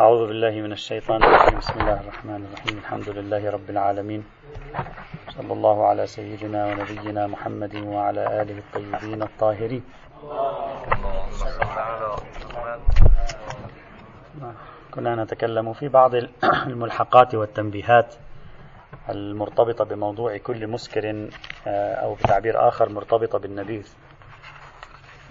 أعوذ 0.00 0.26
بالله 0.26 0.50
من 0.50 0.72
الشيطان 0.72 1.22
الرجيم. 1.22 1.58
بسم 1.58 1.80
الله 1.80 2.00
الرحمن 2.00 2.40
الرحيم. 2.46 2.78
الحمد 2.78 3.08
لله 3.08 3.50
رب 3.50 3.70
العالمين. 3.70 4.22
صلى 5.38 5.52
الله 5.52 5.86
على 5.86 6.06
سيدنا 6.06 6.66
ونبينا 6.66 7.26
محمد 7.26 7.74
وعلى 7.76 8.42
آله 8.42 8.58
الطيبين 8.58 9.22
الطاهرين. 9.22 9.82
كنا 14.94 15.14
نتكلم 15.14 15.72
في 15.72 15.88
بعض 15.88 16.12
الملحقات 16.66 17.34
والتنبيهات 17.34 18.14
المرتبطة 19.10 19.84
بموضوع 19.84 20.36
كل 20.36 20.66
مسكر 20.66 21.28
آه، 21.66 21.94
أو 21.94 22.14
بتعبير 22.14 22.68
آخر 22.68 22.88
مرتبطة 22.88 23.38
بالنبيذ. 23.38 23.86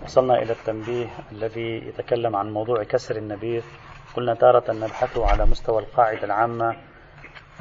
وصلنا 0.04 0.36
إلى 0.41 0.52
التنبيه 0.52 1.07
الذي 1.32 1.88
يتكلم 1.88 2.36
عن 2.36 2.54
موضوع 2.54 2.84
كسر 2.84 3.16
النبيذ. 3.16 3.64
قلنا 4.16 4.34
تارة 4.34 4.71
نبحث 4.71 5.18
على 5.18 5.46
مستوى 5.46 5.79
القاعدة 5.79 6.24
العامة 6.24 6.75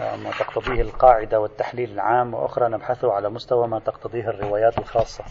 آه، 0.01 0.17
ما 0.17 0.31
تقتضيه 0.31 0.83
القاعدة 0.83 1.41
والتحليل 1.41 1.91
العام 1.91 2.35
وأخرى 2.35 2.69
نبحث 2.69 3.05
على 3.05 3.31
مستوى 3.31 3.69
ما 3.69 3.79
تقتضيه 3.79 4.29
الروايات 4.29 4.79
الخاصة. 4.79 5.25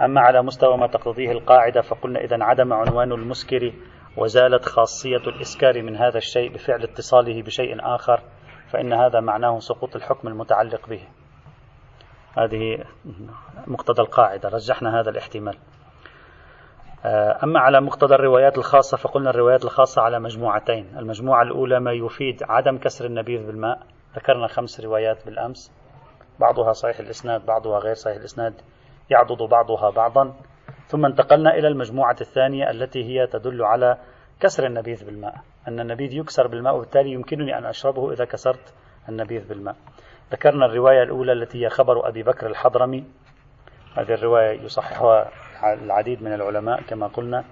أما 0.00 0.20
على 0.20 0.42
مستوى 0.42 0.76
ما 0.76 0.86
تقتضيه 0.86 1.32
القاعدة 1.32 1.80
فقلنا 1.80 2.20
إذا 2.20 2.44
عدم 2.44 2.72
عنوان 2.72 3.12
المسكر 3.12 3.72
وزالت 4.16 4.64
خاصية 4.64 5.16
الإسكار 5.16 5.82
من 5.82 5.96
هذا 5.96 6.18
الشيء 6.18 6.52
بفعل 6.54 6.82
اتصاله 6.82 7.42
بشيء 7.42 7.76
آخر 7.80 8.22
فإن 8.72 8.92
هذا 8.92 9.20
معناه 9.20 9.58
سقوط 9.58 9.96
الحكم 9.96 10.28
المتعلق 10.28 10.88
به. 10.88 11.02
هذه 12.38 12.84
مقتضى 13.66 14.02
القاعدة 14.02 14.48
رجحنا 14.48 15.00
هذا 15.00 15.10
الاحتمال. 15.10 15.58
أما 17.04 17.60
على 17.60 17.80
مقتضى 17.80 18.14
الروايات 18.14 18.58
الخاصة 18.58 18.96
فقلنا 18.96 19.30
الروايات 19.30 19.64
الخاصة 19.64 20.02
على 20.02 20.20
مجموعتين. 20.20 20.98
المجموعة 20.98 21.42
الأولى 21.42 21.80
ما 21.80 21.92
يفيد 21.92 22.42
عدم 22.48 22.78
كسر 22.78 23.04
النبيذ 23.04 23.46
بالماء. 23.46 23.78
ذكرنا 24.16 24.46
خمس 24.46 24.80
روايات 24.80 25.26
بالأمس. 25.26 25.72
بعضها 26.40 26.72
صحيح 26.72 26.98
الإسناد 26.98 27.46
بعضها 27.46 27.78
غير 27.78 27.94
صحيح 27.94 28.16
الإسناد. 28.16 28.54
يعضد 29.10 29.42
بعضها 29.42 29.90
بعضا. 29.90 30.34
ثم 30.86 31.06
انتقلنا 31.06 31.54
إلى 31.54 31.68
المجموعة 31.68 32.16
الثانية 32.20 32.70
التي 32.70 33.04
هي 33.04 33.26
تدل 33.26 33.62
على 33.62 33.96
كسر 34.40 34.66
النبيذ 34.66 35.06
بالماء. 35.06 35.34
أن 35.68 35.80
النبيذ 35.80 36.14
يكسر 36.14 36.46
بالماء 36.46 36.76
وبالتالي 36.76 37.10
يمكنني 37.12 37.58
أن 37.58 37.64
أشربه 37.64 38.12
إذا 38.12 38.24
كسرت 38.24 38.74
النبيذ 39.08 39.48
بالماء. 39.48 39.76
ذكرنا 40.32 40.66
الرواية 40.66 41.02
الأولى 41.02 41.32
التي 41.32 41.64
هي 41.64 41.68
خبر 41.68 42.08
أبي 42.08 42.22
بكر 42.22 42.46
الحضرمي. 42.46 43.04
هذه 43.96 44.14
الرواية 44.14 44.60
يصححها 44.62 45.30
العديد 45.64 46.22
من 46.22 46.32
العلماء 46.32 46.82
كما 46.82 47.06
قلنا. 47.06 47.44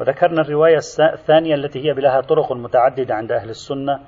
وذكرنا 0.00 0.40
الرواية 0.40 0.78
الثانية 1.14 1.54
التي 1.54 1.88
هي 1.88 1.94
بلها 1.94 2.20
طرق 2.20 2.52
متعددة 2.52 3.14
عند 3.14 3.32
أهل 3.32 3.50
السنة 3.50 4.00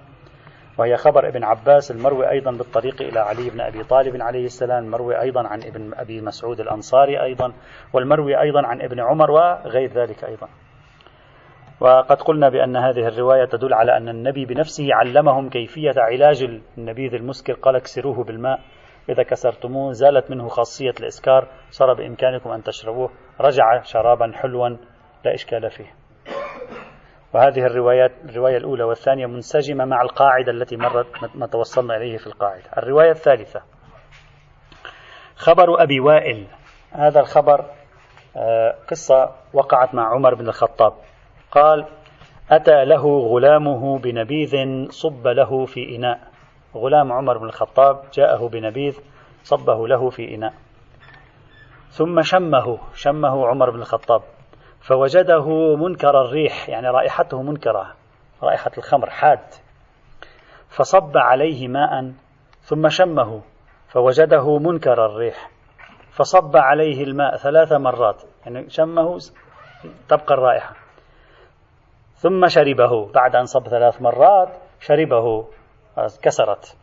وهي 0.78 0.96
خبر 0.96 1.28
ابن 1.28 1.44
عباس 1.44 1.90
المروي 1.90 2.30
أيضا 2.30 2.50
بالطريق 2.50 3.02
إلى 3.02 3.20
علي 3.20 3.50
بن 3.50 3.60
أبي 3.60 3.84
طالب 3.84 4.22
عليه 4.22 4.44
السلام 4.44 4.84
المروي 4.84 5.20
أيضا 5.20 5.48
عن 5.48 5.62
ابن 5.62 5.94
أبي 5.94 6.20
مسعود 6.20 6.60
الأنصاري 6.60 7.22
أيضا 7.22 7.52
والمروي 7.92 8.40
أيضا 8.40 8.66
عن 8.66 8.80
ابن 8.80 9.00
عمر 9.00 9.30
وغير 9.30 9.92
ذلك 9.92 10.24
أيضا. 10.24 10.48
وقد 11.80 12.22
قلنا 12.22 12.48
بأن 12.48 12.76
هذه 12.76 13.08
الرواية 13.08 13.44
تدل 13.44 13.74
على 13.74 13.96
أن 13.96 14.08
النبي 14.08 14.44
بنفسه 14.44 14.86
علمهم 14.90 15.48
كيفية 15.48 15.94
علاج 15.96 16.60
النبيذ 16.78 17.14
المسكر 17.14 17.52
قال 17.52 17.76
اكسروه 17.76 18.24
بالماء. 18.24 18.60
إذا 19.08 19.22
كسرتموه 19.22 19.92
زالت 19.92 20.30
منه 20.30 20.48
خاصية 20.48 20.94
الإسكار 21.00 21.48
صار 21.70 21.94
بإمكانكم 21.94 22.50
أن 22.50 22.62
تشربوه. 22.62 23.10
رجع 23.40 23.82
شرابا 23.82 24.32
حلوا 24.34 24.68
لا 25.24 25.34
إشكال 25.34 25.70
فيه. 25.70 25.94
وهذه 27.34 27.66
الروايات 27.66 28.12
الرواية 28.24 28.56
الأولى 28.56 28.84
والثانية 28.84 29.26
منسجمة 29.26 29.84
مع 29.84 30.02
القاعدة 30.02 30.52
التي 30.52 30.76
مرت 30.76 31.06
ما 31.34 31.46
توصلنا 31.46 31.96
إليه 31.96 32.16
في 32.16 32.26
القاعدة. 32.26 32.64
الرواية 32.76 33.10
الثالثة. 33.10 33.62
خبر 35.36 35.82
أبي 35.82 36.00
وائل. 36.00 36.46
هذا 36.92 37.20
الخبر 37.20 37.64
آه، 38.36 38.74
قصة 38.88 39.34
وقعت 39.52 39.94
مع 39.94 40.14
عمر 40.14 40.34
بن 40.34 40.48
الخطاب. 40.48 40.92
قال 41.50 41.86
أتى 42.50 42.84
له 42.84 43.18
غلامه 43.18 43.98
بنبيذ 43.98 44.86
صب 44.90 45.26
له 45.26 45.66
في 45.66 45.96
إناء. 45.96 46.29
غلام 46.74 47.12
عمر 47.12 47.38
بن 47.38 47.46
الخطاب 47.46 48.02
جاءه 48.14 48.48
بنبيذ 48.48 48.98
صبه 49.42 49.88
له 49.88 50.10
في 50.10 50.34
إناء. 50.34 50.52
ثم 51.90 52.22
شمه 52.22 52.78
شمه 52.94 53.46
عمر 53.46 53.70
بن 53.70 53.78
الخطاب 53.80 54.22
فوجده 54.80 55.76
منكر 55.76 56.20
الريح 56.20 56.68
يعني 56.68 56.88
رائحته 56.88 57.42
منكرة 57.42 57.94
رائحة 58.42 58.70
الخمر 58.78 59.10
حاد 59.10 59.38
فصب 60.68 61.16
عليه 61.16 61.68
ماء 61.68 62.12
ثم 62.60 62.88
شمه 62.88 63.42
فوجده 63.88 64.58
منكر 64.58 65.06
الريح 65.06 65.50
فصب 66.12 66.56
عليه 66.56 67.04
الماء 67.04 67.36
ثلاث 67.36 67.72
مرات 67.72 68.22
يعني 68.46 68.70
شمه 68.70 69.18
تبقى 70.08 70.34
الرائحة 70.34 70.74
ثم 72.14 72.48
شربه 72.48 73.12
بعد 73.12 73.36
أن 73.36 73.44
صب 73.44 73.68
ثلاث 73.68 74.02
مرات 74.02 74.48
شربه. 74.80 75.44
كسرت 76.22 76.76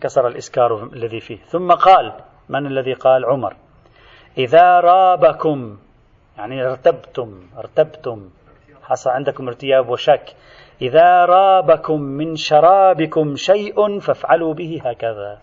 كسر 0.00 0.28
الإسكار 0.28 0.84
الذي 0.92 1.20
فيه. 1.20 1.36
ثم 1.36 1.72
قال 1.72 2.12
من 2.48 2.66
الذي 2.66 2.92
قال؟ 2.92 3.24
عمر. 3.24 3.56
إذا 4.38 4.80
رابكم 4.80 5.78
يعني 6.38 6.66
ارتبتم 6.66 7.40
ارتبتم. 7.58 8.30
حصل 8.82 9.10
عندكم 9.10 9.48
ارتياب 9.48 9.88
وشك. 9.88 10.34
إذا 10.82 11.24
رابكم 11.24 12.00
من 12.00 12.36
شرابكم 12.36 13.34
شيء 13.36 13.98
فافعلوا 13.98 14.54
به 14.54 14.80
هكذا. 14.84 15.38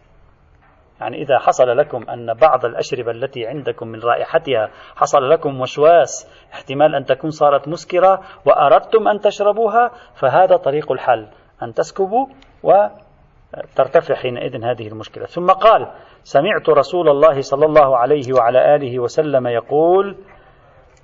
يعني 1.01 1.21
إذا 1.21 1.39
حصل 1.39 1.77
لكم 1.77 2.09
أن 2.09 2.33
بعض 2.33 2.65
الأشربة 2.65 3.11
التي 3.11 3.47
عندكم 3.47 3.87
من 3.87 3.99
رائحتها 3.99 4.69
حصل 4.95 5.29
لكم 5.29 5.61
وشواس 5.61 6.27
احتمال 6.53 6.95
أن 6.95 7.05
تكون 7.05 7.29
صارت 7.29 7.67
مسكرة 7.67 8.21
وأردتم 8.45 9.07
أن 9.07 9.19
تشربوها 9.19 9.91
فهذا 10.15 10.55
طريق 10.55 10.91
الحل. 10.91 11.27
أن 11.63 11.73
تسكبوا 11.73 12.27
وترتفع 12.63 14.15
حينئذ 14.15 14.63
هذه 14.65 14.87
المشكلة. 14.87 15.25
ثم 15.25 15.47
قال 15.47 15.91
سمعت 16.23 16.69
رسول 16.69 17.09
الله 17.09 17.41
صلى 17.41 17.65
الله 17.65 17.97
عليه 17.97 18.33
وعلى 18.33 18.75
آله 18.75 18.99
وسلم 18.99 19.47
يقول 19.47 20.17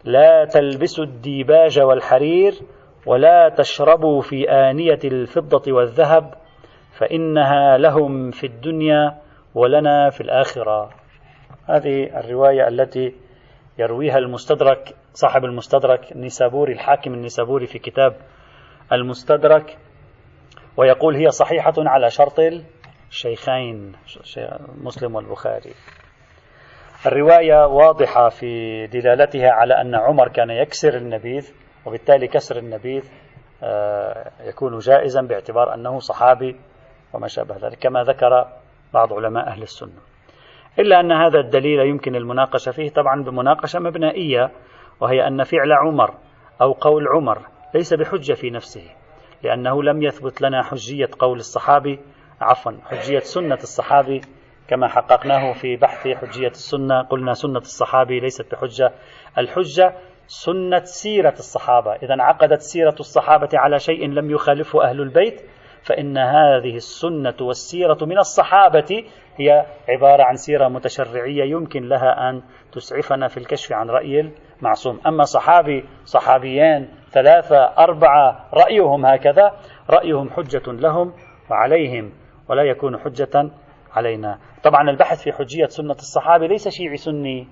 لا 0.04 0.46
تلبسوا 0.46 1.04
الديباج 1.04 1.80
والحرير 1.80 2.54
ولا 3.06 3.50
تشربوا 3.50 4.22
في 4.22 4.50
آنية 4.50 5.00
الفضة 5.06 5.74
والذهب 5.74 6.34
فإنها 7.00 7.78
لهم 7.78 8.32
في 8.32 8.48
الدنيا 8.48 9.18
ولنا 9.56 10.10
في 10.10 10.22
الآخرة. 10.22 10.90
هذه 11.66 12.20
الرواية 12.20 12.68
التي 12.68 13.14
يرويها 13.80 14.18
المستدرك 14.18 14.96
صاحب 15.14 15.46
المستدرك 15.46 16.12
النسابوري 16.12 16.74
الحاكم 16.74 17.14
النسابوري 17.14 17.66
في 17.66 17.80
كتاب 17.80 18.16
المستدرك. 18.94 19.78
ويقول 20.78 21.16
هي 21.16 21.30
صحيحة 21.30 21.74
على 21.78 22.10
شرط 22.10 22.40
الشيخين 23.10 23.96
مسلم 24.82 25.16
والبخاري. 25.16 25.74
الرواية 27.06 27.68
واضحة 27.68 28.30
في 28.30 28.88
دلالتها 28.88 29.52
على 29.52 29.82
أن 29.82 29.96
عمر 29.96 30.28
كان 30.28 30.50
يكسر 30.50 30.98
النبيذ 30.98 31.54
وبالتالي 31.86 32.28
كسر 32.28 32.58
النبيذ 32.58 33.12
آه، 33.64 34.32
يكون 34.44 34.78
جائزا 34.78 35.22
باعتبار 35.22 35.74
أنه 35.74 36.00
صحابي 36.00 36.56
وما 37.14 37.28
شابه 37.28 37.56
ذلك 37.58 37.80
كما 37.80 38.04
ذكر 38.04 38.48
بعض 38.94 39.14
علماء 39.14 39.48
أهل 39.48 39.62
السنة. 39.62 40.02
إلا 40.80 41.00
أن 41.00 41.12
هذا 41.12 41.40
الدليل 41.40 41.80
يمكن 41.80 42.16
المناقشة 42.16 42.72
فيه 42.72 42.90
طبعا 42.90 43.24
بمناقشة 43.24 43.80
مبنائية 43.80 44.52
وهي 45.00 45.28
أن 45.28 45.44
فعل 45.44 45.72
عمر 45.72 46.14
أو 46.62 46.72
قول 46.72 47.08
عمر 47.08 47.40
ليس 47.74 47.94
بحجة 47.94 48.34
في 48.34 48.50
نفسه. 48.50 49.05
لأنه 49.46 49.84
لم 49.84 50.04
يثبت 50.04 50.42
لنا 50.42 50.64
حجية 50.64 51.10
قول 51.20 51.40
الصحابي 51.40 52.00
عفوا 52.42 52.72
حجية 52.86 53.20
سنة 53.20 53.56
الصحابي 53.56 54.22
كما 54.68 54.88
حققناه 54.88 55.54
في 55.54 55.76
بحث 55.76 56.08
حجية 56.08 56.48
السنة. 56.48 57.02
قلنا 57.02 57.34
سنة 57.34 57.60
الصحابي 57.60 58.20
ليست 58.20 58.52
بحجة 58.52 58.92
الحجة 59.38 59.94
سنة 60.28 60.84
سيرة 60.84 61.34
الصحابة. 61.40 61.96
إذا 61.96 62.16
عقدت 62.20 62.62
سيرة 62.62 62.96
الصحابة 63.00 63.50
على 63.54 63.80
شيء 63.80 64.08
لم 64.08 64.32
يخالفه 64.32 64.84
أهل 64.84 65.02
البيت 65.02 65.42
فإن 65.84 66.18
هذه 66.18 66.76
السنة 66.76 67.36
والسيرة 67.42 67.98
من 68.02 68.18
الصحابة 68.18 69.04
هي 69.38 69.66
عبارة 69.90 70.24
عن 70.24 70.36
سيرة 70.36 70.68
متشرعية 70.68 71.44
يمكن 71.44 71.90
لها 71.90 72.30
أن 72.30 72.42
تسعفنا 72.72 73.28
في 73.28 73.38
الكشف 73.38 73.74
عن 73.74 73.90
رأي 73.90 74.32
المعصوم. 74.60 75.00
أما 75.08 75.24
صحابي 75.24 75.86
صحابيان 76.06 76.88
ثلاثة 77.16 77.58
أربعة 77.58 78.50
رأيهم 78.54 79.06
هكذا. 79.06 79.52
رأيهم 79.90 80.30
حجة 80.30 80.72
لهم 80.72 81.14
وعليهم 81.52 82.12
ولا 82.50 82.64
يكون 82.64 83.00
حجة 83.00 83.50
علينا. 83.92 84.40
طبعا 84.64 84.90
البحث 84.90 85.24
في 85.24 85.32
حجية 85.32 85.66
سنة 85.66 85.92
الصحابة 85.92 86.48
ليس 86.48 86.68
شيعي 86.68 86.98
سني. 86.98 87.48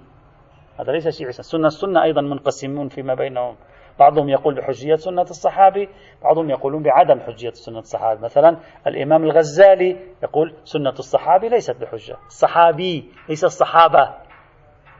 هذا 0.79 0.91
ليس 0.91 1.07
شيعي 1.17 1.31
سنة 1.31 1.67
السنة 1.67 2.03
أيضا 2.03 2.21
منقسمون 2.21 2.87
فيما 2.87 3.13
بينهم. 3.13 3.55
بعضهم 3.99 4.29
يقول 4.29 4.55
بحجية 4.55 4.95
سنة 4.95 5.21
الصحابي 5.21 5.89
بعضهم 6.23 6.49
يقولون 6.49 6.83
بعدم 6.83 7.19
حجية 7.19 7.51
سنة 7.51 7.79
الصحابي 7.79 8.21
مثلا 8.21 8.57
الإمام 8.87 9.23
الغزالي 9.23 9.97
يقول 10.23 10.55
سنة 10.63 10.89
الصحابي 10.89 11.49
ليست 11.49 11.81
بحجة. 11.81 12.17
الصحابي 12.27 13.11
ليس 13.29 13.43
الصحابة. 13.43 14.13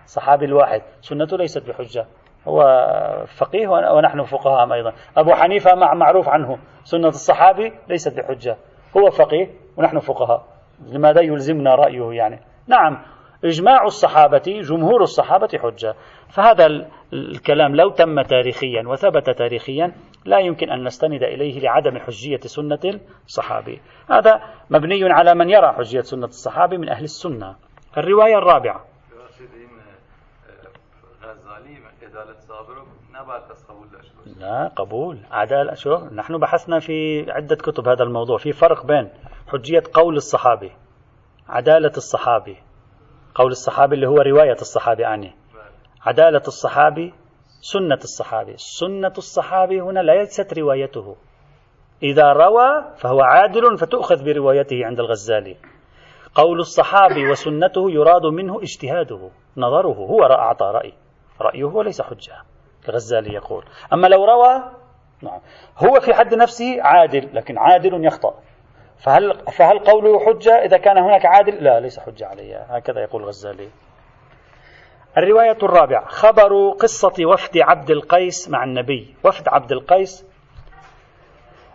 الصحابي 0.06 0.46
الواحد. 0.46 0.82
سنته 1.02 1.38
ليست 1.38 1.70
بحجة. 1.70 2.06
هو 2.48 2.64
فقيه 3.38 3.68
ونحن 3.68 4.24
فقهاء 4.24 4.74
أيضا. 4.74 4.94
أبو 5.18 5.34
حنيفة 5.34 5.76
مع 5.76 5.94
معروف 5.94 6.30
عنه. 6.30 6.58
سنة 6.84 7.08
الصحابي 7.08 7.74
ليست 7.90 8.18
بحجة. 8.18 8.58
هو 8.98 9.10
فقيه 9.10 9.50
ونحن 9.78 10.00
فقهاء. 10.00 10.46
لماذا 10.88 11.22
يلزمنا 11.22 11.76
رأيه 11.76 12.12
يعني؟ 12.12 12.40
نعم 12.68 13.06
إجماع 13.46 13.84
الصحابة 13.84 14.62
جمهور 14.62 15.02
الصحابة 15.02 15.50
حجة. 15.64 15.96
فهذا 16.30 16.66
الكلام 17.14 17.76
لو 17.76 17.90
تم 17.90 18.22
تاريخيا 18.22 18.84
وثبت 18.88 19.30
تاريخيا 19.30 19.92
لا 20.26 20.40
يمكن 20.40 20.70
أن 20.70 20.84
نستند 20.84 21.24
إليه 21.24 21.60
لعدم 21.60 21.98
حجية 21.98 22.40
سنة 22.40 23.00
الصحابي. 23.26 23.82
هذا 24.10 24.42
مبني 24.70 25.14
على 25.14 25.36
من 25.36 25.50
يرى 25.50 25.74
حجية 25.74 26.02
سنة 26.02 26.26
الصحابي 26.26 26.78
من 26.78 26.90
أهل 26.90 27.04
السنة. 27.04 27.56
الرواية 27.98 28.38
الرابعة. 28.38 28.86
لا 34.40 34.68
قبول. 34.68 35.20
عدالة 35.32 35.74
شو؟ 35.74 35.98
نحن 35.98 36.38
بحثنا 36.38 36.80
في 36.80 37.26
عدة 37.32 37.56
كتب 37.56 37.88
هذا 37.88 38.04
الموضوع. 38.04 38.38
في 38.38 38.52
فرق 38.52 38.86
بين 38.86 39.10
حجية 39.48 39.84
قول 39.94 40.16
الصحابي 40.16 40.72
عدالة 41.50 41.92
الصحابي. 41.98 42.58
قول 43.36 43.52
الصحابي 43.52 43.96
اللي 43.96 44.08
هو 44.08 44.18
رواية 44.18 44.62
الصحابي 44.62 45.06
أعني 45.06 45.36
عدالة 46.02 46.42
الصحابي 46.48 47.14
سنة 47.62 48.00
الصحابي. 48.04 48.54
سنة 48.58 49.14
الصحابي 49.18 49.82
هنا 49.82 50.00
ليست 50.00 50.60
روايته. 50.60 51.16
إذا 52.04 52.34
روى 52.34 52.84
فهو 52.98 53.22
عادل 53.22 53.78
فتؤخذ 53.78 54.24
بروايته 54.26 54.86
عند 54.86 55.00
الغزالي. 55.00 55.58
قول 56.36 56.60
الصحابي 56.60 57.32
وسنته 57.32 57.92
يراد 57.92 58.26
منه 58.26 58.62
اجتهاده 58.62 59.30
نظره. 59.58 59.94
هو 59.94 60.24
أعطى 60.24 60.66
رأي. 60.66 60.94
رأيه 61.44 61.64
وليس 61.64 62.02
حجة. 62.02 62.34
الغزالي 62.90 63.34
يقول. 63.34 63.66
أما 63.94 64.08
لو 64.08 64.26
روى 64.26 64.64
نعم 65.22 65.40
هو 65.78 66.00
في 66.00 66.14
حد 66.14 66.34
نفسه 66.34 66.82
عادل 66.82 67.30
لكن 67.34 67.58
عادل 67.58 68.06
يخطأ. 68.06 68.34
فهل 68.98 69.40
فهل 69.58 69.80
قوله 69.80 70.26
حجة 70.26 70.54
إذا 70.54 70.78
كان 70.78 70.98
هناك 70.98 71.26
عادل؟ 71.26 71.64
لا 71.64 71.80
ليس 71.80 72.00
حجة 72.00 72.28
عليه 72.28 72.58
هكذا 72.58 73.02
يقول 73.02 73.22
الغزالي. 73.22 73.70
الرواية 75.18 75.58
الرابعة 75.64 76.06
خبر 76.06 76.70
قصة 76.80 77.26
وفد 77.26 77.58
عبد 77.58 77.92
القيس 77.92 78.50
مع 78.50 78.64
النبي، 78.64 79.16
وفد 79.24 79.48
عبد 79.48 79.72
القيس 79.72 80.26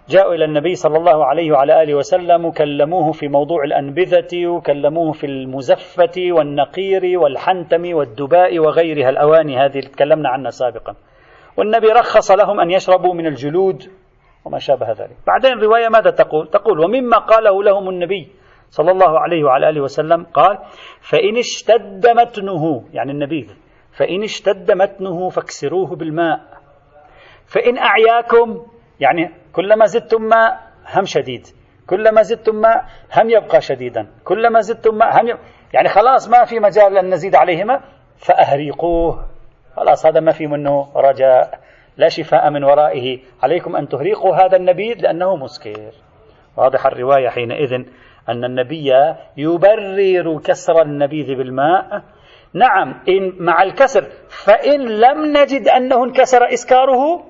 جاءوا 0.08 0.34
إلى 0.34 0.44
النبي 0.44 0.74
صلى 0.74 0.96
الله 0.96 1.24
عليه 1.24 1.52
وعلى 1.52 1.82
آله 1.82 1.94
وسلم 1.94 2.44
وكلموه 2.44 3.12
في 3.12 3.28
موضوع 3.28 3.64
الأنبذة 3.64 4.46
وكلموه 4.46 5.12
في 5.12 5.26
المزفة 5.26 6.28
والنقير 6.30 7.18
والحنتم 7.18 7.94
والدباء 7.94 8.58
وغيرها 8.58 9.08
الأواني 9.10 9.56
هذه 9.56 9.78
اللي 9.78 9.90
تكلمنا 9.90 10.28
عنها 10.28 10.50
سابقا. 10.50 10.94
والنبي 11.56 11.86
رخص 11.86 12.30
لهم 12.30 12.60
أن 12.60 12.70
يشربوا 12.70 13.14
من 13.14 13.26
الجلود 13.26 13.82
وما 14.44 14.58
شابه 14.58 14.92
ذلك. 14.92 15.16
بعدين 15.26 15.52
الرواية 15.52 15.88
ماذا 15.88 16.10
تقول؟ 16.10 16.48
تقول 16.48 16.80
ومما 16.80 17.18
قاله 17.18 17.62
لهم 17.62 17.88
النبي 17.88 18.28
صلى 18.70 18.90
الله 18.90 19.18
عليه 19.20 19.44
وعلى 19.44 19.68
آله 19.68 19.80
وسلم 19.80 20.24
قال 20.24 20.58
فإن 21.00 21.36
اشتد 21.36 22.06
متنه 22.06 22.84
يعني 22.92 23.12
النبيذ 23.12 23.54
فإن 23.98 24.22
اشتد 24.22 24.72
متنه 24.72 25.28
فاكسروه 25.28 25.96
بالماء 25.96 26.40
فإن 27.46 27.78
أعياكم 27.78 28.66
يعني 29.00 29.30
كلما 29.52 29.86
زدتم 29.86 30.22
ماء 30.22 30.60
هم 30.94 31.04
شديد. 31.04 31.46
كلما 31.86 32.22
زدتم 32.22 32.54
ماء 32.54 32.84
هم 33.16 33.30
يبقى 33.30 33.60
شديدا. 33.60 34.06
كلما 34.24 34.60
زدتم 34.60 34.94
ماء 34.94 35.20
هم 35.20 35.28
يبقى 35.28 35.42
يعني 35.74 35.88
خلاص 35.88 36.28
ما 36.28 36.44
في 36.44 36.60
مجال 36.60 36.98
أن 36.98 37.10
نزيد 37.10 37.34
عليهما 37.34 37.80
فأهريقوه. 38.16 39.24
خلاص 39.76 40.06
هذا 40.06 40.20
ما 40.20 40.32
في 40.32 40.46
منه 40.46 40.88
رجاء. 40.96 41.60
لا 41.96 42.08
شفاء 42.08 42.50
من 42.50 42.64
ورائه. 42.64 43.18
عليكم 43.42 43.76
أن 43.76 43.88
تهريقوا 43.88 44.34
هذا 44.36 44.56
النبيذ 44.56 44.96
لأنه 45.00 45.36
مسكر. 45.36 45.92
واضح 46.56 46.86
الرواية 46.86 47.28
حينئذ 47.28 47.72
أن 48.28 48.44
النبي 48.44 48.92
يبرر 49.36 50.40
كسر 50.44 50.82
النبيذ 50.82 51.26
بالماء. 51.26 52.02
نعم 52.54 53.00
إن 53.08 53.32
مع 53.38 53.62
الكسر 53.62 54.04
فإن 54.28 54.80
لم 54.80 55.36
نجد 55.36 55.68
أنه 55.68 56.04
انكسر 56.04 56.52
إسكاره 56.52 57.24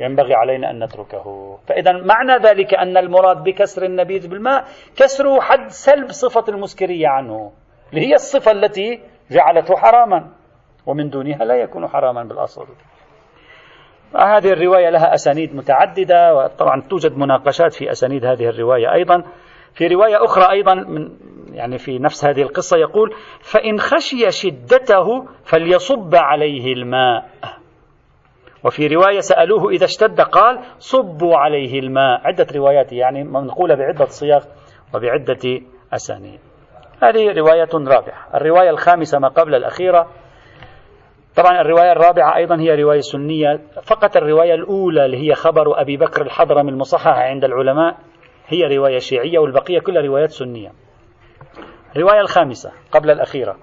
ينبغي 0.00 0.34
علينا 0.34 0.70
أن 0.70 0.84
نتركه. 0.84 1.58
فإذا 1.68 1.92
معنى 1.92 2.36
ذلك 2.42 2.74
أن 2.74 2.96
المراد 2.96 3.44
بكسر 3.44 3.84
النبيذ 3.84 4.28
بالماء 4.28 4.64
كسره 4.96 5.40
حد 5.40 5.70
سلب 5.70 6.10
صفة 6.10 6.44
المسكرية 6.48 7.08
عنه 7.08 7.52
اللي 7.92 8.06
هي 8.06 8.14
الصفة 8.14 8.50
التي 8.50 9.00
جعلته 9.30 9.76
حراما 9.76 10.30
ومن 10.86 11.10
دونها 11.10 11.44
لا 11.44 11.54
يكون 11.54 11.88
حراما 11.88 12.24
بالأصل. 12.24 12.66
هذه 14.16 14.52
الرواية 14.52 14.90
لها 14.90 15.14
أسانيد 15.14 15.56
متعددة 15.56 16.34
وطبعا 16.34 16.82
توجد 16.90 17.18
مناقشات 17.18 17.72
في 17.72 17.90
أسانيد 17.90 18.24
هذه 18.24 18.48
الرواية 18.48 18.92
أيضا. 18.92 19.24
في 19.74 19.86
رواية 19.86 20.24
أخرى 20.24 20.50
أيضا 20.50 20.74
من 20.74 21.10
يعني 21.52 21.78
في 21.78 21.98
نفس 21.98 22.24
هذه 22.24 22.42
القصة 22.42 22.76
يقول 22.76 23.14
فإن 23.40 23.80
خشي 23.80 24.30
شدته 24.30 25.26
فليصب 25.44 26.14
عليه 26.14 26.72
الماء. 26.72 27.24
وفي 28.64 28.86
رواية 28.86 29.20
سألوه 29.20 29.70
إذا 29.70 29.84
اشتد 29.84 30.20
قال 30.20 30.60
صبوا 30.78 31.36
عليه 31.36 31.78
الماء. 31.78 32.20
عدة 32.24 32.46
روايات 32.56 32.92
يعني 32.92 33.24
منقولة 33.24 33.74
بعدة 33.74 34.04
صيغ 34.04 34.44
وبعدة 34.94 35.60
أسانيد. 35.92 36.40
هذه 37.02 37.32
رواية 37.38 37.68
رابعة. 37.74 38.28
الرواية 38.34 38.70
الخامسة 38.70 39.18
ما 39.18 39.28
قبل 39.28 39.54
الأخيرة. 39.54 40.08
طبعا 41.36 41.60
الرواية 41.60 41.92
الرابعة 41.92 42.36
أيضا 42.36 42.60
هي 42.60 42.82
رواية 42.82 43.00
سنية. 43.00 43.60
فقط 43.82 44.16
الرواية 44.16 44.54
الأولى 44.54 45.04
اللي 45.04 45.28
هي 45.28 45.34
خبر 45.34 45.80
أبي 45.80 45.96
بكر 45.96 46.22
الحضرمي 46.22 46.70
المصحح 46.70 47.18
عند 47.18 47.44
العلماء 47.44 47.96
هي 48.46 48.76
رواية 48.76 48.98
شيعية 48.98 49.38
والبقية 49.38 49.80
كلها 49.80 50.02
روايات 50.02 50.30
سنية. 50.30 50.70
الرواية 51.96 52.20
الخامسة 52.20 52.72
قبل 52.92 53.10
الأخيرة. 53.10 53.56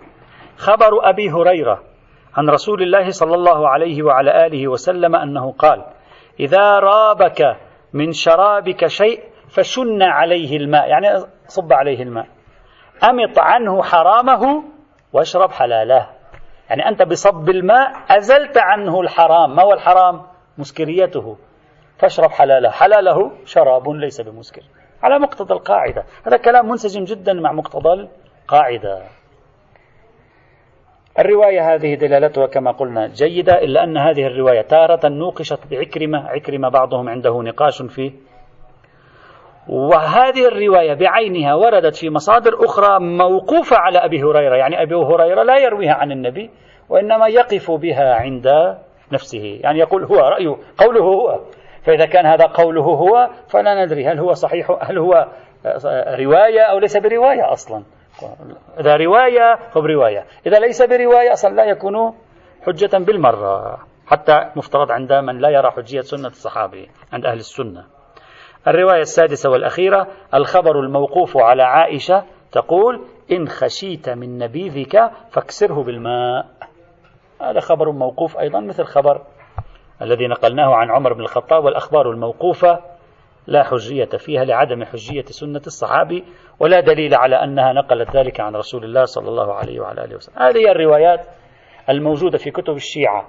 خبر 0.57 1.09
أبي 1.09 1.30
هريرة 1.30 1.90
عن 2.38 2.50
رسول 2.50 2.81
الله 2.81 3.10
صلى 3.10 3.36
الله 3.36 3.69
عليه 3.69 4.04
وعلى 4.04 4.45
آله 4.45 4.68
وسلم 4.68 5.16
أنه 5.16 5.51
قال 5.51 5.86
إذا 6.39 6.80
رابك 6.80 7.57
من 7.94 8.12
شرابك 8.12 8.88
شيء 8.88 9.23
فشن 9.50 10.02
عليه 10.02 10.57
الماء. 10.57 10.90
يعني 10.90 11.07
صب 11.47 11.73
عليه 11.73 12.04
الماء. 12.04 12.28
أمط 13.04 13.40
عنه 13.40 13.83
حرامه 13.83 14.64
واشرب 15.14 15.52
حلاله. 15.52 16.07
يعني 16.69 16.88
أنت 16.88 17.02
بصب 17.02 17.50
الماء 17.50 17.92
أزلت 18.09 18.57
عنه 18.57 19.02
الحرام. 19.02 19.56
ما 19.56 19.64
هو 19.64 19.73
الحرام؟ 19.73 20.21
مسكريته. 20.57 21.38
فاشرب 21.97 22.30
حلاله. 22.31 22.69
حلاله 22.69 23.31
شراب 23.45 23.90
ليس 23.90 24.21
بمسكر. 24.21 24.61
على 25.04 25.19
مقتضى 25.19 25.54
القاعدة. 25.54 26.04
هذا 26.28 26.38
كلام 26.38 26.69
منسجم 26.69 27.04
جدا 27.04 27.33
مع 27.33 27.52
مقتضى 27.52 28.07
القاعدة. 28.44 29.02
الرواية 31.19 31.73
هذه 31.75 31.95
دلالتها 31.95 32.47
كما 32.47 32.71
قلنا 32.71 33.07
جيدة 33.07 33.63
إلا 33.63 33.83
أن 33.83 33.97
هذه 33.97 34.27
الرواية 34.27 34.61
تارة 34.61 35.07
نوقشت 35.07 35.59
بعكرمة 35.71 36.27
عكرمة 36.30 36.69
بعضهم 36.69 37.09
عنده 37.09 37.41
نقاش 37.41 37.81
فيه 37.81 38.11
وهذه 39.68 40.47
الرواية 40.47 40.94
بعينها 40.94 41.56
وردت 41.56 41.95
في 41.95 42.09
مصادر 42.09 42.65
أخرى 42.65 42.99
موقوفة 42.99 43.77
على 43.77 43.97
أبي 43.97 44.23
هريرة 44.23 44.56
يعني 44.56 44.81
أبي 44.81 44.95
هريرة 44.95 45.44
لا 45.44 45.57
يرويها 45.57 45.94
عن 45.94 46.11
النبي 46.11 46.49
وإنما 46.89 47.27
يقف 47.27 47.71
بها 47.71 48.13
عند 48.13 48.77
نفسه 49.11 49.59
يعني 49.63 49.80
يقول 49.80 50.03
هو 50.03 50.18
رأيه 50.18 50.57
قوله 50.77 51.03
هو 51.03 51.39
فإذا 51.83 52.06
كان 52.06 52.25
هذا 52.25 52.45
قوله 52.45 52.83
هو 52.83 53.30
فلا 53.49 53.85
ندري 53.85 54.07
هل 54.07 54.19
هو 54.19 54.33
صحيح 54.33 54.77
هل 54.81 54.97
هو 54.97 55.27
رواية 56.19 56.61
أو 56.61 56.80
ليس 56.80 56.97
برواية 56.97 57.51
أصلا. 57.51 57.83
إذا 58.80 58.97
رواية 58.97 59.59
هو 59.78 59.81
برواية. 59.81 60.25
إذا 60.45 60.59
ليس 60.59 60.81
برواية 60.81 61.33
أصلا 61.33 61.56
لا 61.56 61.63
يكون 61.63 62.13
حجة 62.66 62.97
بالمرة 62.97 63.78
حتى 64.07 64.51
مفترض 64.56 64.92
عند 64.92 65.13
من 65.13 65.40
لا 65.40 65.49
يرى 65.49 65.71
حجية 65.71 66.01
سنة 66.01 66.28
الصحابي 66.28 66.90
عند 67.13 67.25
أهل 67.25 67.37
السنة. 67.37 67.85
الرواية 68.68 69.01
السادسة 69.01 69.49
والأخيرة 69.49 70.07
الخبر 70.33 70.80
الموقوف 70.80 71.37
على 71.37 71.63
عائشة 71.63 72.23
تقول 72.51 73.01
إن 73.31 73.47
خشيت 73.47 74.09
من 74.09 74.37
نبيذك 74.37 75.11
فاكسره 75.31 75.83
بالماء. 75.83 76.45
هذا 77.42 77.59
خبر 77.59 77.92
موقوف 77.92 78.37
أيضا 78.37 78.59
مثل 78.59 78.83
خبر 78.83 79.21
الذي 80.01 80.28
نقلناه 80.28 80.75
عن 80.75 80.92
عمر 80.92 81.13
بن 81.13 81.21
الخطاب 81.21 81.63
والأخبار 81.63 82.11
الموقوفة 82.11 82.80
لا 83.48 83.64
حجية 83.64 84.06
فيها 84.06 84.45
لعدم 84.45 84.83
حجية 84.83 85.26
سنة 85.26 85.62
الصحابي 85.68 86.24
ولا 86.60 86.80
دليل 86.80 87.16
على 87.16 87.36
أنها 87.36 87.74
نقلت 87.74 88.16
ذلك 88.16 88.40
عن 88.40 88.56
رسول 88.56 88.83
الله 88.83 89.06
صلى 89.06 89.30
الله 89.30 89.54
عليه 89.54 89.80
وعلى 89.80 90.04
آله 90.04 90.16
وسلم. 90.16 90.36
هذه 90.38 90.71
الروايات 90.71 91.26
الموجودة 91.90 92.38
في 92.38 92.52
كتب 92.52 92.74
الشيعة. 92.74 93.28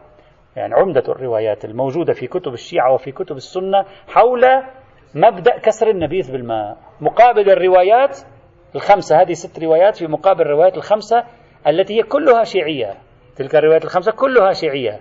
يعني 0.57 0.75
عمدة 0.75 1.03
الروايات 1.09 1.65
الموجودة 1.65 2.13
في 2.13 2.27
كتب 2.27 2.53
الشيعة 2.53 2.95
وفي 2.95 3.13
كتب 3.13 3.37
السنة 3.37 3.85
حول 4.09 4.45
مبدأ 5.15 5.59
كسر 5.59 5.91
النبيذ 5.91 6.33
بالماء. 6.33 6.77
مقابل 7.01 7.51
الروايات 7.51 8.19
الخمسة 8.75 9.21
هذه 9.21 9.33
ست 9.33 9.65
روايات 9.65 9.97
في 9.97 10.07
مقابل 10.07 10.41
الروايات 10.43 10.77
الخمسة 10.77 11.25
التي 11.67 11.99
هي 11.99 12.03
كلها 12.03 12.45
شيعية. 12.45 12.95
تلك 13.37 13.55
الروايات 13.55 13.85
الخمسة 13.85 14.13
كلها 14.13 14.53
شيعية. 14.53 15.01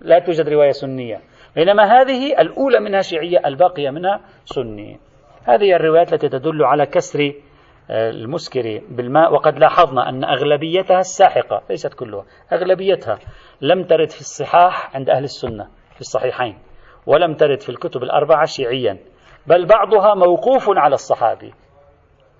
لا 0.00 0.18
توجد 0.18 0.48
رواية 0.48 0.70
سنية. 0.70 1.20
بينما 1.54 2.00
هذه 2.00 2.40
الأولى 2.40 2.80
منها 2.80 3.00
شيعية 3.00 3.42
الباقية 3.46 3.90
منها 3.90 4.20
سني. 4.44 5.00
هذه 5.44 5.76
الروايات 5.76 6.12
التي 6.12 6.28
تدل 6.28 6.64
على 6.64 6.86
كسر 6.86 7.32
آه، 7.90 8.10
المسكر 8.10 8.80
بالماء 8.88 9.32
وقد 9.32 9.58
لاحظنا 9.58 10.08
أن 10.08 10.24
أغلبيتها 10.24 11.00
الساحقة 11.00 11.62
ليست 11.70 11.94
كلها 11.94 12.24
أغلبيتها 12.52 13.18
لم 13.60 13.84
ترد 13.84 14.10
في 14.10 14.20
الصحاح 14.20 14.96
عند 14.96 15.10
أهل 15.10 15.24
السنة 15.24 15.68
في 15.94 16.00
الصحيحين 16.00 16.58
ولم 17.06 17.34
ترد 17.34 17.60
في 17.60 17.68
الكتب 17.68 18.02
الأربعة 18.02 18.44
شيعيا 18.44 18.98
بل 19.46 19.66
بعضها 19.66 20.14
موقوف 20.14 20.64
على 20.68 20.94
الصحابي 20.94 21.54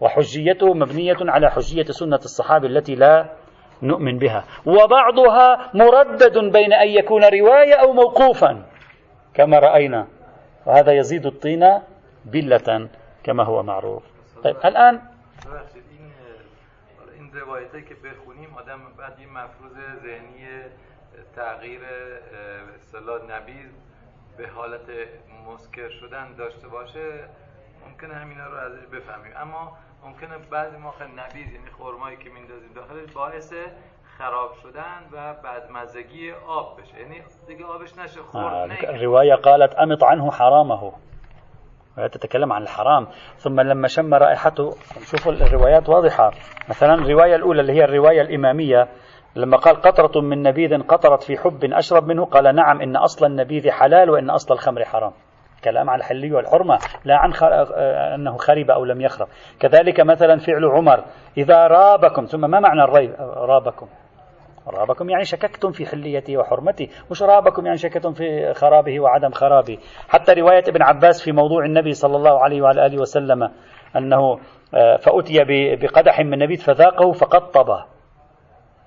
وحجيته 0.01 0.75
مبنية 0.75 1.17
على 1.21 1.51
حجية 1.51 1.85
سنة 1.85 2.17
الصحابي 2.17 2.67
التي 2.67 2.95
لا 2.95 3.33
نؤمن 3.83 4.19
بها 4.19 4.45
وبعضها 4.67 5.71
مردد 5.75 6.39
بين 6.39 6.73
أن 6.73 6.89
يكون 6.89 7.25
رواية 7.25 7.75
أو 7.75 7.93
موقوفا. 7.93 8.65
كما 9.35 9.59
رأينا. 9.59 10.07
وهذا 10.67 10.93
يزيد 10.93 11.27
الطين 11.27 11.81
بلة 12.25 12.89
كما 13.25 13.43
هو 13.43 13.63
معروف. 13.63 14.03
طيب 14.45 14.57
الآن 14.65 15.01
که 17.89 17.95
بخونیم 17.95 18.55
آدم 18.55 18.81
بعد 18.99 19.21
مفروض 19.21 19.77
ذهنی 20.03 20.47
تغییر 21.37 21.81
اصطلاح 22.77 23.23
نبیز 23.23 23.71
به 24.37 24.49
حالت 24.49 24.87
مسکر 25.47 25.89
شدن 25.89 26.35
داشته 26.35 26.69
باشه 26.69 27.25
ممکنه 27.89 28.15
همینا 28.15 28.47
رو 28.47 28.57
ازش 28.57 28.87
بفهمیم. 28.93 29.33
اما 29.37 29.77
ممکنه 30.05 30.39
بعضی 30.51 30.77
موقع 30.77 31.05
نبیز 31.05 31.53
یعنی 31.53 31.71
خرمایی 31.79 32.17
که 32.17 32.31
میندازیم 32.31 32.73
داخلش 32.75 33.13
باعث 33.13 33.53
خراب 34.21 34.51
شدن 34.63 35.01
و 35.13 35.35
بدمزگی 35.35 36.33
آب 36.49 36.81
بشه. 36.81 37.01
یعنی 37.01 37.23
دیگه 37.49 37.65
آبش 37.65 37.99
نشه 37.99 38.21
خورد 38.23 38.71
الرواية 38.89 39.35
قالت 39.35 39.75
أمط 39.75 40.05
عنه 40.05 40.31
حرامه. 40.31 40.93
تتكلم 41.97 42.53
عن 42.53 42.63
الحرام. 42.63 43.07
ثم 43.37 43.61
لما 43.61 43.89
شم 43.89 44.15
رائحته 44.15 44.71
شوفوا 45.11 45.33
الروايات 45.33 45.89
واضحة. 45.89 46.31
مثلا 46.69 46.95
الرواية 46.95 47.35
الأولى 47.35 47.61
اللي 47.61 47.73
هي 47.73 47.85
الرواية 47.85 48.21
الإمامية 48.21 48.89
لما 49.37 49.57
قال 49.57 49.77
قطرة 49.77 50.21
من 50.21 50.43
نبيذ 50.43 50.83
قطرت 50.83 51.23
في 51.23 51.37
حب 51.37 51.65
أشرب 51.65 52.05
منه 52.05 52.25
قال 52.25 52.55
نعم 52.55 52.81
إن 52.81 52.97
أصل 52.97 53.27
النبيذ 53.27 53.71
حلال 53.71 54.11
وإن 54.11 54.31
أصل 54.31 54.55
الخمر 54.55 54.85
حرام. 54.85 55.13
كلام 55.65 55.91
عن 55.91 55.99
الحلية 55.99 56.33
والحرمة 56.33 56.79
لا 57.05 57.17
عن 57.17 57.33
أنه 58.15 58.37
خرب 58.37 58.71
أو 58.71 58.85
لم 58.85 59.01
يخرب. 59.01 59.29
كذلك 59.61 60.01
مثلا 60.01 60.39
فعل 60.39 60.65
عمر 60.65 61.05
إذا 61.37 61.67
رابكم 61.67 62.25
ثم 62.25 62.51
ما 62.51 62.61
معنى 62.61 62.85
الريب؟ 62.85 63.15
رابكم. 63.21 63.89
رابكم 64.69 65.11
يعني 65.11 65.25
شككتم 65.25 65.71
في 65.71 65.87
حليته 65.87 66.37
وحرمته 66.37 66.89
مش 67.11 67.23
رابكم 67.23 67.67
يعني 67.67 67.79
شككتم 67.79 68.13
في 68.13 68.55
خرابه 68.55 69.01
وعدم 69.01 69.31
خرابه. 69.31 69.79
حتى 70.09 70.33
رواية 70.33 70.63
ابن 70.69 70.83
عباس 70.83 71.23
في 71.23 71.33
موضوع 71.33 71.65
النبي 71.65 71.93
صلى 71.93 72.17
الله 72.17 72.43
عليه 72.43 72.63
وعلى 72.63 72.87
آله 72.87 73.01
وسلم 73.01 73.51
أنه 73.97 74.39
آه، 74.75 74.97
فأتي 74.97 75.45
بقدح 75.77 76.21
من 76.21 76.39
نبيذ 76.39 76.59
فذاقه 76.65 77.13
فقطبه. 77.13 77.85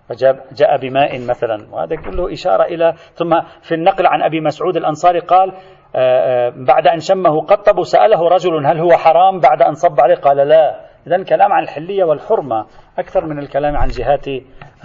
فجاء 0.10 0.78
بماء 0.78 1.20
مثلا. 1.30 1.68
وهذا 1.72 1.96
كله 1.96 2.34
إشارة 2.34 2.64
إلى 2.64 2.94
ثم 3.14 3.42
في 3.62 3.76
النقل 3.76 4.08
عن 4.08 4.22
أبي 4.24 4.42
مسعود 4.42 4.78
الأنصاري 4.78 5.20
قال 5.20 5.54
آه، 5.96 6.48
آه، 6.48 6.50
بعد 6.50 6.88
أن 6.88 7.00
شمه 7.00 7.42
قطب 7.42 7.84
سأله 7.84 8.28
رجل 8.28 8.66
هل 8.66 8.80
هو 8.80 8.92
حرام 8.92 9.40
بعد 9.40 9.62
أن 9.62 9.74
صب 9.74 10.02
عليه؟ 10.02 10.16
قال 10.16 10.38
لا. 10.38 10.94
إذا 11.08 11.16
الكلام 11.16 11.54
عن 11.54 11.64
الحلية 11.64 12.04
والحرمة 12.04 12.66
أكثر 13.00 13.26
من 13.26 13.40
الكلام 13.40 13.78
عن 13.78 13.88
جهات 13.88 14.26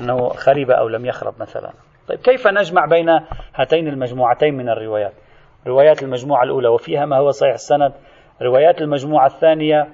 أنه 0.00 0.28
خرب 0.28 0.70
أو 0.70 0.88
لم 0.88 1.06
يخرب 1.06 1.34
مثلا. 1.40 1.70
طيب 2.08 2.18
كيف 2.18 2.46
نجمع 2.46 2.86
بين 2.86 3.08
هاتين 3.54 3.88
المجموعتين 3.88 4.54
من 4.54 4.68
الروايات؟ 4.68 5.12
روايات 5.66 6.02
المجموعة 6.02 6.42
الأولى 6.42 6.68
وفيها 6.68 7.06
ما 7.06 7.16
هو 7.16 7.30
صحيح 7.30 7.52
السند. 7.52 7.92
روايات 8.42 8.80
المجموعة 8.80 9.26
الثانية 9.26 9.88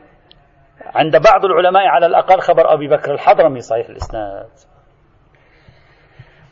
عند 0.95 1.17
بعض 1.17 1.45
العلماء 1.45 1.87
على 1.87 2.07
الأقل 2.07 2.41
خبر 2.41 2.75
أبي 2.75 2.89
بكر 2.89 3.15
الحضرمي 3.15 3.61
صحيح 3.61 3.89
الإسناد. 3.89 4.49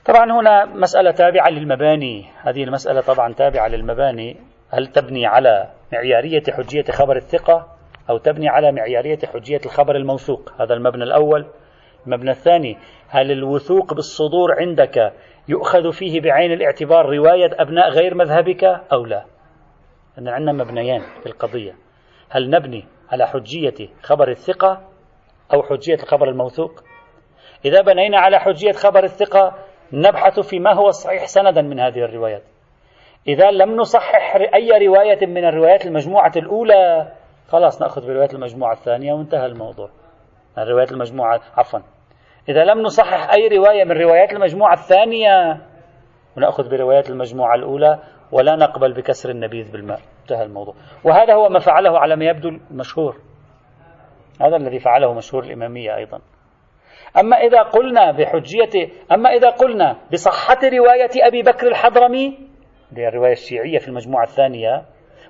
طبعا 0.04 0.40
هنا 0.40 0.64
مسألة 0.64 1.10
تابعة 1.10 1.48
للمباني. 1.48 2.26
هذه 2.42 2.64
المسألة 2.64 3.00
طبعا 3.00 3.32
تابعة 3.32 3.68
للمباني. 3.68 4.36
هل 4.70 4.86
تبني 4.86 5.26
على 5.26 5.68
معيارية 5.92 6.42
حجية 6.50 6.84
خبر 6.92 7.16
الثقة 7.16 7.66
أو 8.10 8.18
تبني 8.18 8.48
على 8.48 8.72
معيارية 8.72 9.18
حجية 9.34 9.60
الخبر 9.66 9.96
الموثوق؟ 9.96 10.52
هذا 10.60 10.74
المبنى 10.74 11.04
الأول. 11.04 11.46
المبنى 12.06 12.30
الثاني. 12.30 12.78
هل 13.08 13.30
الوثوق 13.30 13.94
بالصدور 13.94 14.52
عندك 14.58 15.12
يؤخذ 15.48 15.92
فيه 15.92 16.20
بعين 16.20 16.52
الاعتبار 16.52 17.06
رواية 17.06 17.50
أبناء 17.52 17.90
غير 17.90 18.14
مذهبك 18.14 18.64
أو 18.92 19.04
لا؟ 19.04 19.24
أن 20.18 20.28
عندنا 20.28 20.52
مبنيان 20.52 21.00
في 21.00 21.26
القضية. 21.26 21.74
هل 22.30 22.50
نبني 22.50 22.84
على 23.10 23.26
حجية 23.26 23.88
خبر 24.02 24.28
الثقة 24.28 24.80
أو 25.54 25.62
حجية 25.62 25.94
الخبر 25.94 26.28
الموثوق؟ 26.28 26.84
إذا 27.64 27.80
بنينا 27.80 28.18
على 28.18 28.38
حجية 28.38 28.72
خبر 28.72 29.04
الثقة 29.04 29.54
نبحث 29.92 30.40
في 30.40 30.58
ما 30.58 30.74
هو 30.74 30.88
الصحيح 30.88 31.26
سندا 31.26 31.62
من 31.62 31.80
هذه 31.80 31.98
الروايات. 31.98 32.42
إذا 33.28 33.50
لم 33.50 33.76
نصحح 33.76 34.36
أي 34.54 34.86
رواية 34.86 35.26
من 35.26 35.44
الروايات 35.44 35.86
المجموعة 35.86 36.32
الأولى 36.36 37.12
خلاص 37.48 37.82
نأخذ 37.82 38.06
برواية 38.06 38.32
المجموعة 38.32 38.72
الثانية 38.72 39.12
وانتهى 39.12 39.46
الموضوع. 39.46 39.90
الروايات 40.58 40.92
المجموعة 40.92 41.40
عفوا. 41.56 41.80
إذا 42.48 42.64
لم 42.64 42.82
نصحح 42.82 43.32
أي 43.32 43.48
رواية 43.48 43.84
من 43.84 43.92
روايات 43.92 44.32
المجموعة 44.32 44.72
الثانية 44.72 45.60
ونأخذ 46.36 46.70
بروايات 46.70 47.10
المجموعة 47.10 47.54
الأولى 47.54 47.98
ولا 48.32 48.56
نقبل 48.56 48.92
بكسر 48.92 49.30
النبيذ 49.30 49.72
بالماء. 49.72 50.00
انتهى 50.22 50.42
الموضوع. 50.42 50.74
وهذا 51.04 51.34
هو 51.34 51.48
ما 51.48 51.58
فعله 51.58 51.98
على 51.98 52.16
ما 52.16 52.24
يبدو 52.24 52.48
المشهور. 52.48 53.16
هذا 54.40 54.56
الذي 54.56 54.78
فعله 54.78 55.14
مشهور 55.14 55.44
الإمامية 55.44 55.96
أيضا. 55.96 56.20
أما 57.20 57.36
إذا 57.36 57.62
قلنا 57.62 58.12
بحجية 58.12 58.88
أما 59.12 59.30
إذا 59.30 59.50
قلنا 59.50 59.96
بصحة 60.12 60.58
رواية 60.64 61.10
أبي 61.26 61.42
بكر 61.42 61.68
الحضرمي 61.68 62.38
هي 62.96 63.08
الرواية 63.08 63.32
الشيعية 63.32 63.78
في 63.78 63.88
المجموعة 63.88 64.22
الثانية 64.22 64.82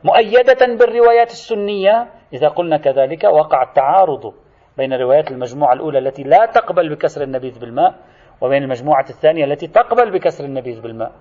مؤيدة 0.05 0.67
بالروايات 0.67 1.31
السنية 1.31 2.11
إذا 2.33 2.49
قلنا 2.49 2.77
كذلك 2.77 3.25
وقع 3.25 3.63
التعارض 3.63 4.35
بين 4.77 4.93
روايات 4.93 5.31
المجموعة 5.31 5.73
الأولى 5.73 5.99
التي 5.99 6.23
لا 6.23 6.47
تقبل 6.47 6.95
بكسر 6.95 7.23
النبيذ 7.23 7.59
بالماء 7.59 7.95
وبين 8.41 8.63
المجموعة 8.63 9.05
الثانية 9.11 9.45
التي 9.45 9.67
تقبل 9.67 10.11
بكسر 10.11 10.45
النبيذ 10.45 10.81
بالماء. 10.81 11.13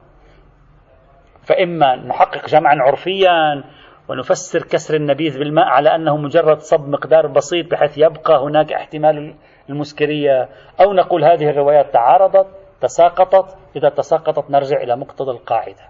فإما 1.43 1.95
نحقق 1.95 2.47
جمعا 2.47 2.75
عرفيا 2.79 3.63
ونفسر 4.09 4.63
كسر 4.63 4.95
النبيذ 4.95 5.39
بالماء 5.39 5.65
على 5.65 5.95
أنه 5.95 6.17
مجرد 6.17 6.59
صب 6.59 6.87
مقدار 6.87 7.27
بسيط 7.27 7.71
بحيث 7.71 7.97
يبقى 7.97 8.43
هناك 8.43 8.73
احتمال 8.73 9.35
المسكرية 9.69 10.49
أو 10.81 10.93
نقول 10.93 11.23
هذه 11.23 11.49
الروايات 11.49 11.93
تعارضت 11.93 12.47
تساقطت. 12.81 13.57
إذا 13.75 13.89
تساقطت 13.89 14.51
نرجع 14.51 14.81
إلى 14.81 14.95
مقتضى 14.95 15.31
القاعدة. 15.31 15.89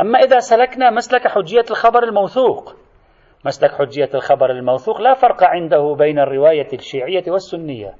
أما 0.00 0.18
إذا 0.18 0.38
سلكنا 0.38 0.90
مسلك 0.90 1.28
حجية 1.28 1.64
الخبر 1.70 2.02
الموثوق 2.02 2.76
مسلك 3.44 3.70
حجية 3.72 4.10
الخبر 4.14 4.50
الموثوق 4.50 5.00
لا 5.00 5.14
فرق 5.14 5.44
عنده 5.44 5.94
بين 5.98 6.18
الرواية 6.18 6.68
الشيعية 6.72 7.24
والسنية 7.28 7.94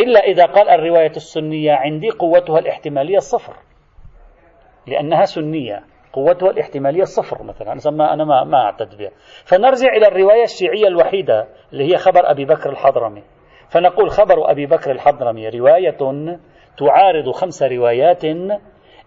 إلا 0.00 0.20
إذا 0.20 0.46
قال 0.46 0.68
الرواية 0.68 1.10
السنية 1.16 1.72
عندي 1.72 2.10
قوتها 2.10 2.58
الاحتمالية 2.58 3.18
صفر 3.18 3.56
لأنها 4.86 5.24
سنية 5.24 5.84
قوتها 6.12 6.50
الاحتمالية 6.50 7.04
صفر 7.04 7.42
مثلا 7.42 7.72
أنا 7.72 8.14
أنا 8.14 8.24
ما, 8.24 8.44
ما 8.44 8.58
أعتد 8.58 8.98
بها. 8.98 9.10
فنرجع 9.44 9.92
إلى 9.96 10.08
الرواية 10.08 10.42
الشيعية 10.42 10.86
الوحيدة 10.86 11.48
اللي 11.72 11.92
هي 11.92 11.96
خبر 11.96 12.30
أبي 12.30 12.44
بكر 12.44 12.70
الحضرمي. 12.70 13.22
فنقول 13.68 14.10
خبر 14.10 14.50
أبي 14.50 14.66
بكر 14.66 14.90
الحضرمي 14.90 15.48
رواية 15.48 15.96
تعارض 16.78 17.30
خمس 17.30 17.62
روايات. 17.62 18.24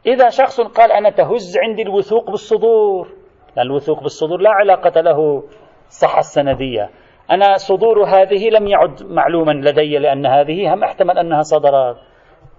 إذا 0.06 0.30
شخص 0.30 0.62
قال 0.62 0.92
أنا 0.92 1.10
تهز 1.10 1.58
عندي 1.58 1.82
الوثوق 1.82 2.32
بالصدور 2.32 3.19
الوثوق 3.58 4.04
بالصدور 4.04 4.42
لا 4.42 4.50
علاقة 4.50 5.02
له 5.02 5.44
الصحة 5.88 6.20
السندية 6.20 6.90
أنا 7.32 7.58
صدور 7.58 8.04
هذه 8.04 8.50
لم 8.50 8.68
يعد 8.68 9.04
معلوما 9.04 9.52
لدي 9.52 9.98
لأن 9.98 10.26
هذه 10.26 10.74
هم 10.74 10.84
احتمل 10.84 11.18
أنها 11.18 11.42
صدرات 11.42 11.98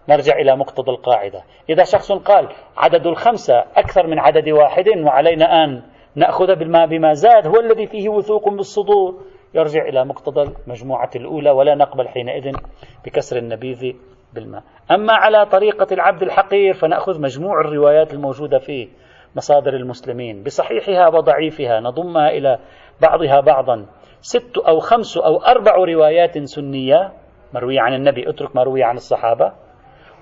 نرجع 0.08 0.36
إلى 0.36 0.56
مقتضى 0.56 0.90
القاعدة. 0.90 1.42
إذا 1.70 1.84
شخص 1.84 2.12
قال 2.12 2.48
عدد 2.76 3.06
الخمسة 3.06 3.58
أكثر 3.76 4.06
من 4.06 4.18
عدد 4.18 4.48
واحد 4.48 4.88
وعلينا 4.88 5.64
أن 5.64 5.82
نأخذ 6.16 6.56
بالما 6.56 6.86
بما 6.86 7.12
زاد 7.12 7.46
هو 7.46 7.60
الذي 7.60 7.86
فيه 7.86 8.08
وثوق 8.08 8.48
بالصدور. 8.48 9.20
يرجع 9.54 9.82
إلى 9.88 10.04
مقتضى 10.04 10.54
المجموعة 10.66 11.10
الأولى 11.16 11.50
ولا 11.50 11.74
نقبل 11.74 12.08
حينئذ 12.08 12.56
بكسر 13.04 13.36
النبيذ 13.36 13.92
بالماء. 14.34 14.62
أما 14.90 15.12
على 15.12 15.46
طريقة 15.46 15.86
العبد 15.92 16.22
الحقير 16.22 16.74
فنأخذ 16.74 17.20
مجموع 17.20 17.60
الروايات 17.60 18.14
الموجودة 18.14 18.58
في 18.58 18.88
مصادر 19.36 19.74
المسلمين. 19.74 20.42
بصحيحها 20.42 21.08
وضعيفها 21.08 21.80
نضمها 21.80 22.30
إلى 22.30 22.58
بعضها 23.02 23.40
بعضا. 23.40 23.86
ست 24.20 24.58
أو 24.58 24.78
خمس 24.78 25.18
أو 25.18 25.36
أربع 25.36 25.74
روايات 25.74 26.38
سنية 26.38 27.12
مروية 27.54 27.80
عن 27.80 27.94
النبي 27.94 28.30
اترك 28.30 28.56
مروية 28.56 28.84
عن 28.84 28.96
الصحابة. 28.96 29.52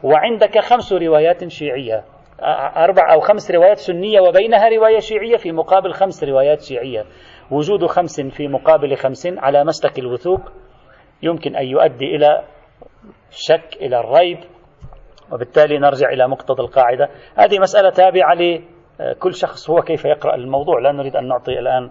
وعندك 0.02 0.58
خمس 0.58 0.92
روايات 0.92 1.48
شيعية. 1.48 2.04
أربع 2.76 3.12
أو 3.12 3.20
خمس 3.20 3.50
روايات 3.50 3.78
سنية 3.78 4.20
وبينها 4.20 4.68
رواية 4.68 4.98
شيعية 4.98 5.36
في 5.36 5.52
مقابل 5.52 5.92
خمس 5.92 6.24
روايات 6.24 6.62
شيعية. 6.62 7.04
وجود 7.50 7.86
خمس 7.86 8.20
في 8.20 8.48
مقابل 8.48 8.96
خمس 8.96 9.26
على 9.26 9.64
مسلك 9.64 9.98
الوثوق 9.98 10.40
يمكن 11.22 11.56
أن 11.56 11.66
يؤدي 11.66 12.16
إلى 12.16 12.42
الشك 13.30 13.76
إلى 13.80 14.00
الريب. 14.00 14.38
وبالتالي 15.32 15.78
نرجع 15.78 16.08
إلى 16.08 16.28
مقتضى 16.28 16.62
القاعدة. 16.62 17.08
هذه 17.36 17.58
مسألة 17.58 17.90
تابعة 17.90 18.34
لكل 19.00 19.34
شخص 19.34 19.70
هو 19.70 19.82
كيف 19.82 20.04
يقرأ 20.04 20.34
الموضوع. 20.34 20.78
لا 20.78 20.92
نريد 20.92 21.16
أن 21.16 21.28
نعطي 21.28 21.58
الآن 21.58 21.90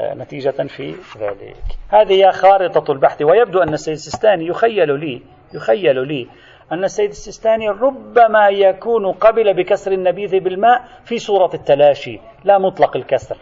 نتيجة 0.00 0.50
في 0.66 0.94
ذلك. 1.20 1.56
هذه 1.88 2.26
هي 2.26 2.32
خارطة 2.32 2.92
البحث. 2.92 3.22
ويبدو 3.22 3.62
أن 3.62 3.72
السيد 3.72 3.94
السيستاني 3.94 4.46
يخيل 4.46 5.00
لي 5.00 5.22
يخيل 5.54 6.08
لي 6.08 6.28
أن 6.72 6.84
السيد 6.84 7.10
السيستاني 7.10 7.68
ربما 7.68 8.48
يكون 8.48 9.12
قبل 9.12 9.54
بكسر 9.54 9.92
النبيذ 9.92 10.40
بالماء 10.40 10.84
في 11.04 11.18
صورة 11.18 11.50
التلاشي 11.54 12.20
لا 12.44 12.58
مطلق 12.58 12.96
الكسر. 12.96 13.36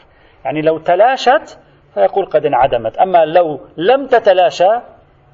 يعني 0.44 0.62
لو 0.62 0.78
تلاشت 0.78 1.58
فيقول 1.94 2.26
قد 2.26 2.46
انعدمت. 2.46 2.96
أما 2.96 3.24
لو 3.24 3.60
لم 3.76 4.06
تتلاشى 4.06 4.70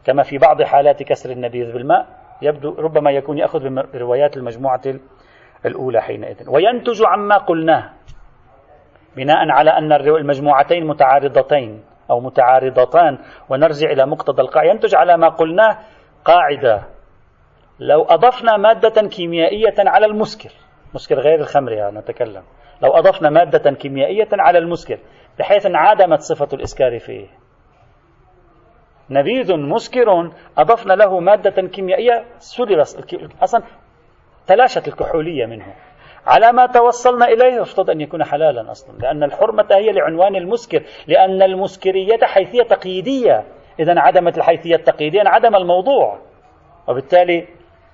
كما 0.05 0.23
في 0.23 0.39
بعض 0.39 0.63
حالات 0.63 1.03
كسر 1.03 1.31
النبيذ 1.31 1.73
بالماء 1.73 2.07
يبدو 2.43 2.75
ربما 2.79 3.11
يكون 3.11 3.39
يأخذ 3.39 3.69
بروايات 3.93 4.37
المجموعة 4.37 4.81
الأولى 5.67 6.01
حينئذ. 6.01 6.51
وينتج 6.51 7.03
عما 7.07 7.37
قلناه 7.37 7.93
بناء 9.17 9.51
على 9.51 9.71
أن 9.71 9.93
المجموعتين 9.93 10.87
متعارضتين 10.87 11.85
أو 12.11 12.21
متعارضتان 12.21 13.19
ونرجع 13.49 13.91
إلى 13.91 14.07
مقتضى 14.07 14.43
القاعدة. 14.43 14.71
ينتج 14.71 14.95
على 14.95 15.17
ما 15.17 15.29
قلناه 15.29 15.79
قاعدة. 16.25 16.83
لو 17.81 18.03
أضفنا 18.03 18.57
مادة 18.57 19.09
كيميائية 19.09 19.75
على 19.79 20.07
المسكر 20.07 20.51
مسكر 20.95 21.19
غير 21.19 21.41
الخمر 21.41 21.73
يعني 21.73 21.99
نتكلم. 21.99 22.43
لو 22.83 22.91
أضفنا 22.91 23.31
مادة 23.31 23.71
كيميائية 23.71 24.29
على 24.33 24.59
المسكر 24.59 24.99
بحيث 25.39 25.67
انعدمت 25.67 26.21
صفة 26.21 26.49
الإسكار 26.53 26.99
فيه. 26.99 27.27
نبيذ 29.11 29.57
مسكر 29.57 30.31
أضفنا 30.59 30.93
له 30.93 31.21
مادة 31.21 31.69
كيميائية 31.69 32.25
سلب 32.39 32.79
أصلا 33.43 33.63
تلاشت 34.51 34.89
الكحولية 34.89 35.47
منه. 35.47 35.75
على 36.27 36.53
ما 36.53 36.67
توصلنا 36.67 37.25
إليه 37.25 37.61
يفترض 37.61 37.91
أن 37.91 38.01
يكون 38.01 38.25
حلالا 38.25 38.71
أصلا 38.71 38.99
لأن 38.99 39.23
الحرمة 39.23 39.67
هي 39.71 39.93
لعنوان 39.93 40.37
المسكر 40.37 40.83
لأن 41.07 41.43
المسكرية 41.43 42.19
حيثية 42.23 42.63
تقييدية. 42.63 43.45
إذا 43.81 43.93
انعدمت 43.93 44.39
الحيثية 44.39 44.75
التقييدية 44.75 45.21
انعدم 45.21 45.57
الموضوع. 45.57 46.19
وبالتالي 46.89 47.47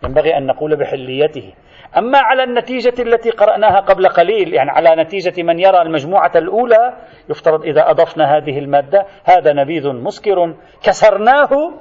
ينبغي 0.05 0.37
أن 0.37 0.47
نقول 0.47 0.77
بحليته. 0.77 1.53
أما 1.97 2.19
على 2.19 2.43
النتيجة 2.43 3.03
التي 3.03 3.31
قرأناها 3.31 3.81
قبل 3.81 4.09
قليل 4.09 4.55
يعني 4.55 4.71
على 4.71 5.03
نتيجة 5.03 5.43
من 5.43 5.59
يرى 5.59 5.83
المجموعة 5.83 6.33
الأولى 6.37 6.97
يفترض 7.31 7.65
إذا 7.65 7.91
أضفنا 7.91 8.37
هذه 8.37 8.59
المادة 8.59 9.07
هذا 9.25 9.53
نبيذ 9.53 9.89
مسكر 9.89 10.55
كسرناه 10.83 11.73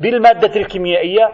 بالمادة 0.00 0.60
الكيميائية 0.60 1.32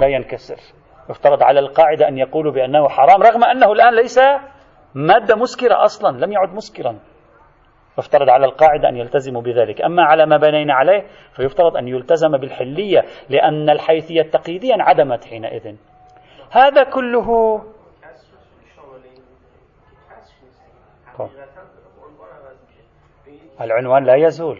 لا 0.00 0.06
ينكسر. 0.06 0.79
يفترض 1.10 1.42
على 1.42 1.60
القاعدة 1.60 2.08
أن 2.08 2.18
يقولوا 2.18 2.52
بأنه 2.52 2.88
حرام 2.88 3.22
رغم 3.22 3.44
أنه 3.44 3.72
الآن 3.72 3.94
ليس 3.94 4.18
مادة 4.94 5.36
مسكرة 5.36 5.84
أصلا 5.84 6.24
لم 6.24 6.32
يعد 6.32 6.54
مسكرا. 6.54 6.98
يفترض 7.98 8.28
على 8.30 8.46
القاعدة 8.46 8.88
أن 8.88 8.96
يلتزموا 8.96 9.42
بذلك. 9.42 9.82
أما 9.82 10.02
على 10.02 10.26
ما 10.26 10.36
بنينا 10.36 10.74
عليه 10.74 11.06
فيفترض 11.36 11.76
أن 11.76 11.88
يلتزم 11.88 12.36
بالحلية 12.36 13.04
لأن 13.28 13.70
الحيثية 13.70 14.20
التقييدية 14.20 14.74
انعدمت 14.74 15.24
حينئذ. 15.24 15.76
هذا 16.50 16.82
كله 16.82 17.60
العنوان 23.60 24.04
لا 24.04 24.14
يزول. 24.14 24.58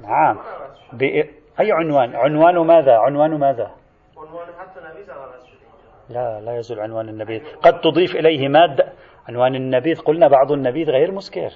نعم. 0.00 0.38
أي 1.60 1.72
عنوان؟ 1.72 2.16
عنوان 2.16 2.58
ماذا؟ 2.58 2.98
عنوان 2.98 3.38
ماذا؟ 3.38 3.83
لا 6.08 6.40
لا 6.40 6.56
يزول 6.58 6.80
عنوان 6.80 7.08
النبيذ. 7.08 7.42
قد 7.62 7.80
تضيف 7.80 8.16
إليه 8.16 8.48
مادة. 8.48 8.92
عنوان 9.28 9.54
النبيذ 9.54 10.00
قلنا 10.00 10.28
بعض 10.28 10.52
النبيذ 10.52 10.90
غير 10.90 11.12
مسكر. 11.12 11.50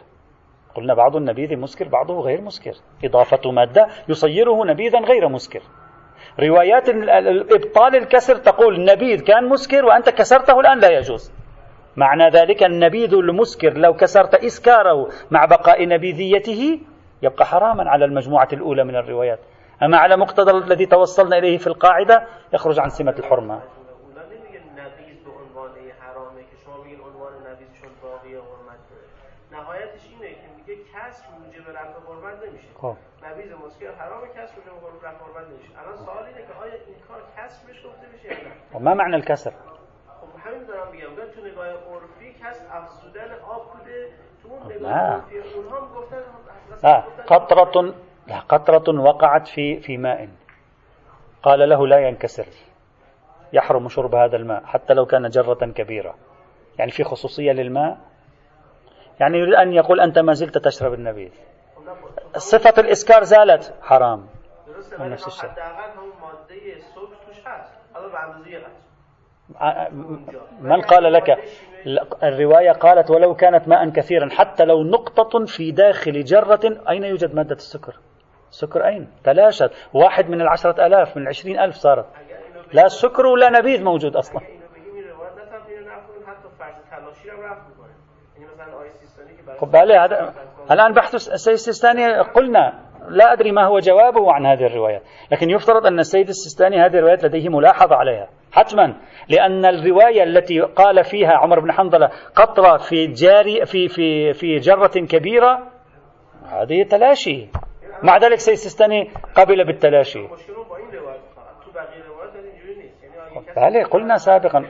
قلنا 0.75 0.95
بعض 0.95 1.17
النبيذ 1.17 1.57
مسكر 1.57 1.89
بعضه 1.89 2.21
غير 2.21 2.41
مسكر. 2.41 2.73
إضافة 3.05 3.51
مادة 3.51 3.87
يصيره 4.09 4.65
نبيذا 4.65 4.99
غير 4.99 5.29
مسكر. 5.29 5.63
روايات 6.41 6.89
إبطال 7.53 7.97
الكسر 7.97 8.37
تقول 8.37 8.75
النبيذ 8.75 9.25
كان 9.25 9.49
مسكر 9.49 9.85
وأنت 9.85 10.09
كسرته 10.09 10.61
الآن 10.61 10.79
لا 10.81 10.99
يجوز. 10.99 11.33
معنى 11.97 12.29
ذلك 12.31 12.63
النبيذ 12.63 13.15
المسكر 13.15 13.73
لو 13.73 13.95
كسرت 13.95 14.35
إسكاره 14.35 15.09
مع 15.31 15.45
بقاء 15.45 15.89
نبيذيته 15.89 16.81
يبقى 17.23 17.47
حراما 17.47 17.91
على 17.91 18.05
المجموعة 18.05 18.49
الأولى 18.53 18.85
من 18.85 18.97
الروايات. 18.97 19.39
أما 19.83 19.99
على 19.99 20.17
مقتضى 20.17 20.51
الذي 20.51 20.87
توصلنا 20.87 21.39
إليه 21.39 21.59
في 21.59 21.67
القاعدة 21.67 22.27
يخرج 22.53 22.79
عن 22.79 22.91
سمة 22.91 23.15
الحرمة. 23.19 23.61
خب. 32.83 32.97
نبیذ 33.23 33.55
مسکر 33.67 33.93
حرام 33.99 34.23
کسر 34.37 34.57
میشه 34.57 34.71
قربت 34.71 35.49
نمیشه 35.49 35.79
الان 35.79 35.97
سوال 35.97 36.25
اینه 36.25 36.39
که 36.39 36.55
آیا 36.63 36.73
این 36.73 36.97
کار 37.09 37.21
کسرش 37.37 37.87
گفته 37.87 38.07
میشه 38.13 38.29
یا 38.29 38.49
نه 38.75 38.81
ما 38.81 38.95
معنى 38.95 39.15
الكسر؟ 39.15 39.51
خب 40.21 40.49
همین 40.51 40.65
دارم 40.65 40.93
میگم. 40.93 41.07
تو 41.35 41.47
نگاه 41.47 41.67
عرفی 41.67 42.35
کسر 42.43 42.63
افزودن 42.73 43.31
آب 43.49 43.73
بوده 43.73 44.09
تو 44.43 44.49
اون 44.49 44.73
نگاه 44.73 44.93
عرفی 44.93 45.39
اونها 45.39 45.77
هم 45.81 45.95
گفتن 45.95 46.23
قطرة 48.37 49.01
وقعت 49.01 49.49
في 49.49 49.81
في 49.81 49.97
ماء. 49.97 50.29
قال 51.43 51.69
له 51.69 51.87
لا 51.87 51.99
ينكسر. 51.99 52.47
يحرم 53.53 53.89
شرب 53.89 54.15
هذا 54.15 54.37
الماء 54.37 54.65
حتى 54.65 54.95
لو 54.95 55.07
كان 55.07 55.29
جرة 55.29 55.73
كبيرة. 55.73 56.15
يعني 56.79 56.91
في 56.91 57.05
خصوصية 57.05 57.53
للماء. 57.53 57.99
يعني 59.21 59.39
يريد 59.39 59.55
أن 59.55 59.73
يقول 59.73 60.01
أنت 60.01 60.19
ما 60.19 60.33
زلت 60.33 60.59
تشرب 60.59 60.95
النبيذ. 60.95 61.33
صفة 62.37 62.83
الإسكار 62.83 63.23
زالت. 63.23 63.75
حرام. 63.83 64.27
نفس 64.99 65.27
الشيء. 65.27 65.51
من 70.61 70.81
قال 70.81 71.13
لك؟ 71.13 71.39
الرواية 72.23 72.73
قالت 72.73 73.11
ولو 73.11 73.35
كانت 73.35 73.69
ماء 73.69 73.91
كثيرا 73.91 74.29
حتى 74.31 74.65
لو 74.65 74.83
نقطة 74.83 75.45
في 75.45 75.71
داخل 75.71 76.25
جرة 76.25 76.61
أين 76.89 77.05
يوجد 77.05 77.35
مادة 77.35 77.55
السكر؟ 77.55 77.97
السكر 78.51 78.87
أين؟ 78.87 79.09
تلاشت. 79.25 79.71
واحد 79.95 80.31
من 80.31 80.41
العشرة 80.41 80.87
ألاف 80.87 81.17
من 81.17 81.23
العشرين 81.23 81.61
ألف 81.61 81.75
صارت. 81.75 82.07
لا 82.73 82.89
سكر 82.89 83.27
ولا 83.27 83.51
نبيذ 83.51 83.85
موجود 83.85 84.17
أصلا. 84.17 84.41
خب 89.61 89.77
هذا 89.77 90.35
الآن 90.71 90.93
بحث 90.93 91.15
السيد 91.15 91.53
السيستاني 91.53 92.21
قلنا 92.21 92.89
لا 93.09 93.33
أدري 93.33 93.53
ما 93.53 93.65
هو 93.67 93.79
جوابه 93.79 94.33
عن 94.33 94.47
هذه 94.47 94.67
الرواية. 94.67 95.03
لكن 95.33 95.51
يفترض 95.51 95.87
أن 95.87 95.99
السيد 95.99 96.29
السيستاني 96.29 96.77
هذه 96.77 96.95
الروايات 96.95 97.25
لديه 97.25 97.49
ملاحظة 97.49 97.97
عليها. 97.97 98.29
حتما 98.53 98.95
لأن 99.29 99.65
الرواية 99.65 100.23
التي 100.23 100.61
قال 100.61 101.05
فيها 101.05 101.33
عمر 101.33 101.61
بن 101.61 101.73
حنظلة 101.73 102.11
قطرة 102.37 102.77
في 102.77 103.07
جاري 103.07 103.67
في 103.67 103.89
في 103.89 104.33
في 104.33 104.57
جرة 104.57 105.07
كبيرة 105.09 105.67
هذه 106.47 106.83
تلاشي. 106.91 107.49
مع 108.03 108.17
ذلك 108.17 108.33
السيد 108.33 108.55
السيستاني 108.55 109.11
قبل 109.35 109.65
بالتلاشي. 109.65 110.29
بله 113.57 113.85
قلنا 113.85 114.17
سابقا. 114.17 114.65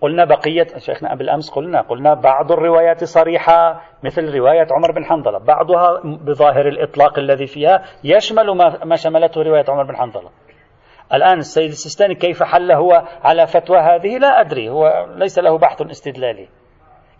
قلنا 0.00 0.24
بقية 0.24 0.66
شيخنا 0.78 1.14
بالأمس 1.14 1.50
قلنا 1.50 1.80
قلنا 1.80 2.14
بعض 2.14 2.52
الروايات 2.52 3.04
صريحة 3.04 3.82
مثل 4.02 4.34
رواية 4.34 4.66
عمر 4.70 4.92
بن 4.92 5.04
حنظلة. 5.04 5.38
بعضها 5.38 6.00
بظاهر 6.04 6.68
الإطلاق 6.68 7.18
الذي 7.18 7.46
فيها 7.46 7.84
يشمل 8.04 8.50
ما 8.84 8.96
شملته 8.96 9.42
رواية 9.42 9.64
عمر 9.68 9.82
بن 9.82 9.96
حنظلة. 9.96 10.30
الآن 11.14 11.38
السيد 11.38 11.70
السيستاني 11.70 12.14
كيف 12.14 12.42
حل 12.42 12.72
هو 12.72 13.02
على 13.22 13.46
فتوى 13.46 13.78
هذه؟ 13.78 14.18
لا 14.18 14.40
أدري 14.40 14.68
هو 14.68 15.06
ليس 15.16 15.38
له 15.38 15.58
بحث 15.58 15.82
استدلالي. 15.82 16.48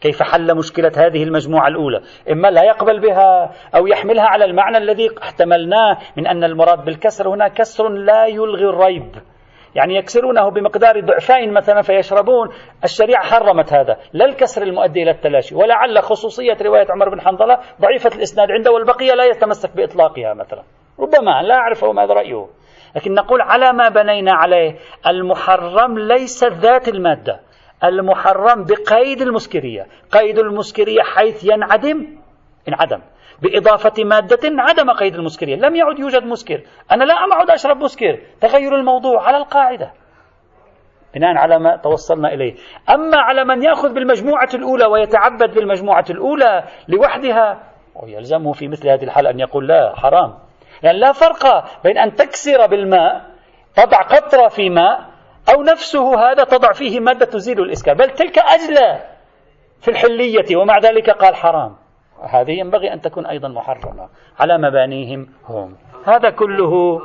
كيف 0.01 0.23
حل 0.23 0.57
مشكلة 0.57 0.93
هذه 0.97 1.23
المجموعة 1.23 1.69
الأولى؟ 1.69 2.01
إما 2.33 2.49
لا 2.49 2.63
يقبل 2.63 3.01
بها 3.01 3.51
أو 3.75 3.87
يحملها 3.87 4.25
على 4.25 4.45
المعنى 4.45 4.79
الذي 4.79 5.09
احتملناه 5.23 5.99
من 6.17 6.27
أن 6.27 6.45
المراد 6.45 6.85
بالكسر 6.85 7.29
هنا 7.29 7.49
كسر 7.49 7.89
لا 7.89 8.27
يلغي 8.27 8.65
الريب. 8.65 9.15
يعني 9.75 9.97
يكسرونه 9.97 10.51
بمقدار 10.51 11.01
ضعفين 11.01 11.53
مثلا 11.53 11.83
فيشربون. 11.83 12.49
الشريعة 12.85 13.25
حرمت 13.25 13.73
هذا. 13.73 13.97
لا 14.13 14.25
الكسر 14.25 14.63
المؤدي 14.63 15.03
إلى 15.03 15.11
التلاشي. 15.11 15.55
ولعل 15.55 16.03
خصوصية 16.03 16.57
رواية 16.63 16.87
عمر 16.91 17.09
بن 17.09 17.21
حنظلة 17.21 17.59
ضعيفة 17.81 18.11
الإسناد 18.17 18.51
عنده 18.51 18.73
والبقية 18.73 19.15
لا 19.15 19.25
يتمسك 19.25 19.77
بإطلاقها 19.77 20.35
مثلا. 20.35 20.63
ربما 21.01 21.43
لا 21.43 21.55
أعرف 21.55 21.85
ماذا 21.85 22.15
رأيه. 22.15 22.47
لكن 22.97 23.15
نقول 23.15 23.41
على 23.41 23.73
ما 23.73 23.89
بنينا 23.89 24.33
عليه 24.33 24.77
المحرم 25.07 25.99
ليس 25.99 26.45
ذات 26.45 26.89
المادة. 26.89 27.41
المحرم 27.85 28.65
بقيد 28.65 29.23
المسكرية. 29.23 29.87
قيد 30.11 30.39
المسكرية 30.39 31.03
حيث 31.03 31.45
ينعدم 31.45 32.07
انعدم. 32.69 33.01
بإضافة 33.43 34.05
مادة 34.05 34.39
عدم 34.45 34.91
قيد 34.91 35.15
المسكرية. 35.15 35.57
لم 35.57 35.77
يعد 35.77 35.99
يوجد 35.99 36.23
مسكر. 36.23 36.63
أنا 36.93 37.05
لا 37.05 37.15
أعد 37.15 37.51
أشرب 37.51 37.77
مسكر. 37.77 38.19
تغير 38.41 38.77
الموضوع 38.77 39.23
على 39.23 39.37
القاعدة. 39.37 39.93
بناء 41.15 41.37
على 41.37 41.59
ما 41.59 41.77
توصلنا 41.77 42.33
إليه. 42.33 42.55
أما 42.91 43.17
على 43.17 43.45
من 43.45 43.63
يأخذ 43.63 43.95
بالمجموعة 43.95 44.49
الأولى 44.55 44.87
ويتعبد 44.87 45.55
بالمجموعة 45.55 46.05
الأولى 46.11 46.65
لوحدها 46.89 47.63
ويلزمه 47.95 48.53
في 48.53 48.69
مثل 48.69 48.89
هذه 48.89 49.05
الحالة 49.05 49.31
أن 49.31 49.41
يقول 49.41 49.69
لا 49.69 49.95
حرام. 49.97 50.39
يعني 50.83 50.99
لا 50.99 51.13
فرق 51.13 51.65
بين 51.85 51.99
أن 51.99 52.15
تكسر 52.15 52.67
بالماء 52.67 53.31
تضع 53.77 53.99
قطرة 54.03 54.49
في 54.49 54.71
ماء 54.71 55.11
أو 55.49 55.63
نفسه 55.63 56.31
هذا 56.31 56.45
تضع 56.45 56.73
فيه 56.73 57.01
مادة 57.01 57.27
تزيل 57.27 57.61
الإسكار 57.61 57.95
بل 57.95 58.11
تلك 58.11 58.39
أجلى 58.39 59.01
في 59.81 59.91
الحلية 59.91 60.57
ومع 60.57 60.79
ذلك 60.79 61.11
قال 61.11 61.37
حرام. 61.37 61.77
هذه 62.23 62.51
ينبغي 62.51 62.93
أن 62.93 63.01
تكون 63.01 63.27
أيضا 63.27 63.49
محرمة 63.49 64.09
على 64.39 64.59
مبانيهم 64.59 65.29
هم. 65.49 65.77
هذا 66.07 66.31
كله 66.31 67.01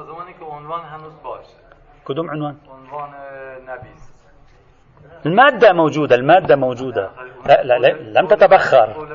كدوم 2.08 2.30
عنوان؟ 2.30 2.58
المادة 5.26 5.74
موجودة 5.74 6.16
المادة 6.16 6.56
موجودة. 6.56 7.10
لا 7.46 7.64
لا, 7.64 7.80
لا 7.80 8.20
لم 8.20 8.28
تتبخر. 8.28 9.08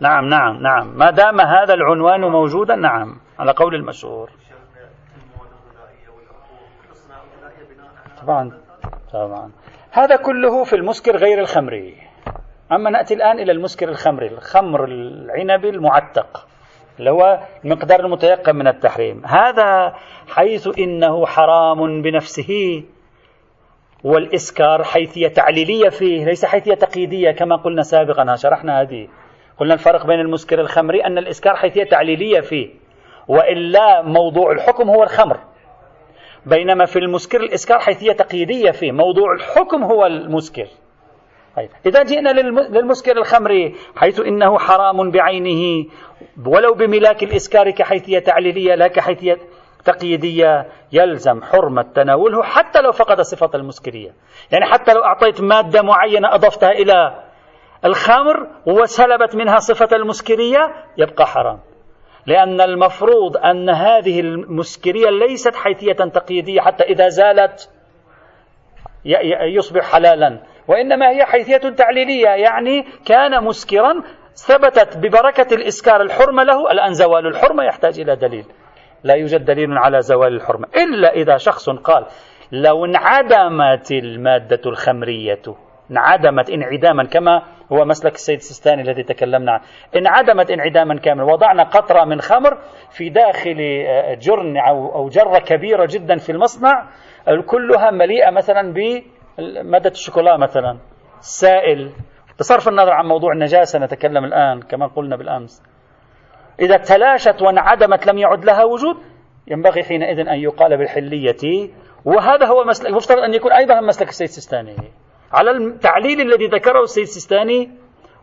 نعم 0.00 0.28
نعم 0.28 0.62
نعم. 0.62 0.98
ما 0.98 1.10
دام 1.10 1.40
هذا 1.40 1.74
العنوان 1.74 2.20
موجودا 2.20 2.76
نعم 2.76 3.16
على 3.38 3.52
قول 3.52 3.74
المشهور. 3.74 4.30
طبعا 8.22 8.52
طبعا. 9.12 9.50
هذا 9.90 10.16
كله 10.16 10.64
في 10.64 10.76
المسكر 10.76 11.16
غير 11.16 11.40
الخمري. 11.40 11.94
أما 12.72 12.90
نأتي 12.90 13.14
الآن 13.14 13.38
إلى 13.38 13.52
المسكر 13.52 13.88
الخمري 13.88 14.26
الخمر 14.26 14.84
العنبي 14.84 15.68
المعتق 15.68 16.46
اللي 16.98 17.10
هو 17.10 17.40
المقدار 17.64 18.00
المتيقن 18.00 18.56
من 18.56 18.68
التحريم. 18.68 19.26
هذا 19.26 19.94
حيث 20.28 20.78
إنه 20.78 21.26
حرام 21.26 22.02
بنفسه 22.02 22.82
والإسكار 24.04 24.84
حيثية 24.84 25.28
تعليلية 25.28 25.88
فيه 25.88 26.24
ليس 26.24 26.44
حيثية 26.44 26.74
تقييدية 26.74 27.30
كما 27.30 27.56
قلنا 27.56 27.82
سابقا. 27.82 28.36
شرحنا 28.36 28.80
هذه. 28.80 29.08
قلنا 29.58 29.74
الفرق 29.74 30.06
بين 30.06 30.20
المسكر 30.20 30.60
الخمري 30.60 31.04
أن 31.04 31.18
الإسكار 31.18 31.56
حيثية 31.56 31.84
تعليلية 31.84 32.40
فيه 32.40 32.70
وإلا 33.28 34.02
موضوع 34.02 34.52
الحكم 34.52 34.90
هو 34.90 35.02
الخمر. 35.02 35.38
بينما 36.46 36.84
في 36.84 36.98
المسكر 36.98 37.40
الإسكار 37.40 37.78
حيثية 37.78 38.12
تقييدية 38.12 38.70
فيه 38.70 38.92
موضوع 38.92 39.32
الحكم 39.32 39.82
هو 39.84 40.06
المسكر. 40.06 40.66
طيب 41.56 41.68
إذا 41.86 42.02
جئنا 42.02 42.30
للمسكر 42.68 43.16
الخمري 43.16 43.74
حيث 43.96 44.20
إنه 44.20 44.58
حرام 44.58 45.10
بعينه 45.10 45.84
ولو 46.46 46.74
بملاك 46.74 47.22
الإسكار 47.22 47.70
كحيثية 47.70 48.18
تعليلية 48.18 48.74
لا 48.74 48.88
كحيثية 48.88 49.38
تقييدية 49.84 50.66
يلزم 50.92 51.42
حرمة 51.42 51.82
تناوله 51.82 52.42
حتى 52.42 52.80
لو 52.80 52.92
فقد 52.92 53.20
صفة 53.20 53.50
المسكرية. 53.54 54.10
يعني 54.52 54.64
حتى 54.64 54.92
لو 54.94 55.04
أعطيت 55.04 55.40
مادة 55.40 55.82
معينة 55.82 56.34
أضفتها 56.34 56.70
إلى 56.70 57.22
الخمر 57.84 58.46
وسلبت 58.66 59.36
منها 59.36 59.58
صفة 59.58 59.96
المسكرية 59.96 60.58
يبقى 60.98 61.26
حرام. 61.26 61.58
لأن 62.26 62.60
المفروض 62.60 63.36
أن 63.36 63.70
هذه 63.70 64.20
المسكرية 64.20 65.10
ليست 65.10 65.54
حيثية 65.54 65.92
تقييدية 65.92 66.60
حتى 66.60 66.84
إذا 66.84 67.08
زالت 67.08 67.70
يصبح 69.56 69.92
حلالا. 69.92 70.38
وإنما 70.68 71.10
هي 71.10 71.24
حيثية 71.24 71.56
تعليلية 71.56 72.28
يعني 72.28 72.86
كان 73.06 73.44
مسكرا 73.44 74.02
ثبتت 74.34 74.96
ببركة 74.96 75.54
الإسكار 75.54 76.02
الحرمة 76.02 76.42
له 76.42 76.70
الآن 76.70 76.92
زوال 76.92 77.26
الحرمة 77.26 77.64
يحتاج 77.64 78.00
إلى 78.00 78.16
دليل. 78.16 78.44
لا 79.04 79.14
يوجد 79.14 79.44
دليل 79.44 79.78
على 79.78 80.02
زوال 80.02 80.34
الحرمة 80.34 80.68
إلا 80.76 81.12
إذا 81.12 81.36
شخص 81.36 81.70
قال 81.70 82.06
لو 82.52 82.84
انعدمت 82.84 83.92
المادة 83.92 84.60
الخمرية 84.66 85.42
انعدمت 85.92 86.50
انعداما 86.50 87.04
كما 87.04 87.42
هو 87.72 87.84
مسلك 87.84 88.14
السيد 88.14 88.36
السيستاني 88.36 88.82
الذي 88.82 89.02
تكلمنا 89.02 89.52
عنه. 89.52 89.62
انعدمت 89.96 90.50
انعداما 90.50 90.98
كاملا. 90.98 91.24
وضعنا 91.24 91.62
قطرة 91.62 92.04
من 92.04 92.20
خمر 92.20 92.58
في 92.90 93.08
داخل 93.08 93.84
آه، 93.88 94.14
جرن 94.14 94.56
أو 94.56 95.08
جرة 95.08 95.38
كبيرة 95.38 95.88
جدا 95.90 96.16
في 96.16 96.32
المصنع 96.32 96.86
كلها 97.46 97.90
مليئة 97.90 98.30
مثلا 98.30 98.72
بمادة 98.72 99.90
الشوكولا 99.90 100.36
مثلا. 100.36 100.78
سائل. 101.20 101.92
بصرف 102.38 102.68
النظر 102.68 102.92
عن 102.92 103.06
موضوع 103.06 103.32
النجاسة 103.32 103.78
نتكلم 103.78 104.24
الآن 104.24 104.60
كما 104.62 104.86
قلنا 104.86 105.16
بالأمس. 105.16 105.62
إذا 106.60 106.76
تلاشت 106.76 107.42
وانعدمت 107.42 108.06
لم 108.06 108.18
يعد 108.18 108.44
لها 108.44 108.64
وجود 108.64 108.96
ينبغي 109.46 109.82
حينئذ 109.82 110.28
أن 110.28 110.38
يقال 110.40 110.76
بالحلية. 110.76 111.70
وهذا 112.04 112.46
هو 112.46 112.64
مسلك 112.64 112.88
المفترض 112.88 113.18
أن 113.18 113.34
يكون 113.34 113.52
أيضا 113.52 113.80
مسلك 113.80 114.08
السيد 114.08 114.28
السيستاني. 114.28 114.76
على 115.32 115.50
التعليل 115.50 116.20
الذي 116.20 116.46
ذكره 116.46 116.82
السيد 116.82 117.02
السيستاني 117.02 117.70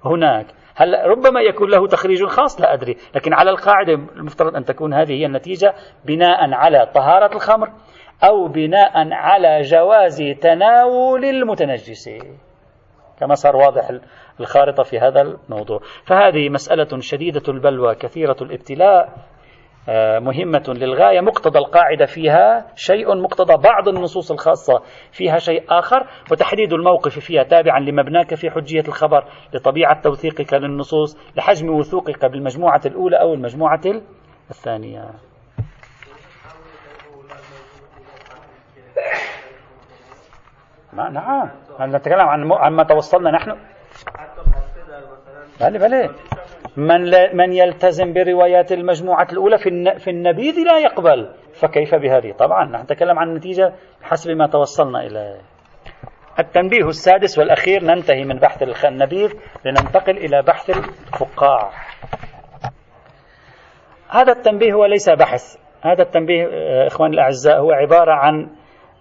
هناك. 0.06 0.45
هل 0.76 0.93
ربما 1.06 1.41
يكون 1.41 1.69
له 1.69 1.88
تخريج 1.88 2.24
خاص؟ 2.26 2.62
لا 2.62 2.74
أدري. 2.74 2.98
لكن 3.15 3.34
على 3.34 3.50
القاعدة 3.50 3.93
المفترض 3.93 4.56
أن 4.56 4.65
تكون 4.65 4.93
هذه 4.93 5.12
هي 5.12 5.26
النتيجة 5.26 5.74
بناء 6.06 6.54
على 6.54 6.91
طهارة 6.95 7.36
الخمر 7.36 7.69
أو 8.24 8.48
بناء 8.48 9.13
على 9.13 9.62
جواز 9.62 10.24
تناول 10.41 11.26
المتنجس. 11.26 12.10
كما 13.19 13.36
صار 13.36 13.56
واضح 13.56 13.91
الخارطة 14.39 14.84
في 14.84 15.00
هذا 15.00 15.22
الموضوع. 15.22 15.80
فهذه 16.06 16.50
مسألة 16.50 17.00
شديدة 17.00 17.43
البلوى 17.48 17.95
كثيرة 17.95 18.38
الابتلاء. 18.41 19.28
مهمة 20.19 20.63
للغاية. 20.67 21.21
مقتضى 21.21 21.60
القاعدة 21.60 22.06
فيها 22.06 22.67
شيء 22.75 23.15
مقتضى 23.15 23.58
بعض 23.58 23.88
النصوص 23.88 24.32
الخاصة 24.32 24.84
فيها 25.12 25.38
شيء 25.38 25.63
آخر. 25.69 26.08
وتحديد 26.32 26.73
الموقف 26.73 27.19
فيها 27.19 27.43
تابعا 27.43 27.80
لمبناك 27.80 28.36
في 28.36 28.49
حجية 28.52 28.84
الخبر 28.88 29.23
لطبيعة 29.54 30.02
توثيقك 30.02 30.54
للنصوص 30.54 31.17
لحجم 31.36 31.69
وثوقك 31.69 32.25
بالمجموعة 32.25 32.82
الأولى 32.86 33.21
أو 33.21 33.34
المجموعة 33.34 33.82
الثانية. 34.49 35.10
نعم. 40.93 41.49
نتكلم 41.82 42.19
عن 42.19 42.52
عن 42.52 42.73
ما 42.73 42.84
توصلنا 42.84 43.32
نحن؟ 43.32 43.58
بلى 45.60 45.80
بلى. 45.80 46.10
من 46.77 47.03
لا 47.03 47.34
من 47.34 47.53
يلتزم 47.53 48.13
بروايات 48.13 48.71
المجموعة 48.71 49.27
الأولى 49.32 49.58
في 49.58 49.99
في 49.99 50.10
النبيذ 50.10 50.60
لا 50.60 50.79
يقبل. 50.79 51.29
فكيف 51.53 51.95
بهذه؟ 51.95 52.32
طبعا 52.32 52.65
نحن 52.65 52.84
نتكلم 52.84 53.19
عن 53.19 53.29
النتيجة 53.29 53.73
حسب 54.01 54.32
ما 54.32 54.47
توصلنا 54.47 55.01
إليه 55.01 55.41
التنبيه 56.39 56.88
السادس 56.88 57.39
والأخير. 57.39 57.84
ننتهي 57.84 58.23
من 58.23 58.39
بحث 58.39 58.86
النبيذ 58.86 59.34
لننتقل 59.65 60.17
إلى 60.17 60.41
بحث 60.41 60.69
الفقاع. 60.69 61.71
هذا 64.10 64.32
التنبيه 64.32 64.73
هو 64.73 64.86
ليس 64.86 65.10
بحث. 65.10 65.58
هذا 65.82 66.01
التنبيه 66.01 66.47
آه، 66.53 66.88
إخواني 66.88 67.13
الأعزاء 67.13 67.60
هو 67.60 67.71
عبارة 67.71 68.13
عن 68.13 68.49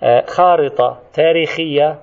آه، 0.02 0.24
خارطة 0.26 1.00
تاريخية 1.12 1.98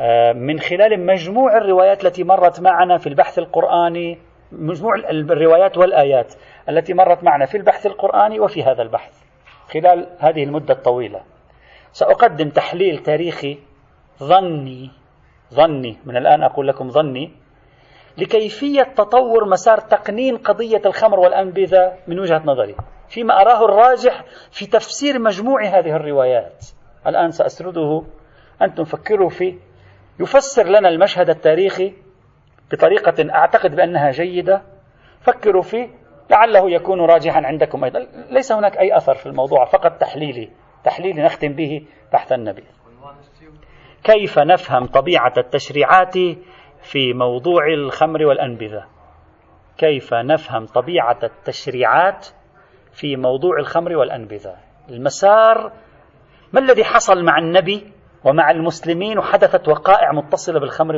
آه، 0.00 0.32
من 0.32 0.58
خلال 0.58 1.06
مجموع 1.06 1.56
الروايات 1.56 2.04
التي 2.04 2.24
مرت 2.24 2.60
معنا 2.60 2.98
في 2.98 3.06
البحث 3.06 3.38
القرآني 3.38 4.18
مجموع 4.58 4.94
الروايات 5.10 5.78
والآيات 5.78 6.34
التي 6.68 6.94
مرت 6.94 7.24
معنا 7.24 7.46
في 7.46 7.56
البحث 7.56 7.86
القرآني 7.86 8.40
وفي 8.40 8.62
هذا 8.62 8.82
البحث 8.82 9.22
خلال 9.72 10.06
هذه 10.18 10.44
المدة 10.44 10.74
الطويلة. 10.74 11.20
سأقدم 11.92 12.48
تحليل 12.48 12.98
تاريخي 12.98 13.58
ظني 14.22 14.90
ظني 15.54 15.96
من 16.04 16.16
الآن 16.16 16.42
أقول 16.42 16.68
لكم 16.68 16.88
ظني 16.88 17.32
لكيفية 18.18 18.82
تطور 18.82 19.48
مسار 19.48 19.78
تقنين 19.78 20.36
قضية 20.36 20.82
الخمر 20.86 21.20
والأنبذة 21.20 21.92
من 22.08 22.20
وجهة 22.20 22.42
نظري 22.44 22.74
فيما 23.08 23.40
أراه 23.40 23.64
الراجح 23.64 24.24
في 24.50 24.66
تفسير 24.66 25.18
مجموع 25.18 25.64
هذه 25.64 25.96
الروايات. 25.96 26.64
الآن 27.06 27.30
سأسرده 27.30 28.02
أنتم 28.62 28.84
فكروا 28.84 29.28
فيه. 29.28 29.54
يفسر 30.20 30.66
لنا 30.68 30.88
المشهد 30.88 31.30
التاريخي 31.30 31.92
بطريقة 32.72 33.34
أعتقد 33.34 33.76
بأنها 33.76 34.10
جيدة. 34.10 34.62
فكروا 35.20 35.62
فيه 35.62 35.88
لعله 36.30 36.70
يكون 36.70 37.00
راجحا 37.00 37.46
عندكم 37.46 37.84
أيضا. 37.84 38.06
ليس 38.30 38.52
هناك 38.52 38.78
أي 38.78 38.96
أثر 38.96 39.14
في 39.14 39.26
الموضوع 39.26 39.64
فقط 39.64 39.92
تحليلي. 40.00 40.50
تحليلي 40.84 41.22
نختم 41.22 41.52
به 41.52 41.86
بحث 42.12 42.32
النبي. 42.32 42.64
كيف 44.04 44.38
نفهم 44.38 44.86
طبيعة 44.86 45.32
التشريعات 45.38 46.14
في 46.82 47.12
موضوع 47.12 47.66
الخمر 47.66 48.26
والأنبذة؟ 48.26 48.86
كيف 49.78 50.14
نفهم 50.14 50.66
طبيعة 50.66 51.18
التشريعات 51.22 52.26
في 52.92 53.16
موضوع 53.16 53.58
الخمر 53.58 53.96
والأنبذة؟ 53.96 54.56
المسار 54.88 55.72
ما 56.52 56.60
الذي 56.60 56.84
حصل 56.84 57.24
مع 57.24 57.38
النبي 57.38 57.92
ومع 58.24 58.50
المسلمين 58.50 59.18
وحدثت 59.18 59.68
وقائع 59.68 60.12
متصلة 60.12 60.60
بالخمر 60.60 60.96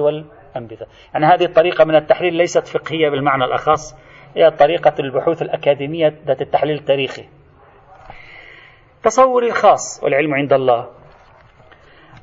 يعني 1.14 1.26
هذه 1.26 1.44
الطريقة 1.44 1.84
من 1.84 1.94
التحليل 1.94 2.34
ليست 2.34 2.66
فقهية 2.66 3.08
بالمعنى 3.08 3.44
الأخص 3.44 3.94
هي 4.36 4.50
طريقة 4.50 4.94
البحوث 5.00 5.42
الأكاديمية 5.42 6.08
ذات 6.26 6.42
التحليل 6.42 6.78
التاريخي. 6.78 7.28
تصوري 9.02 9.46
الخاص 9.46 10.04
والعلم 10.04 10.34
عند 10.34 10.52
الله. 10.52 10.88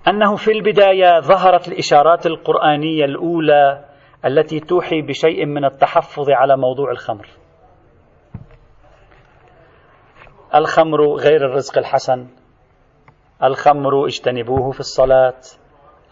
أنه 0.07 0.35
في 0.35 0.51
البداية 0.51 1.19
ظهرت 1.19 1.67
الإشارات 1.67 2.25
القرآنية 2.25 3.05
الأولى 3.05 3.85
التي 4.25 4.59
توحي 4.59 5.01
بشيء 5.01 5.45
من 5.45 5.65
التحفظ 5.65 6.29
على 6.29 6.57
موضوع 6.57 6.91
الخمر. 6.91 7.27
الخمر 10.55 11.15
غير 11.15 11.45
الرزق 11.45 11.77
الحسن. 11.77 12.27
الخمر 13.43 14.05
اجتنبوه 14.05 14.71
في 14.71 14.79
الصلاة. 14.79 15.39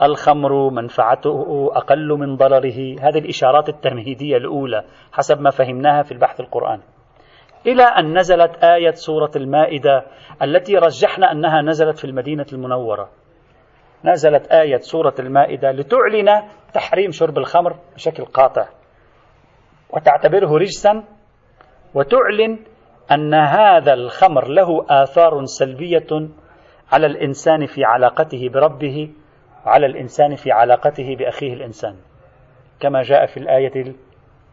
الخمر 0.03 0.69
منفعته 0.69 1.69
أقل 1.73 2.07
من 2.07 2.35
ضرره. 2.35 2.95
هذه 3.01 3.17
الإشارات 3.17 3.69
التمهيدية 3.69 4.37
الأولى 4.37 4.83
حسب 5.11 5.41
ما 5.41 5.49
فهمناها 5.49 6.03
في 6.03 6.11
البحث 6.11 6.39
القرآني 6.39 6.83
إلى 7.65 7.83
أن 7.83 8.17
نزلت 8.17 8.63
آية 8.63 8.91
سورة 8.91 9.31
المائدة 9.35 10.05
التي 10.41 10.75
رجحنا 10.75 11.31
أنها 11.31 11.61
نزلت 11.61 11.97
في 11.97 12.05
المدينة 12.05 12.45
المنورة. 12.53 13.09
نزلت 14.05 14.47
آية 14.47 14.77
سورة 14.77 15.13
المائدة 15.19 15.71
لتعلن 15.71 16.43
تحريم 16.73 17.11
شرب 17.11 17.37
الخمر 17.37 17.75
بشكل 17.95 18.25
قاطع 18.25 18.67
وتعتبره 19.89 20.57
رجسا 20.57 21.03
وتعلن 21.93 22.59
أن 23.11 23.33
هذا 23.33 23.93
الخمر 23.93 24.47
له 24.47 24.85
آثار 24.89 25.45
سلبية 25.45 26.29
على 26.91 27.05
الإنسان 27.05 27.65
في 27.65 27.83
علاقته 27.83 28.49
بربه 28.49 29.09
وعلى 29.65 29.85
الإنسان 29.85 30.35
في 30.35 30.51
علاقته 30.51 31.15
بأخيه 31.15 31.53
الإنسان 31.53 31.95
كما 32.79 33.01
جاء 33.01 33.25
في 33.25 33.37
الآية 33.37 33.95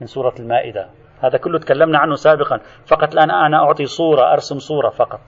من 0.01 0.07
سورة 0.07 0.35
المائدة. 0.41 0.91
هذا 1.21 1.39
كله 1.39 1.59
تكلمنا 1.59 1.99
عنه 1.99 2.15
سابقا. 2.15 2.61
فقط 2.87 3.13
الآن 3.13 3.31
أنا 3.31 3.57
أعطي 3.57 3.87
صورة 3.87 4.33
أرسم 4.33 4.59
صورة 4.59 4.91
فقط. 4.91 5.21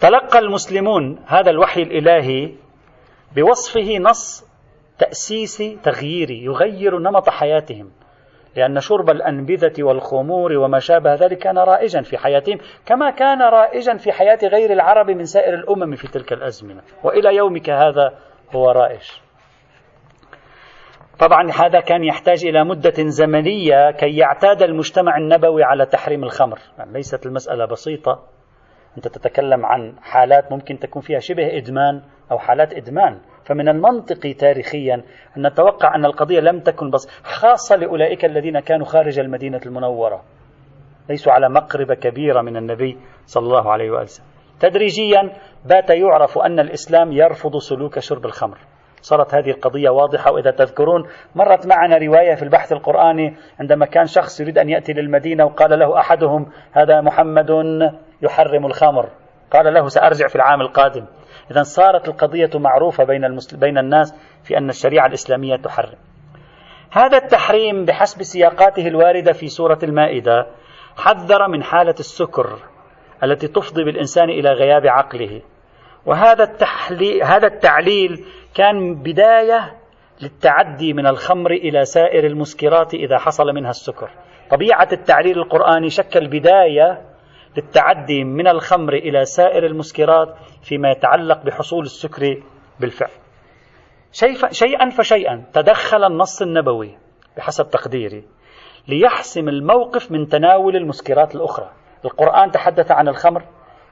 تلقى 0.00 0.38
المسلمون 0.38 1.18
هذا 1.26 1.50
الوحي 1.50 1.82
الإلهي 1.82 2.54
بوصفه 3.36 3.98
نص 3.98 4.44
تأسيسي 4.98 5.78
تغييري 5.82 6.44
يغير 6.44 6.98
نمط 6.98 7.28
حياتهم 7.30 7.90
لأن 8.56 8.80
شرب 8.80 9.10
الأنبذة 9.10 9.82
والخمور 9.82 10.52
وما 10.52 10.78
شابه 10.78 11.14
ذلك 11.14 11.38
كان 11.38 11.58
رائجا 11.58 12.02
في 12.02 12.18
حياتهم 12.18 12.58
كما 12.86 13.10
كان 13.10 13.42
رائجا 13.42 13.96
في 13.96 14.12
حياة 14.12 14.38
غير 14.42 14.72
العرب 14.72 15.10
من 15.10 15.24
سائر 15.24 15.54
الأمم 15.54 15.94
في 15.94 16.08
تلك 16.08 16.32
الأزمنة. 16.32 16.82
وإلى 17.04 17.36
يومك 17.36 17.70
هذا 17.70 18.12
هو 18.54 18.70
رائج. 18.70 19.10
طبعا 21.18 21.50
هذا 21.50 21.80
كان 21.80 22.04
يحتاج 22.04 22.46
إلى 22.46 22.64
مدة 22.64 22.94
زمنية 22.96 23.90
كي 23.90 24.16
يعتاد 24.16 24.62
المجتمع 24.62 25.16
النبوي 25.16 25.64
على 25.64 25.86
تحريم 25.86 26.24
الخمر. 26.24 26.58
يعني 26.78 26.92
ليست 26.92 27.26
المسألة 27.26 27.64
بسيطة. 27.64 28.22
أنت 28.96 29.08
تتكلم 29.08 29.66
عن 29.66 29.94
حالات 30.02 30.52
ممكن 30.52 30.78
تكون 30.78 31.02
فيها 31.02 31.18
شبه 31.18 31.56
إدمان 31.56 32.02
أو 32.30 32.38
حالات 32.38 32.72
إدمان. 32.72 33.20
فمن 33.44 33.68
المنطقي 33.68 34.32
تاريخيا 34.32 34.94
أن 35.36 35.46
نتوقع 35.46 35.94
أن 35.94 36.04
القضية 36.04 36.40
لم 36.40 36.60
تكن 36.60 36.90
بس 36.90 37.08
خاصة 37.22 37.76
لأولئك 37.76 38.24
الذين 38.24 38.60
كانوا 38.60 38.86
خارج 38.86 39.18
المدينة 39.18 39.60
المنورة. 39.66 40.22
ليسوا 41.08 41.32
على 41.32 41.48
مقربة 41.48 41.94
كبيرة 41.94 42.42
من 42.42 42.56
النبي 42.56 42.98
صلى 43.26 43.44
الله 43.44 43.72
عليه 43.72 43.90
وسلم. 43.90 44.35
تدريجيا 44.60 45.32
بات 45.64 45.90
يعرف 45.90 46.38
أن 46.38 46.60
الإسلام 46.60 47.12
يرفض 47.12 47.56
سلوك 47.56 47.98
شرب 47.98 48.24
الخمر. 48.24 48.58
صارت 49.00 49.34
هذه 49.34 49.50
القضية 49.50 49.90
واضحة 49.90 50.32
وإذا 50.32 50.50
تذكرون 50.50 51.08
مرت 51.34 51.66
معنا 51.66 51.96
رواية 51.98 52.34
في 52.34 52.42
البحث 52.42 52.72
القرآني 52.72 53.36
عندما 53.60 53.86
كان 53.86 54.04
شخص 54.04 54.40
يريد 54.40 54.58
أن 54.58 54.68
يأتي 54.68 54.92
للمدينة 54.92 55.44
وقال 55.44 55.78
له 55.78 55.98
أحدهم 55.98 56.46
هذا 56.72 57.00
محمد 57.00 57.50
يحرم 58.22 58.66
الخمر. 58.66 59.08
قال 59.52 59.74
له 59.74 59.88
سأرجع 59.88 60.26
في 60.26 60.36
العام 60.36 60.60
القادم. 60.60 61.06
إذا 61.50 61.62
صارت 61.62 62.08
القضية 62.08 62.50
معروفة 62.54 63.04
بين, 63.04 63.24
المسل... 63.24 63.60
بين 63.60 63.78
الناس 63.78 64.14
في 64.44 64.58
أن 64.58 64.68
الشريعة 64.68 65.06
الإسلامية 65.06 65.56
تحرم. 65.56 65.98
هذا 66.92 67.16
التحريم 67.16 67.84
بحسب 67.84 68.22
سياقاته 68.22 68.88
الواردة 68.88 69.32
في 69.32 69.46
سورة 69.46 69.78
المائدة 69.82 70.46
حذر 70.96 71.48
من 71.48 71.62
حالة 71.62 71.94
السكر. 72.00 72.75
التي 73.22 73.48
تفضي 73.48 73.84
بالإنسان 73.84 74.30
إلى 74.30 74.50
غياب 74.50 74.86
عقله. 74.86 75.42
وهذا 76.06 76.44
التحلي... 76.44 77.22
هذا 77.22 77.46
التعليل 77.46 78.24
كان 78.54 78.94
بداية 78.94 79.76
للتعدي 80.22 80.92
من 80.92 81.06
الخمر 81.06 81.50
إلى 81.50 81.84
سائر 81.84 82.26
المسكرات 82.26 82.94
إذا 82.94 83.18
حصل 83.18 83.54
منها 83.54 83.70
السكر. 83.70 84.10
طبيعة 84.50 84.88
التعليل 84.92 85.38
القرآني 85.38 85.90
شكل 85.90 86.28
بداية 86.28 87.02
للتعدي 87.56 88.24
من 88.24 88.48
الخمر 88.48 88.92
إلى 88.92 89.24
سائر 89.24 89.66
المسكرات 89.66 90.34
فيما 90.62 90.90
يتعلق 90.90 91.42
بحصول 91.42 91.84
السكر 91.84 92.42
بالفعل. 92.80 93.10
شيئا 94.50 94.90
فشيئا 94.90 95.44
تدخل 95.52 96.04
النص 96.04 96.42
النبوي 96.42 96.98
بحسب 97.36 97.70
تقديري 97.70 98.24
ليحسم 98.88 99.48
الموقف 99.48 100.12
من 100.12 100.28
تناول 100.28 100.76
المسكرات 100.76 101.34
الأخرى. 101.34 101.70
القرآن 102.04 102.50
تحدث 102.50 102.90
عن 102.90 103.08
الخمر 103.08 103.42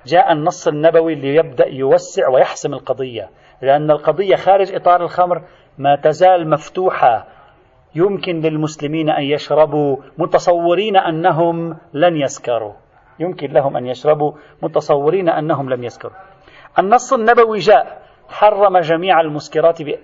جاء 0.07 0.33
النص 0.33 0.69
النبوي 0.69 1.14
ليبدأ 1.14 1.67
يوسع 1.67 2.29
ويحسم 2.29 2.75
القضية 2.75 3.31
لأن 3.62 3.90
القضية 3.90 4.37
خارج 4.37 4.75
إطار 4.75 5.03
الخمر 5.03 5.43
ما 5.79 5.97
تزال 5.97 6.51
مفتوحة. 6.51 7.27
يمكن 7.95 8.40
للمسلمين 8.40 9.11
أن 9.11 9.23
يشربوا 9.23 9.97
متصورين 10.19 10.97
أنهم 10.97 11.77
لن 11.95 12.17
يسكروا. 12.17 12.73
يمكن 13.21 13.53
لهم 13.53 13.77
أن 13.77 13.87
يشربوا 13.87 14.33
متصورين 14.62 15.29
أنهم 15.29 15.71
لم 15.71 15.85
يسكروا. 15.85 16.14
النص 16.79 17.12
النبوي 17.12 17.59
جاء 17.59 18.03
حرم 18.29 18.79
جميع 18.79 19.21
المسكرات 19.21 19.83
ب... 19.83 19.95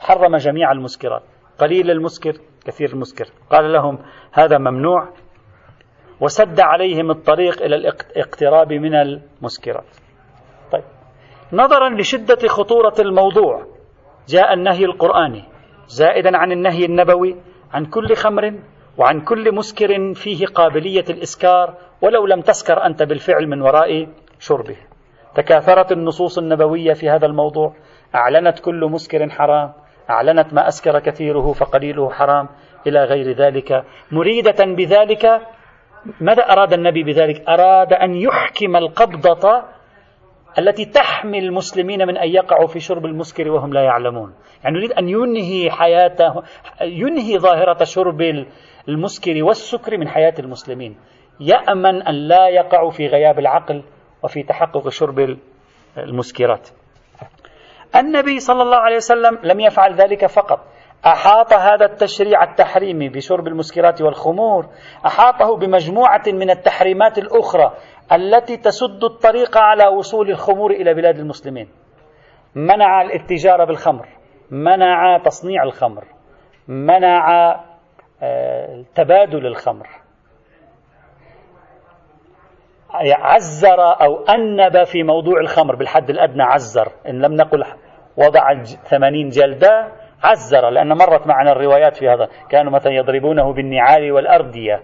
حرم 0.00 0.36
جميع 0.36 0.72
المسكرات. 0.72 1.22
قليل 1.58 1.90
المسكر 1.90 2.32
كثير 2.66 2.88
المسكر. 2.92 3.26
قال 3.50 3.72
لهم 3.72 3.98
هذا 4.32 4.58
ممنوع 4.58 5.08
وسد 6.20 6.60
عليهم 6.60 7.10
الطريق 7.10 7.62
إلى 7.62 7.76
الاقتراب 7.76 8.72
من 8.72 8.94
المسكرات. 8.94 9.84
طيب. 10.72 10.84
نظرا 11.52 11.88
لشدة 11.88 12.48
خطورة 12.48 12.94
الموضوع 12.98 13.66
جاء 14.28 14.54
النهي 14.54 14.84
القرآني 14.84 15.44
زائدا 15.88 16.36
عن 16.36 16.52
النهي 16.52 16.84
النبوي 16.84 17.36
عن 17.72 17.86
كل 17.86 18.14
خمر 18.16 18.54
وعن 18.98 19.20
كل 19.20 19.54
مسكر 19.54 20.14
فيه 20.14 20.46
قابلية 20.46 21.04
الإسكار 21.10 21.74
ولو 22.02 22.26
لم 22.26 22.40
تسكر 22.40 22.86
أنت 22.86 23.02
بالفعل 23.02 23.46
من 23.46 23.62
وراء 23.62 24.08
شربه. 24.38 24.76
تكاثرت 25.34 25.92
النصوص 25.92 26.38
النبوية 26.38 26.92
في 26.92 27.10
هذا 27.10 27.26
الموضوع 27.26 27.74
أعلنت 28.14 28.58
كل 28.58 28.84
مسكر 28.84 29.28
حرام 29.28 29.72
أعلنت 30.10 30.54
ما 30.54 30.68
أسكر 30.68 30.98
كثيره 30.98 31.52
فقليله 31.52 32.10
حرام 32.10 32.48
إلى 32.86 33.04
غير 33.04 33.36
ذلك. 33.36 33.84
مريدة 34.12 34.64
بذلك 34.64 35.40
ماذا 36.20 36.42
أراد 36.42 36.72
النبي 36.72 37.02
بذلك؟ 37.02 37.48
أراد 37.48 37.92
أن 37.92 38.14
يحكم 38.14 38.76
القبضة 38.76 39.62
التي 40.58 40.84
تحمي 40.84 41.38
المسلمين 41.38 42.06
من 42.06 42.16
أن 42.16 42.28
يقعوا 42.28 42.66
في 42.66 42.80
شرب 42.80 43.04
المسكر 43.04 43.48
وهم 43.48 43.72
لا 43.72 43.82
يعلمون. 43.82 44.34
يعني 44.64 44.76
يريد 44.76 44.92
أن 44.92 45.08
ينهي 45.08 45.70
حياته 45.70 46.42
ينهي 46.82 47.38
ظاهرة 47.38 47.84
شرب 47.84 48.44
المسكر 48.88 49.44
والسكر 49.44 49.98
من 49.98 50.08
حياة 50.08 50.34
المسلمين. 50.38 50.96
يأمن 51.40 52.02
أن 52.02 52.14
لا 52.14 52.48
يقعوا 52.48 52.90
في 52.90 53.06
غياب 53.06 53.38
العقل 53.38 53.82
وفي 54.22 54.42
تحقق 54.42 54.88
شرب 54.88 55.36
المسكرات. 55.98 56.68
النبي 57.96 58.38
صلى 58.38 58.62
الله 58.62 58.76
عليه 58.76 58.96
وسلم 58.96 59.38
لم 59.42 59.60
يفعل 59.60 59.94
ذلك 59.94 60.26
فقط. 60.26 60.60
أحاط 61.06 61.52
هذا 61.52 61.84
التشريع 61.86 62.42
التحريمي 62.42 63.08
بشرب 63.08 63.46
المسكرات 63.46 64.02
والخمور 64.02 64.66
أحاطه 65.06 65.56
بمجموعة 65.56 66.22
من 66.26 66.50
التحريمات 66.50 67.18
الأخرى 67.18 67.72
التي 68.12 68.56
تسد 68.56 69.04
الطريق 69.04 69.58
على 69.58 69.86
وصول 69.86 70.30
الخمور 70.30 70.70
إلى 70.70 70.94
بلاد 70.94 71.18
المسلمين. 71.18 71.68
منع 72.54 73.02
الاتجار 73.02 73.64
بالخمر 73.64 74.08
منع 74.50 75.18
تصنيع 75.18 75.62
الخمر 75.62 76.04
منع 76.68 77.50
آه، 78.22 78.84
تبادل 78.94 79.46
الخمر. 79.46 79.86
عزر 82.94 83.80
أو 83.80 84.24
أنب 84.24 84.84
في 84.84 85.02
موضوع 85.02 85.40
الخمر 85.40 85.76
بالحد 85.76 86.10
الأدنى 86.10 86.42
عزر 86.42 86.92
إن 87.08 87.22
لم 87.22 87.34
نقل 87.34 87.64
وضع 88.16 88.62
ثمانين 88.64 89.28
جلدة 89.28 89.92
عزر 90.22 90.70
لأن 90.70 90.88
مرت 90.88 91.26
معنا 91.26 91.52
الروايات 91.52 91.96
في 91.96 92.08
هذا. 92.08 92.28
كانوا 92.50 92.72
مثلا 92.72 92.92
يضربونه 92.92 93.52
بالنعال 93.52 94.12
والأردية. 94.12 94.82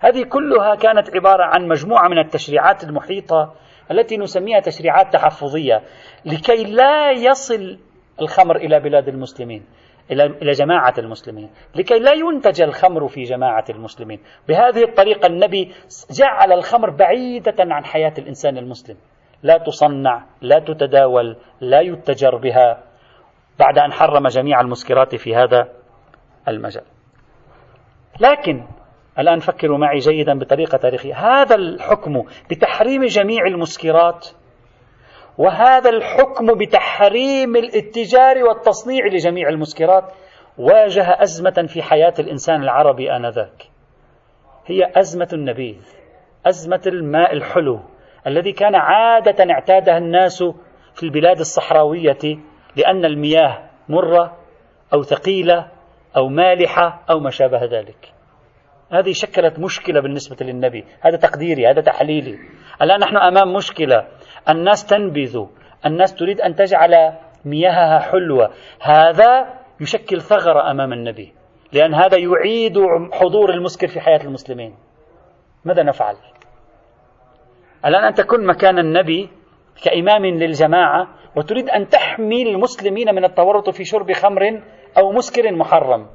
هذه 0.00 0.24
كلها 0.24 0.74
كانت 0.74 1.16
عبارة 1.16 1.44
عن 1.44 1.68
مجموعة 1.68 2.08
من 2.08 2.18
التشريعات 2.18 2.84
المحيطة 2.84 3.54
التي 3.90 4.16
نسميها 4.16 4.60
تشريعات 4.60 5.12
تحفظية 5.12 5.82
لكي 6.24 6.64
لا 6.64 7.10
يصل 7.10 7.78
الخمر 8.20 8.56
إلى 8.56 8.80
بلاد 8.80 9.08
المسلمين 9.08 9.64
إلى 10.10 10.50
جماعة 10.50 10.94
المسلمين. 10.98 11.50
لكي 11.74 11.98
لا 11.98 12.12
ينتج 12.12 12.62
الخمر 12.62 13.08
في 13.08 13.22
جماعة 13.22 13.64
المسلمين. 13.70 14.20
بهذه 14.48 14.84
الطريقة 14.84 15.26
النبي 15.26 15.72
جعل 16.10 16.52
الخمر 16.52 16.90
بعيدة 16.90 17.54
عن 17.58 17.84
حياة 17.84 18.12
الإنسان 18.18 18.58
المسلم. 18.58 18.96
لا 19.42 19.58
تصنع 19.58 20.24
لا 20.42 20.58
تتداول 20.58 21.36
لا 21.60 21.80
يتجر 21.80 22.36
بها. 22.36 22.87
بعد 23.58 23.78
أن 23.78 23.92
حرم 23.92 24.26
جميع 24.26 24.60
المسكرات 24.60 25.14
في 25.14 25.36
هذا 25.36 25.68
المجال. 26.48 26.84
لكن 28.20 28.66
الآن 29.18 29.38
فكروا 29.38 29.78
معي 29.78 29.98
جيدا 29.98 30.38
بطريقة 30.38 30.78
تاريخية. 30.78 31.14
هذا 31.14 31.54
الحكم 31.54 32.22
بتحريم 32.50 33.04
جميع 33.04 33.46
المسكرات 33.46 34.28
وهذا 35.38 35.90
الحكم 35.90 36.58
بتحريم 36.58 37.56
الاتجار 37.56 38.44
والتصنيع 38.44 39.06
لجميع 39.06 39.48
المسكرات 39.48 40.04
واجه 40.58 41.22
أزمة 41.22 41.66
في 41.68 41.82
حياة 41.82 42.14
الإنسان 42.18 42.62
العربي 42.62 43.16
آنذاك. 43.16 43.62
هي 44.66 44.92
أزمة 44.96 45.28
النبيذ 45.32 45.98
أزمة 46.46 46.82
الماء 46.86 47.32
الحلو 47.32 47.80
الذي 48.26 48.52
كان 48.52 48.74
عادة 48.74 49.52
اعتادها 49.52 49.98
الناس 49.98 50.42
في 50.94 51.02
البلاد 51.02 51.38
الصحراوية 51.38 52.38
لأن 52.78 53.04
المياه 53.04 53.70
مرة 53.88 54.36
أو 54.94 55.02
ثقيلة 55.02 55.70
أو 56.16 56.28
مالحة 56.28 57.02
أو 57.10 57.20
ما 57.20 57.30
شابه 57.30 57.64
ذلك. 57.64 58.12
هذه 58.92 59.12
شكلت 59.12 59.58
مشكلة 59.58 60.00
بالنسبة 60.00 60.46
للنبي. 60.46 60.84
هذا 61.00 61.16
تقديري 61.16 61.66
هذا 61.66 61.80
تحليلي. 61.80 62.38
الآن 62.82 63.00
نحن 63.00 63.16
أمام 63.16 63.52
مشكلة. 63.52 64.06
الناس 64.48 64.86
تنبذ. 64.86 65.44
الناس 65.86 66.14
تريد 66.14 66.40
أن 66.40 66.54
تجعل 66.54 67.12
مياهها 67.44 67.98
حلوة. 67.98 68.50
هذا 68.80 69.54
يشكل 69.80 70.20
ثغرة 70.20 70.70
أمام 70.70 70.92
النبي. 70.92 71.32
لأن 71.72 71.94
هذا 71.94 72.16
يعيد 72.16 72.78
حضور 73.12 73.50
المسكر 73.50 73.88
في 73.88 74.00
حياة 74.00 74.20
المسلمين. 74.24 74.74
ماذا 75.64 75.82
نفعل؟ 75.82 76.16
الآن 77.84 78.04
أن 78.04 78.14
تكون 78.14 78.46
مكان 78.46 78.78
النبي 78.78 79.30
كإمام 79.82 80.26
للجماعة 80.26 81.08
وتريد 81.36 81.70
أن 81.70 81.88
تحمي 81.88 82.42
المسلمين 82.42 83.14
من 83.14 83.24
التورط 83.24 83.70
في 83.70 83.84
شرب 83.84 84.12
خمر 84.12 84.62
أو 84.98 85.12
مسكر 85.12 85.52
محرم. 85.52 86.06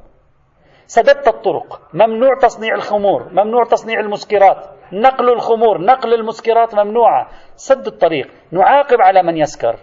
سددت 0.86 1.28
الطرق. 1.28 1.82
ممنوع 1.94 2.36
تصنيع 2.42 2.76
الخمور 2.76 3.30
ممنوع 3.32 3.64
تصنيع 3.64 4.00
المسكرات. 4.00 4.70
نقل 4.94 5.30
الخمور 5.34 5.82
نقل 5.82 6.14
المسكرات 6.14 6.76
ممنوعة. 6.76 7.28
سد 7.56 7.88
الطريق. 7.88 8.28
نعاقب 8.52 9.02
على 9.02 9.24
من 9.24 9.38
يسكر. 9.38 9.76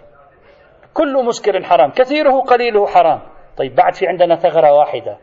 كل 0.93 1.25
مسكر 1.25 1.63
حرام. 1.63 1.91
كثيره 1.91 2.39
قليله 2.41 2.87
حرام. 2.87 3.21
طيب 3.57 3.75
بعد 3.75 3.93
في 3.93 4.07
عندنا 4.07 4.35
ثغرة 4.35 4.73
واحدة. 4.73 5.17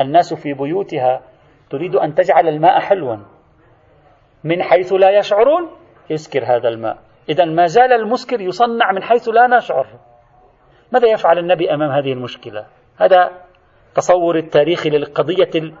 الناس 0.00 0.34
في 0.34 0.52
بيوتها 0.52 1.20
تريد 1.70 1.94
أن 1.96 2.14
تجعل 2.14 2.48
الماء 2.48 2.80
حلوا. 2.80 3.16
من 4.44 4.62
حيث 4.62 4.92
لا 4.92 5.18
يشعرون 5.18 5.70
يسكر 6.10 6.44
هذا 6.44 6.68
الماء. 6.68 7.07
إذا 7.28 7.44
ما 7.44 7.66
زال 7.66 7.92
المسكر 7.92 8.40
يصنع 8.40 8.92
من 8.92 9.02
حيث 9.02 9.28
لا 9.28 9.46
نشعر. 9.46 9.86
ماذا 10.92 11.08
يفعل 11.08 11.38
النبي 11.38 11.74
أمام 11.74 11.90
هذه 11.90 12.12
المشكلة؟ 12.12 12.66
هذا 12.96 13.30
تصور 13.94 14.36
التاريخي 14.36 14.90
للقضية 14.90 15.72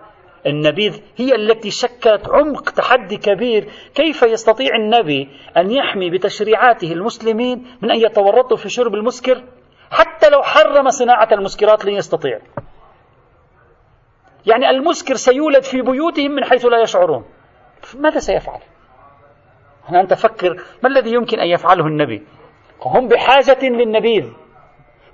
النبيذ 0.46 1.02
هي 1.16 1.34
التي 1.34 1.70
شكلت 1.70 2.28
عمق 2.28 2.70
تحدي 2.70 3.16
كبير. 3.16 3.68
كيف 3.94 4.22
يستطيع 4.22 4.76
النبي 4.76 5.28
أن 5.56 5.70
يحمي 5.70 6.10
بتشريعاته 6.10 6.92
المسلمين 6.92 7.66
من 7.82 7.90
أن 7.90 7.96
يتورطوا 7.96 8.56
في 8.56 8.68
شرب 8.68 8.94
المسكر 8.94 9.44
حتى 9.90 10.28
لو 10.28 10.42
حرم 10.42 10.88
صناعة 10.88 11.28
المسكرات 11.32 11.84
لن 11.84 11.94
يستطيع 11.94 12.38
يعني 14.46 14.70
المسكر 14.70 15.14
سيولد 15.14 15.62
في 15.62 15.82
بيوتهم 15.82 16.30
من 16.30 16.44
حيث 16.44 16.66
لا 16.66 16.82
يشعرون. 16.82 17.24
ماذا 17.98 18.18
سيفعل؟ 18.18 18.60
هنا 19.88 20.00
أنت 20.00 20.14
فكر 20.14 20.56
ما 20.82 20.88
الذي 20.88 21.12
يمكن 21.12 21.40
أن 21.40 21.46
يفعله 21.46 21.86
النبي؟ 21.86 22.22
هم 22.82 23.08
بحاجة 23.08 23.58
للنبيذ 23.62 24.32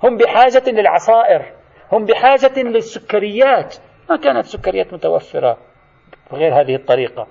هم 0.03 0.17
بحاجة 0.17 0.69
للعصائر 0.69 1.45
هم 1.91 2.05
بحاجة 2.05 2.61
للسكريات. 2.61 3.75
ما 4.09 4.17
كانت 4.17 4.45
سكريات 4.45 4.93
متوفرة 4.93 5.57
بغير 6.31 6.61
هذه 6.61 6.75
الطريقة. 6.75 7.27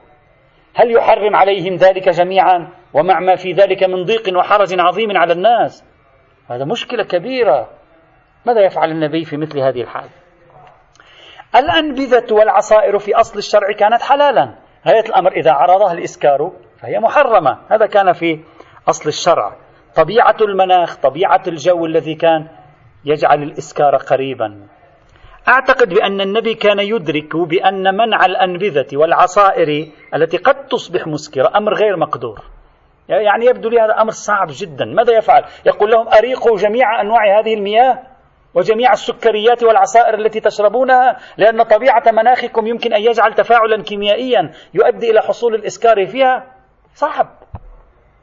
هل 0.74 0.90
يحرم 0.90 1.36
عليهم 1.36 1.76
ذلك 1.76 2.08
جميعا؟ 2.08 2.68
ومع 2.94 3.20
ما 3.20 3.36
في 3.36 3.52
ذلك 3.52 3.84
من 3.84 4.04
ضيق 4.04 4.38
وحرج 4.38 4.80
عظيم 4.80 5.16
على 5.16 5.32
الناس. 5.32 5.84
هذا 6.50 6.64
مشكلة 6.64 7.04
كبيرة. 7.04 7.68
ماذا 8.46 8.60
يفعل 8.60 8.90
النبي 8.90 9.24
في 9.24 9.36
مثل 9.36 9.58
هذه 9.58 9.82
الحال؟ 9.82 10.08
الأنبذة 11.56 12.34
والعصائر 12.34 12.98
في 12.98 13.14
أصل 13.14 13.38
الشرع 13.38 13.72
كانت 13.72 14.02
حلالا. 14.02 14.54
غاية 14.86 15.04
الأمر 15.08 15.32
إذا 15.32 15.52
عرضها 15.52 15.92
الإسكار 15.92 16.52
فهي 16.84 17.00
محرمة. 17.00 17.58
هذا 17.70 17.86
كان 17.86 18.12
في 18.12 18.40
أصل 18.88 19.08
الشرع. 19.08 19.56
طبيعة 19.96 20.36
المناخ 20.40 20.96
طبيعة 20.96 21.42
الجو 21.46 21.86
الذي 21.86 22.14
كان 22.14 22.48
يجعل 23.04 23.42
الإسكار 23.42 23.96
قريبا. 23.96 24.66
أعتقد 25.48 25.88
بأن 25.88 26.20
النبي 26.20 26.54
كان 26.54 26.78
يدرك 26.78 27.36
بأن 27.36 27.94
منع 27.96 28.26
الأنبذة 28.26 28.86
والعصائر 28.96 29.88
التي 30.14 30.36
قد 30.36 30.66
تصبح 30.66 31.06
مسكرة 31.06 31.52
أمر 31.56 31.74
غير 31.74 31.96
مقدور. 31.96 32.40
يعني 33.08 33.46
يبدو 33.46 33.68
لي 33.68 33.80
هذا 33.80 34.00
أمر 34.00 34.10
صعب 34.10 34.48
جدا. 34.50 34.84
ماذا 34.84 35.16
يفعل؟ 35.16 35.44
يقول 35.66 35.90
لهم 35.90 36.08
أريقوا 36.08 36.56
جميع 36.56 37.00
أنواع 37.00 37.40
هذه 37.40 37.54
المياه 37.54 37.98
وجميع 38.54 38.92
السكريات 38.92 39.62
والعصائر 39.62 40.14
التي 40.14 40.40
تشربونها 40.40 41.16
لأن 41.36 41.62
طبيعة 41.62 42.02
مناخكم 42.12 42.66
يمكن 42.66 42.92
أن 42.92 43.00
يجعل 43.02 43.34
تفاعلا 43.34 43.82
كيميائيا 43.82 44.50
يؤدي 44.74 45.10
إلى 45.10 45.20
حصول 45.20 45.54
الإسكار 45.54 46.06
فيها. 46.06 46.53
صعب. 46.94 47.28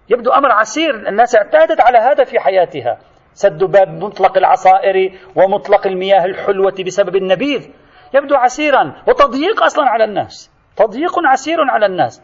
يبدو 0.09 0.31
أمر 0.31 0.51
عسير. 0.51 1.07
الناس 1.07 1.35
اعتادت 1.35 1.81
على 1.81 1.97
هذا 1.97 2.23
في 2.23 2.39
حياتها. 2.39 2.97
سد 3.33 3.63
باب 3.63 4.03
مطلق 4.03 4.37
العصائر 4.37 5.19
ومطلق 5.35 5.87
المياه 5.87 6.25
الحلوة 6.25 6.75
بسبب 6.85 7.15
النبيذ. 7.15 7.69
يبدو 8.13 8.35
عسيرا. 8.35 8.93
وتضييق 9.07 9.63
أصلا 9.63 9.89
على 9.89 10.03
الناس. 10.03 10.51
تضييق 10.75 11.19
عسير 11.25 11.57
على 11.61 11.85
الناس. 11.85 12.21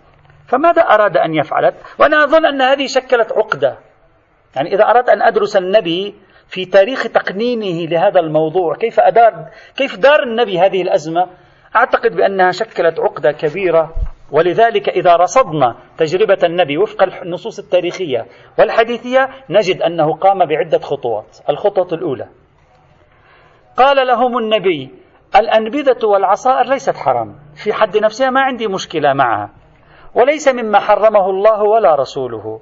فماذا 0.47 0.81
أراد 0.81 1.17
أن 1.17 1.33
يفعل 1.33 1.73
وأنا 1.99 2.23
أظن 2.23 2.45
أن 2.45 2.61
هذه 2.61 2.87
شكلت 2.87 3.31
عقدة. 3.31 3.77
يعني 4.55 4.73
إذا 4.73 4.83
أردت 4.83 5.09
أن 5.09 5.21
أدرس 5.21 5.57
النبي 5.57 6.15
في 6.47 6.65
تاريخ 6.65 7.03
تقنينه 7.03 7.89
لهذا 7.89 8.19
الموضوع 8.19 8.75
كيف 8.75 8.99
أدار 8.99 9.45
كيف 9.75 9.97
دار 9.97 10.23
النبي 10.23 10.59
هذه 10.59 10.81
الأزمة؟ 10.81 11.27
أعتقد 11.75 12.15
بأنها 12.15 12.51
شكلت 12.51 12.99
عقدة 12.99 13.31
كبيرة. 13.31 13.93
ولذلك 14.31 14.89
إذا 14.89 15.15
رصدنا 15.15 15.75
تجربة 15.97 16.37
النبي 16.43 16.77
وفق 16.77 17.03
النصوص 17.03 17.59
التاريخية 17.59 18.25
والحديثية 18.59 19.29
نجد 19.49 19.81
أنه 19.81 20.13
قام 20.13 20.45
بعدة 20.45 20.79
خطوات. 20.79 21.37
الخطوة 21.49 21.87
الأولى. 21.93 22.27
قال 23.77 24.07
لهم 24.07 24.37
النبي 24.37 24.91
الأنبذة 25.35 26.05
والعصائر 26.05 26.69
ليست 26.69 26.95
حرام. 26.97 27.35
في 27.63 27.73
حد 27.73 27.97
نفسها 27.97 28.29
ما 28.29 28.41
عندي 28.41 28.67
مشكلة 28.67 29.13
معها. 29.13 29.49
وليس 30.15 30.47
مما 30.47 30.79
حرمه 30.79 31.29
الله 31.29 31.63
ولا 31.63 31.95
رسوله. 31.95 32.61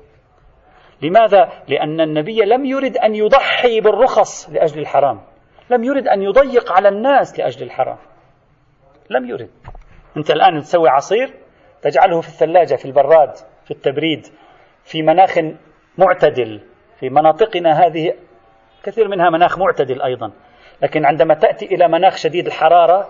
لماذا؟ 1.01 1.49
لأن 1.67 2.01
النبي 2.01 2.41
لم 2.41 2.65
يرد 2.65 2.97
أن 2.97 3.15
يضحي 3.15 3.81
بالرخص 3.81 4.49
لأجل 4.49 4.79
الحرام. 4.79 5.21
لم 5.69 5.83
يرد 5.83 6.07
أن 6.07 6.21
يضيق 6.21 6.71
على 6.71 6.89
الناس 6.89 7.39
لأجل 7.39 7.63
الحرام. 7.63 7.97
لم 9.09 9.25
يرد. 9.29 9.49
أنت 10.17 10.31
الآن 10.31 10.59
تسوي 10.59 10.89
عصير 10.89 11.44
تجعله 11.85 12.21
في 12.21 12.27
الثلاجة 12.27 12.75
في 12.75 12.85
البراد 12.85 13.35
في 13.65 13.71
التبريد 13.71 14.27
في 14.83 15.01
مناخ 15.01 15.39
معتدل 15.97 16.61
في 16.99 17.09
مناطقنا 17.09 17.85
هذه 17.85 18.13
كثير 18.83 19.07
منها 19.07 19.29
مناخ 19.29 19.59
معتدل 19.59 20.01
أيضا. 20.01 20.31
لكن 20.81 21.05
عندما 21.05 21.33
تأتي 21.33 21.65
إلى 21.65 21.87
مناخ 21.87 22.15
شديد 22.15 22.45
الحرارة 22.45 23.09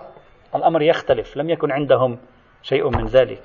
الأمر 0.54 0.82
يختلف 0.82 1.36
لم 1.36 1.50
يكن 1.50 1.72
عندهم 1.72 2.18
شيء 2.62 2.90
من 2.90 3.06
ذلك. 3.06 3.42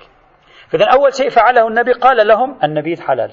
فإذا 0.68 0.84
أول 0.84 1.14
شيء 1.14 1.28
فعله 1.28 1.68
النبي 1.68 1.92
قال 1.92 2.28
لهم 2.28 2.58
النبيذ 2.64 3.02
حلال. 3.02 3.32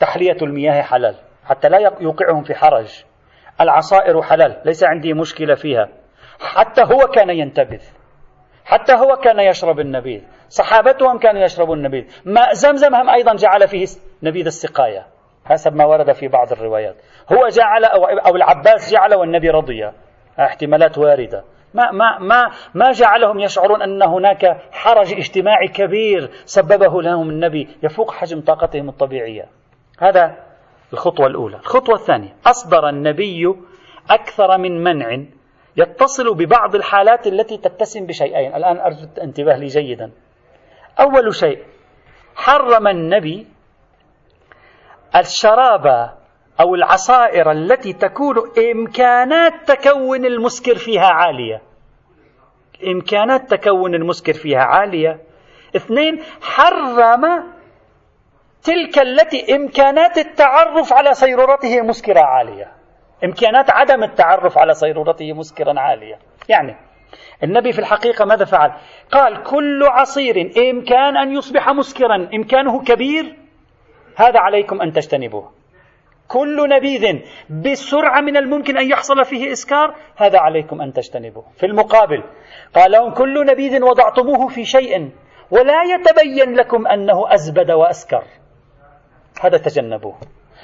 تحلية 0.00 0.36
المياه 0.42 0.82
حلال 0.82 1.14
حتى 1.44 1.68
لا 1.68 1.78
يوقعهم 2.00 2.42
في 2.42 2.54
حرج. 2.54 3.04
العصائر 3.60 4.22
حلال 4.22 4.62
ليس 4.64 4.84
عندي 4.84 5.12
مشكلة 5.12 5.54
فيها. 5.54 5.88
حتى 6.40 6.82
هو 6.82 6.98
كان 6.98 7.30
ينتبذ. 7.30 7.82
حتى 8.64 8.92
هو 8.92 9.16
كان 9.16 9.40
يشرب 9.40 9.80
النبيذ. 9.80 10.37
صحابتهم 10.48 11.18
كانوا 11.18 11.42
يشربون 11.42 11.78
النبيذ 11.78 12.04
ماء 12.24 12.52
زمزم 12.52 12.94
هم 12.94 13.10
أيضا 13.10 13.34
جعل 13.34 13.68
فيه 13.68 13.86
نبيذ 14.22 14.46
السقاية. 14.46 15.06
حسب 15.44 15.76
ما 15.76 15.84
ورد 15.84 16.12
في 16.12 16.28
بعض 16.28 16.52
الروايات. 16.52 16.96
هو 17.32 17.48
جعل 17.48 17.84
أو, 17.84 18.04
أو 18.04 18.36
العباس 18.36 18.92
جعل 18.92 19.14
والنبي 19.14 19.50
رضي. 19.50 19.90
احتمالات 20.40 20.98
واردة. 20.98 21.44
ما 21.74 21.90
ما 21.90 22.18
ما 22.18 22.50
ما 22.74 22.92
جعلهم 22.92 23.40
يشعرون 23.40 23.82
أن 23.82 24.02
هناك 24.02 24.56
حرج 24.72 25.12
اجتماعي 25.12 25.68
كبير 25.68 26.30
سببه 26.44 27.02
لهم 27.02 27.30
النبي. 27.30 27.68
يفوق 27.82 28.10
حجم 28.10 28.40
طاقتهم 28.40 28.88
الطبيعية. 28.88 29.48
هذا 29.98 30.36
الخطوة 30.92 31.26
الأولى، 31.26 31.56
الخطوة 31.56 31.94
الثانية. 31.94 32.36
أصدر 32.46 32.88
النبي 32.88 33.54
أكثر 34.10 34.58
من 34.58 34.84
منع 34.84 35.24
يتصل 35.76 36.34
ببعض 36.34 36.74
الحالات 36.74 37.26
التي 37.26 37.56
تتسم 37.56 38.06
بشيئين، 38.06 38.54
الآن 38.54 38.78
أرجو 38.78 39.06
الانتباه 39.16 39.56
لي 39.56 39.66
جيدا. 39.66 40.10
أول 41.00 41.34
شيء 41.34 41.64
حرم 42.36 42.88
النبي 42.88 43.46
الشراب 45.16 45.86
أو 46.60 46.74
العصائر 46.74 47.50
التي 47.50 47.92
تكون 47.92 48.36
إمكانات 48.72 49.52
تكون 49.66 50.26
المسكر 50.26 50.74
فيها 50.74 51.06
عالية. 51.06 51.62
إمكانات 52.86 53.54
تكون 53.54 53.94
المسكر 53.94 54.32
فيها 54.32 54.62
عالية. 54.62 55.20
اثنين 55.76 56.22
حرم 56.42 57.24
تلك 58.62 58.98
التي 58.98 59.56
إمكانات 59.56 60.18
التعرف 60.18 60.92
على 60.92 61.14
صيرورته 61.14 61.80
مسكرة 61.80 62.20
عالية. 62.20 62.72
إمكانات 63.24 63.70
عدم 63.70 64.02
التعرف 64.02 64.58
على 64.58 64.74
صيرورته 64.74 65.32
مسكرا 65.32 65.80
عالية. 65.80 66.18
يعني 66.48 66.76
النبي 67.44 67.72
في 67.72 67.78
الحقيقة 67.78 68.24
ماذا 68.24 68.44
فعل؟ 68.44 68.72
قال 69.10 69.42
كل 69.42 69.84
عصير 69.84 70.52
إمكان 70.70 71.16
أن 71.16 71.32
يصبح 71.32 71.68
مسكرا. 71.68 72.28
إمكانه 72.34 72.82
كبير؟ 72.84 73.36
هذا 74.16 74.40
عليكم 74.40 74.82
أن 74.82 74.92
تجتنبوه. 74.92 75.52
كل 76.28 76.68
نبيذ 76.68 77.18
بسرعة 77.50 78.20
من 78.20 78.36
الممكن 78.36 78.78
أن 78.78 78.90
يحصل 78.90 79.24
فيه 79.24 79.52
إسكار 79.52 79.94
هذا 80.16 80.38
عليكم 80.38 80.80
أن 80.80 80.92
تجتنبوه. 80.92 81.44
في 81.56 81.66
المقابل 81.66 82.24
قال 82.74 82.90
لهم 82.90 83.14
كل 83.14 83.46
نبيذ 83.46 83.82
وضعتموه 83.82 84.48
في 84.48 84.64
شيء 84.64 85.10
ولا 85.50 85.82
يتبين 85.82 86.54
لكم 86.54 86.86
أنه 86.86 87.34
أزبد 87.34 87.70
وأسكر. 87.70 88.24
هذا 89.40 89.58
تجنبوه. 89.58 90.18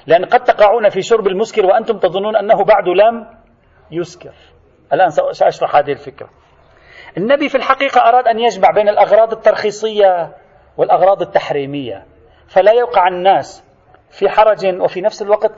لأن 0.06 0.24
قد 0.24 0.44
تقعون 0.44 0.88
في 0.88 1.02
شرب 1.02 1.26
المسكر 1.26 1.66
وأنتم 1.66 1.98
تظنون 1.98 2.36
أنه 2.36 2.64
بعد 2.64 2.88
لم 2.88 3.26
يسكر. 3.90 4.34
الآن 4.94 5.10
سأشرح 5.32 5.76
هذه 5.76 5.92
الفكرة. 5.92 6.28
النبي 7.18 7.48
في 7.48 7.54
الحقيقة 7.54 8.00
أراد 8.00 8.28
أن 8.28 8.38
يجمع 8.38 8.70
بين 8.70 8.88
الأغراض 8.88 9.32
الترخيصية 9.32 10.36
والأغراض 10.76 11.22
التحريمية 11.22 12.06
فلا 12.48 12.72
يوقع 12.72 13.08
الناس 13.08 13.64
في 14.10 14.28
حرج 14.28 14.80
وفي 14.80 15.00
نفس 15.00 15.22
الوقت 15.22 15.52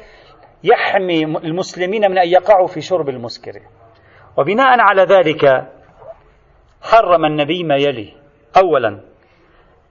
يحمي 0.64 1.24
المسلمين 1.24 2.10
من 2.10 2.18
أن 2.18 2.28
يقعوا 2.28 2.66
في 2.66 2.80
شرب 2.80 3.08
المسكر. 3.08 3.52
وبناء 4.38 4.80
على 4.80 5.02
ذلك 5.02 5.44
حرم 6.82 7.24
النبي 7.24 7.64
ما 7.64 7.76
يلي. 7.76 8.12
أولا 8.56 9.00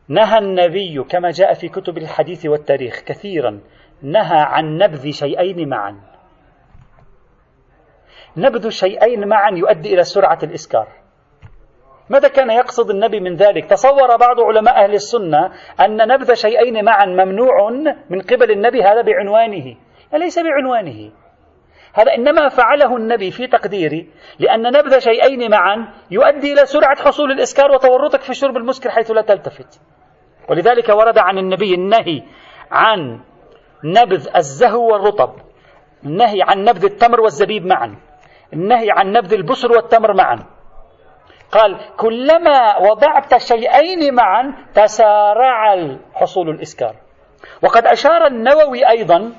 نهى 0.08 0.38
النبي 0.38 1.04
كما 1.04 1.32
جاء 1.32 1.54
في 1.54 1.70
كتب 1.70 1.98
الحديث 1.98 2.46
والتاريخ 2.46 3.00
كثيرا 3.00 3.60
نهى 4.02 4.39
عن 4.39 4.78
نبذ 4.78 5.12
شيئين 5.12 5.70
معا. 5.70 6.14
نبذ 8.38 8.69
شيئين 8.69 9.27
معا 9.27 9.51
يؤدي 9.51 9.93
إلى 9.93 10.03
سرعة 10.03 10.39
الإسكار. 10.43 10.88
ماذا 12.09 12.27
كان 12.27 12.49
يقصد 12.49 12.89
النبي 12.89 13.19
من 13.19 13.36
ذلك؟ 13.36 13.65
تصور 13.65 14.17
بعض 14.17 14.39
علماء 14.39 14.83
أهل 14.83 14.93
السنة 14.93 15.51
أن 15.79 16.07
نبذ 16.07 16.33
شيئين 16.33 16.86
معا 16.86 17.05
ممنوع 17.05 17.69
من 18.09 18.21
قبل 18.21 18.51
النبي 18.51 18.83
هذا 18.83 19.01
بعنوانه. 19.01 19.75
ليس 20.13 20.39
بعنوانه. 20.39 21.11
هذا 21.93 22.13
إنما 22.13 22.49
فعله 22.49 22.97
النبي 22.97 23.31
في 23.31 23.47
تقديري 23.47 24.09
لأن 24.39 24.61
نبذ 24.61 24.99
شيئين 24.99 25.51
معا 25.51 25.88
يؤدي 26.11 26.53
إلى 26.53 26.65
سرعة 26.65 26.95
حصول 26.95 27.31
الإسكار 27.31 27.71
وتورطك 27.71 28.21
في 28.21 28.33
شرب 28.33 28.57
المسكر 28.57 28.89
حيث 28.89 29.11
لا 29.11 29.21
تلتفت. 29.21 29.81
ولذلك 30.49 30.89
ورد 30.89 31.17
عن 31.17 31.38
النبي 31.38 31.75
النهي 31.75 32.23
عن 32.71 33.19
نبذ 33.83 34.27
الزهو 34.36 34.93
والرطب 34.93 35.33
النهي 36.05 36.41
عن 36.41 36.63
نبذ 36.63 36.86
التمر 36.86 37.21
والزبيب 37.21 37.65
معا. 37.65 37.95
النهي 38.56 38.91
عن 38.91 39.12
نبذ 39.12 39.34
البسر 39.34 39.72
والتمر 39.72 40.14
معا. 40.14 40.45
قال 41.51 41.80
كلما 41.97 42.78
وضعت 42.78 43.38
شيئين 43.38 44.16
معا 44.16 44.53
تسارع 44.74 45.76
حصول 46.14 46.49
الإسكار. 46.49 46.95
وقد 47.64 47.86
أشار 47.86 48.28
النووي 48.28 48.89
أيضا 48.89 49.32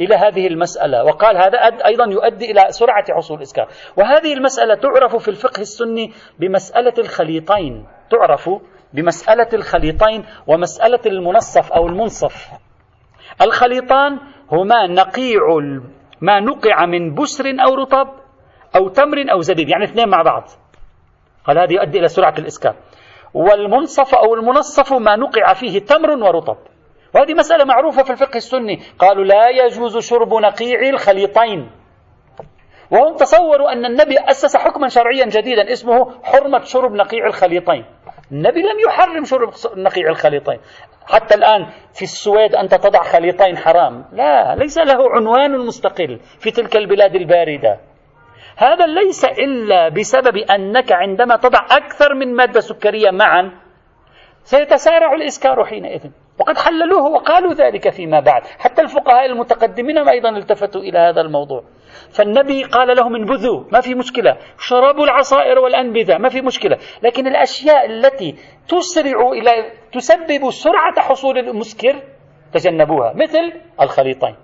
إلى 0.00 0.14
هذه 0.14 0.46
المسألة 0.46 1.04
وقال 1.04 1.36
هذا 1.36 1.58
أيضا 1.86 2.04
يؤدي 2.04 2.50
إلى 2.50 2.66
سرعة 2.70 3.04
حصول 3.14 3.36
الإسكار. 3.36 3.68
وهذه 3.96 4.32
المسألة 4.32 4.74
تعرف 4.74 5.16
في 5.16 5.28
الفقه 5.28 5.60
السني 5.60 6.12
بمسألة 6.38 6.94
الخليطين 6.98 7.86
تعرف 8.10 8.50
بمسألة 8.92 9.48
الخليطين 9.52 10.24
ومسألة 10.46 11.00
المنصف 11.06 11.72
أو 11.72 11.86
المنصف. 11.86 12.50
الخليطان 13.42 14.18
هما 14.52 14.86
نقيع 14.86 15.40
ما 16.20 16.40
نقع 16.40 16.86
من 16.86 17.14
بسر 17.14 17.56
أو 17.66 17.74
رطب 17.74 18.08
أو 18.76 18.88
تمر 18.88 19.32
أو 19.32 19.40
زبيب 19.40 19.68
يعني 19.68 19.84
اثنين 19.84 20.08
مع 20.08 20.22
بعض. 20.22 20.44
قال 21.44 21.58
هذا 21.58 21.72
يؤدي 21.72 21.98
إلى 21.98 22.08
سرعة 22.08 22.34
الإسكان. 22.38 22.74
والمنصف 23.34 24.14
أو 24.14 24.34
المنصف 24.34 24.92
ما 24.92 25.16
نقع 25.16 25.52
فيه 25.52 25.78
تمر 25.78 26.10
ورطب. 26.10 26.56
وهذه 27.14 27.34
مسألة 27.34 27.64
معروفة 27.64 28.02
في 28.02 28.10
الفقه 28.10 28.36
السني. 28.36 28.80
قالوا 28.98 29.24
لا 29.24 29.48
يجوز 29.48 29.98
شرب 29.98 30.34
نقيع 30.34 30.88
الخليطين. 30.88 31.70
وهم 32.90 33.16
تصوروا 33.16 33.72
أن 33.72 33.84
النبي 33.84 34.18
أسس 34.18 34.56
حكما 34.56 34.88
شرعيا 34.88 35.26
جديدا 35.26 35.72
اسمه 35.72 36.22
حرمة 36.22 36.62
شرب 36.62 36.92
نقيع 36.92 37.26
الخليطين. 37.26 37.84
النبي 38.32 38.60
لم 38.60 38.78
يحرم 38.88 39.24
شرب 39.24 39.50
نقيع 39.76 40.08
الخليطين. 40.08 40.58
حتى 41.06 41.34
الآن 41.34 41.66
في 41.94 42.02
السويد 42.02 42.54
أنت 42.54 42.74
تضع 42.74 43.02
خليطين 43.02 43.56
حرام. 43.56 44.04
لا 44.12 44.56
ليس 44.56 44.78
له 44.78 45.10
عنوان 45.10 45.58
مستقل 45.58 46.20
في 46.40 46.50
تلك 46.50 46.76
البلاد 46.76 47.14
الباردة. 47.14 47.80
هذا 48.56 48.86
ليس 48.86 49.24
إلا 49.24 49.88
بسبب 49.88 50.36
أنك 50.36 50.92
عندما 50.92 51.36
تضع 51.36 51.60
أكثر 51.70 52.14
من 52.14 52.34
مادة 52.34 52.60
سكرية 52.60 53.10
معا 53.10 53.50
سيتسارع 54.42 55.12
الإسكار 55.12 55.64
حينئذ. 55.64 56.10
وقد 56.40 56.58
حللوه 56.58 57.02
وقالوا 57.02 57.54
ذلك 57.54 57.88
فيما 57.88 58.20
بعد. 58.20 58.42
حتى 58.58 58.82
الفقهاء 58.82 59.26
المتقدمين 59.26 60.08
أيضا 60.08 60.30
التفتوا 60.30 60.80
إلى 60.80 60.98
هذا 60.98 61.20
الموضوع. 61.20 61.64
فالنبي 62.10 62.64
قال 62.64 62.96
لهم 62.96 63.14
انبذوا 63.14 63.64
ما 63.72 63.80
في 63.80 63.94
مشكلة. 63.94 64.36
شربوا 64.58 65.04
العصائر 65.04 65.58
والأنبذة 65.58 66.18
ما 66.18 66.28
في 66.28 66.40
مشكلة. 66.40 66.78
لكن 67.02 67.26
الأشياء 67.26 67.86
التي 67.86 68.34
تسرع 68.68 69.30
إلى 69.30 69.72
تسبب 69.92 70.50
سرعة 70.50 71.00
حصول 71.00 71.38
المسكر 71.38 72.02
تجنبوها 72.52 73.12
مثل 73.14 73.52
الخليطين. 73.80 74.34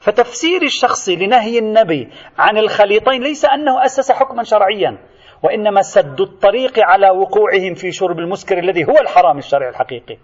فتفسير 0.00 0.62
الشخص 0.62 1.08
لنهي 1.08 1.58
النبي 1.58 2.08
عن 2.38 2.58
الخليطين 2.58 3.22
ليس 3.22 3.44
أنه 3.44 3.84
أسس 3.84 4.12
حكما 4.12 4.42
شرعيا 4.42 4.98
وإنما 5.42 5.82
سد 5.82 6.20
الطريق 6.20 6.72
على 6.78 7.10
وقوعهم 7.10 7.74
في 7.74 7.92
شرب 7.92 8.18
المسكر 8.18 8.58
الذي 8.58 8.84
هو 8.84 9.00
الحرام 9.00 9.38
الشرعي 9.38 9.68
الحقيقي. 9.68 10.16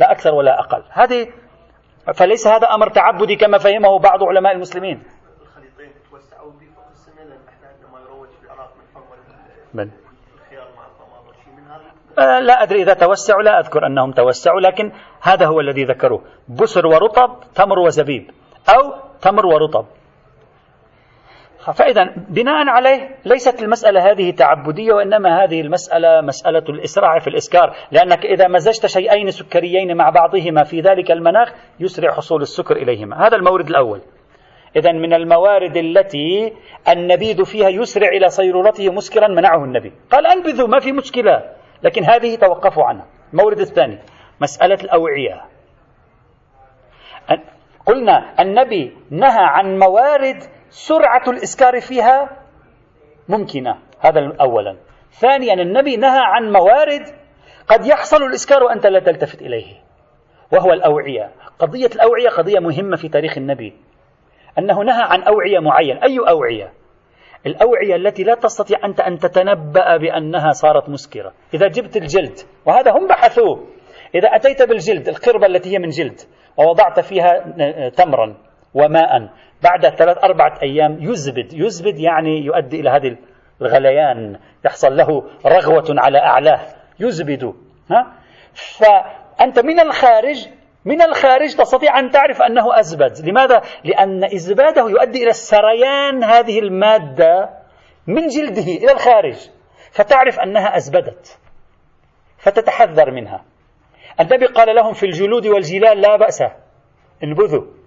لا 0.00 0.12
أكثر 0.12 0.34
ولا 0.34 0.60
أقل. 0.60 0.82
هذه 0.90 1.26
فليس 2.14 2.46
هذا 2.46 2.66
أمر 2.66 2.88
تعبدي 2.88 3.36
كما 3.36 3.58
فهمه 3.58 3.98
بعض 3.98 4.24
علماء 4.24 4.52
المسلمين. 4.52 5.02
من 9.74 9.90
آه، 12.18 12.40
لا 12.40 12.62
أدري 12.62 12.82
إذا 12.82 12.94
توسعوا 12.94 13.42
لا 13.42 13.60
أذكر 13.60 13.86
أنهم 13.86 14.12
توسعوا 14.12 14.60
لكن 14.60 14.92
هذا 15.20 15.46
هو 15.46 15.60
الذي 15.60 15.84
ذكروه. 15.84 16.22
بسر 16.48 16.86
ورطب 16.86 17.40
تمر 17.54 17.78
وزبيب 17.78 18.30
أو 18.68 18.94
تمر 19.20 19.46
ورطب. 19.46 19.86
فإذا 21.72 22.12
بناء 22.28 22.68
عليه 22.68 23.08
ليست 23.24 23.62
المسألة 23.62 24.10
هذه 24.10 24.30
تعبدية 24.30 24.92
وإنما 24.92 25.44
هذه 25.44 25.60
المسألة 25.60 26.20
مسألة 26.20 26.64
الإسراع 26.68 27.18
في 27.18 27.28
الإسكار. 27.28 27.76
لأنك 27.90 28.26
إذا 28.26 28.48
مزجت 28.48 28.86
شيئين 28.86 29.30
سكريين 29.30 29.96
مع 29.96 30.10
بعضهما 30.10 30.64
في 30.64 30.80
ذلك 30.80 31.10
المناخ 31.10 31.52
يسرع 31.80 32.12
حصول 32.12 32.42
السكر 32.42 32.76
إليهما. 32.76 33.26
هذا 33.26 33.36
المورد 33.36 33.68
الأول. 33.68 34.00
إذا 34.76 34.92
من 34.92 35.14
الموارد 35.14 35.76
التي 35.76 36.52
النبيذ 36.88 37.44
فيها 37.44 37.68
يسرع 37.68 38.08
إلى 38.08 38.28
صيرورته 38.28 38.92
مسكرا 38.92 39.28
منعه 39.28 39.64
النبي. 39.64 39.92
قال 40.10 40.26
أنبذوا 40.26 40.68
ما 40.68 40.78
في 40.80 40.92
مشكلة. 40.92 41.42
لكن 41.82 42.04
هذه 42.04 42.36
توقفوا 42.36 42.84
عنها. 42.84 43.06
المورد 43.32 43.58
الثاني 43.58 43.98
مسألة 44.40 44.78
الأوعية. 44.84 45.40
قلنا 47.86 48.34
النبي 48.40 48.96
نهى 49.10 49.44
عن 49.44 49.78
موارد 49.78 50.42
سرعة 50.70 51.22
الإسكار 51.28 51.80
فيها 51.80 52.28
ممكنة. 53.28 53.78
هذا 54.00 54.32
أولا. 54.40 54.76
ثانيا 55.10 55.54
النبي 55.54 55.96
نهى 55.96 56.20
عن 56.20 56.52
موارد 56.52 57.02
قد 57.68 57.86
يحصل 57.86 58.22
الإسكار 58.22 58.62
وأنت 58.62 58.86
لا 58.86 59.00
تلتفت 59.00 59.42
إليه 59.42 59.74
وهو 60.52 60.72
الأوعية. 60.72 61.30
قضية 61.58 61.90
الأوعية 61.94 62.28
قضية 62.28 62.58
مهمة 62.58 62.96
في 62.96 63.08
تاريخ 63.08 63.38
النبي. 63.38 63.76
أنه 64.58 64.82
نهى 64.82 65.02
عن 65.02 65.22
أوعية 65.22 65.58
معين 65.58 65.96
أي 65.96 66.18
أوعية؟ 66.28 66.72
الأوعية 67.46 67.96
التي 67.96 68.22
لا 68.22 68.34
تستطيع 68.34 68.78
أنت 68.84 69.00
أن 69.00 69.18
تتنبأ 69.18 69.96
بأنها 69.96 70.50
صارت 70.50 70.88
مسكرة. 70.88 71.32
إذا 71.54 71.68
جبت 71.68 71.96
الجلد 71.96 72.38
وهذا 72.66 72.92
هم 72.92 73.06
بحثوه. 73.06 73.66
إذا 74.14 74.28
أتيت 74.28 74.62
بالجلد 74.62 75.08
القربة 75.08 75.46
التي 75.46 75.74
هي 75.74 75.78
من 75.78 75.88
جلد 75.88 76.20
ووضعت 76.56 77.00
فيها 77.00 77.38
تمرا 77.88 78.47
وماء. 78.74 79.28
بعد 79.62 79.88
ثلاث 79.88 80.24
أربعة 80.24 80.58
أيام 80.62 80.98
يزبد. 81.00 81.52
يزبد 81.52 81.98
يعني 81.98 82.44
يؤدي 82.44 82.80
إلى 82.80 82.90
هذه 82.90 83.16
الغليان. 83.62 84.38
يحصل 84.64 84.96
له 84.96 85.24
رغوة 85.46 85.86
على 85.88 86.18
أعلاه. 86.18 86.60
يزبد. 87.00 87.54
ها؟ 87.90 88.12
فأنت 88.54 89.58
من 89.58 89.80
الخارج 89.80 90.48
من 90.84 91.02
الخارج 91.02 91.54
تستطيع 91.54 91.98
أن 91.98 92.10
تعرف 92.10 92.42
أنه 92.42 92.78
أزبد. 92.80 93.28
لماذا؟ 93.28 93.62
لأن 93.84 94.24
إزباده 94.24 94.82
يؤدي 94.82 95.22
إلى 95.22 95.30
السريان 95.30 96.24
هذه 96.24 96.58
المادة 96.58 97.50
من 98.06 98.26
جلده 98.26 98.62
إلى 98.62 98.92
الخارج. 98.92 99.36
فتعرف 99.90 100.40
أنها 100.40 100.76
أزبدت. 100.76 101.38
فتتحذر 102.38 103.10
منها. 103.10 103.44
النبي 104.20 104.46
قال 104.46 104.76
لهم 104.76 104.92
في 104.92 105.06
الجلود 105.06 105.46
والجلال 105.46 106.00
لا 106.00 106.16
بأس. 106.16 106.42
انبذوا. 107.24 107.77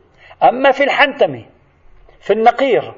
أما 0.44 0.72
في 0.72 0.84
الحنتم 0.84 1.44
في 2.20 2.34
النقير 2.34 2.94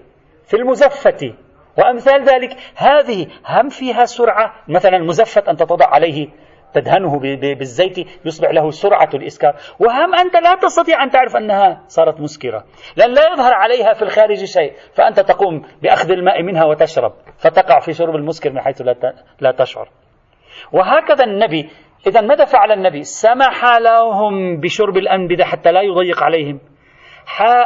في 0.46 0.58
المزفة 0.58 1.34
وأمثال 1.78 2.24
ذلك 2.24 2.58
هذه 2.76 3.28
هم 3.50 3.70
فيها 3.70 4.06
سرعة. 4.06 4.54
مثلا 4.68 4.98
المزفت 4.98 5.50
أن 5.50 5.56
تضع 5.56 5.86
عليه 5.86 6.28
تدهنه 6.74 7.20
بالزيت 7.60 8.08
يصبح 8.26 8.50
له 8.50 8.70
سرعة 8.70 9.10
الإسكار. 9.14 9.56
وهم 9.80 10.16
أنت 10.16 10.36
لا 10.36 10.56
تستطيع 10.56 11.04
أن 11.04 11.10
تعرف 11.10 11.36
أنها 11.36 11.84
صارت 11.88 12.20
مسكرة. 12.20 12.64
لأن 12.96 13.14
لا 13.14 13.34
يظهر 13.34 13.54
عليها 13.54 13.94
في 13.94 14.02
الخارج 14.02 14.44
شيء. 14.44 14.74
فأنت 14.94 15.20
تقوم 15.20 15.66
بأخذ 15.82 16.12
الماء 16.12 16.44
منها 16.44 16.66
وتشرب 16.66 17.14
فتقع 17.38 17.80
في 17.80 17.94
شرب 17.94 18.16
المسكر 18.16 18.52
من 18.52 18.62
حيث 18.62 18.82
لا 19.40 19.52
تشعر. 19.52 19.90
وهكذا 20.72 21.24
النبي 21.24 21.70
إذا 22.08 22.22
ماذا 22.22 22.46
فعل 22.46 22.72
النبي؟ 22.72 23.04
سمح 23.04 23.78
لهم 23.78 24.60
بشرب 24.60 24.98
الأنبذة 24.98 25.44
حتى 25.44 25.72
لا 25.72 25.82
يضيق 25.82 26.24
عليهم. 26.24 26.60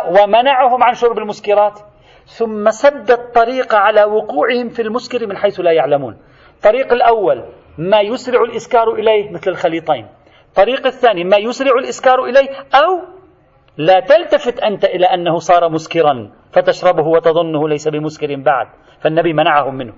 ومنعهم 0.08 0.84
عن 0.84 0.94
شرب 0.94 1.18
المسكرات. 1.18 1.80
ثم 2.26 2.70
سد 2.70 3.12
الطريق 3.12 3.76
على 3.76 4.04
وقوعهم 4.04 4.70
في 4.70 4.82
المسكر 4.82 5.28
من 5.28 5.38
حيث 5.38 5.60
لا 5.60 5.72
يعلمون. 5.72 6.18
الطريق 6.56 6.94
الأول 6.94 7.46
ما 7.78 8.02
يسرع 8.02 8.42
الإسكار 8.42 8.94
إليه 8.94 9.32
مثل 9.32 9.52
الخليطين. 9.52 10.08
الطريق 10.48 10.86
الثاني 10.86 11.24
ما 11.24 11.38
يسرع 11.38 11.72
الإسكار 11.80 12.24
إليه 12.24 12.50
أو 12.76 13.02
لا 13.78 14.00
تلتفت 14.00 14.60
أنت 14.60 14.86
إلى 14.86 15.06
أنه 15.06 15.38
صار 15.38 15.70
مسكرا 15.70 16.32
فتشربه 16.52 17.08
وتظنه 17.08 17.70
ليس 17.70 17.88
بمسكر 17.88 18.36
بعد. 18.36 18.68
فالنبي 19.00 19.34
منعهم 19.34 19.76
منه. 19.76 19.94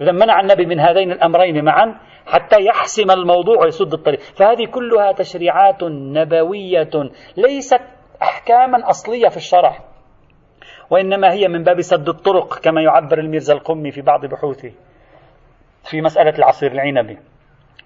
إذا 0.00 0.12
منع 0.12 0.40
النبي 0.40 0.66
من 0.66 0.80
هذين 0.80 1.12
الأمرين 1.12 1.64
معا 1.64 2.00
حتى 2.26 2.56
يحسم 2.60 3.10
الموضوع 3.10 3.56
ويسد 3.58 3.92
الطريق. 3.92 4.20
فهذه 4.20 4.66
كلها 4.66 5.12
تشريعات 5.12 5.84
نبوية 5.84 7.10
ليست 7.36 7.80
أحكاما 8.22 8.90
أصلية 8.90 9.28
في 9.28 9.36
الشرع 9.36 9.78
وإنما 10.90 11.32
هي 11.32 11.48
من 11.48 11.62
باب 11.62 11.80
سد 11.80 12.08
الطرق 12.08 12.58
كما 12.58 12.82
يعبر 12.82 13.18
الميرزا 13.18 13.54
القمي 13.54 13.90
في 13.90 14.00
بعض 14.00 14.26
بحوثه 14.26 14.72
في 15.90 16.00
مسألة 16.00 16.38
العصير 16.38 16.72
العنبي. 16.72 17.18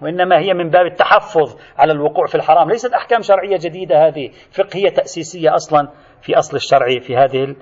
وإنما 0.01 0.39
هي 0.39 0.53
من 0.53 0.69
باب 0.69 0.85
التحفظ 0.85 1.59
على 1.77 1.91
الوقوع 1.91 2.25
في 2.25 2.35
الحرام. 2.35 2.69
ليست 2.69 2.93
أحكام 2.93 3.21
شرعية 3.21 3.57
جديدة 3.57 4.07
هذه 4.07 4.31
فقهية 4.51 4.89
تأسيسية 4.89 5.55
أصلا 5.55 5.89
في 6.21 6.37
أصل 6.37 6.57
الشرع 6.57 6.99
في 6.99 7.15
هذه 7.15 7.55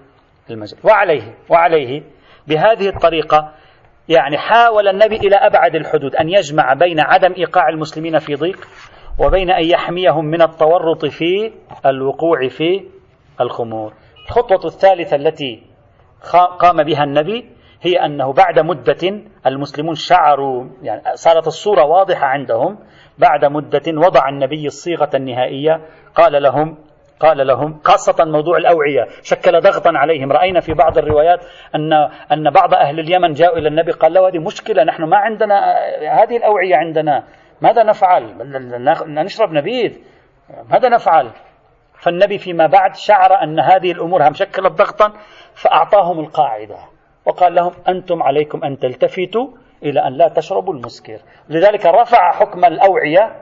المجال. 0.49 0.79
وعليه 0.83 1.33
وعليه 1.49 2.03
بهذه 2.47 2.89
الطريقة 2.89 3.53
يعني 4.09 4.37
حاول 4.37 4.87
النبي 4.87 5.15
إلى 5.15 5.35
أبعد 5.35 5.75
الحدود 5.75 6.15
أن 6.15 6.29
يجمع 6.29 6.73
بين 6.73 6.99
عدم 6.99 7.33
إيقاع 7.33 7.69
المسلمين 7.69 8.19
في 8.19 8.35
ضيق 8.35 8.67
وبين 9.19 9.51
أن 9.51 9.63
يحميهم 9.63 10.25
من 10.25 10.41
التورط 10.41 11.05
في 11.05 11.51
الوقوع 11.85 12.47
في 12.47 12.83
الخمور. 13.41 13.93
الخطوة 14.25 14.65
الثالثة 14.65 15.15
التي 15.15 15.63
قام 16.59 16.83
بها 16.83 17.03
النبي 17.03 17.45
هي 17.81 18.05
أنه 18.05 18.33
بعد 18.33 18.59
مدة 18.59 19.21
المسلمون 19.45 19.95
شعروا 19.95 20.65
يعني 20.81 21.01
صارت 21.13 21.47
الصورة 21.47 21.85
واضحة 21.85 22.25
عندهم. 22.25 22.77
بعد 23.17 23.45
مدة 23.45 23.81
وضع 23.87 24.29
النبي 24.29 24.65
الصيغة 24.65 25.09
النهائية 25.15 25.81
قال 26.15 26.43
لهم 26.43 26.77
قال 27.19 27.47
لهم 27.47 27.79
خاصة 27.83 28.25
موضوع 28.25 28.57
الأوعية 28.57 29.07
شكل 29.23 29.59
ضغطا 29.59 29.91
عليهم. 29.95 30.31
رأينا 30.31 30.59
في 30.59 30.73
بعض 30.73 30.97
الروايات 30.97 31.39
أن 31.75 31.93
أن 32.31 32.49
بعض 32.49 32.73
أهل 32.73 32.99
اليمن 32.99 33.33
جاءوا 33.33 33.57
إلى 33.57 33.67
النبي 33.67 33.91
قال 33.91 34.13
له 34.13 34.27
هذه 34.27 34.37
مشكلة 34.37 34.83
نحن 34.83 35.03
ما 35.03 35.17
عندنا 35.17 35.73
هذه 36.23 36.37
الأوعية 36.37 36.75
عندنا. 36.75 37.23
ماذا 37.61 37.83
نفعل؟ 37.83 38.33
نشرب 39.07 39.51
نبيذ. 39.51 39.97
ماذا 40.69 40.89
نفعل؟ 40.89 41.29
فالنبي 41.99 42.37
فيما 42.37 42.67
بعد 42.67 42.95
شعر 42.95 43.43
أن 43.43 43.59
هذه 43.59 43.91
الأمور 43.91 44.33
شكلت 44.33 44.71
ضغطا 44.71 45.13
فأعطاهم 45.55 46.19
القاعدة. 46.19 46.77
وقال 47.25 47.55
لهم 47.55 47.73
أنتم 47.87 48.23
عليكم 48.23 48.63
أن 48.63 48.79
تلتفتوا 48.79 49.47
إلى 49.83 50.07
أن 50.07 50.13
لا 50.13 50.27
تشربوا 50.27 50.73
المسكر. 50.73 51.19
لذلك 51.49 51.85
رفع 51.85 52.31
حكم 52.31 52.65
الأوعية 52.65 53.35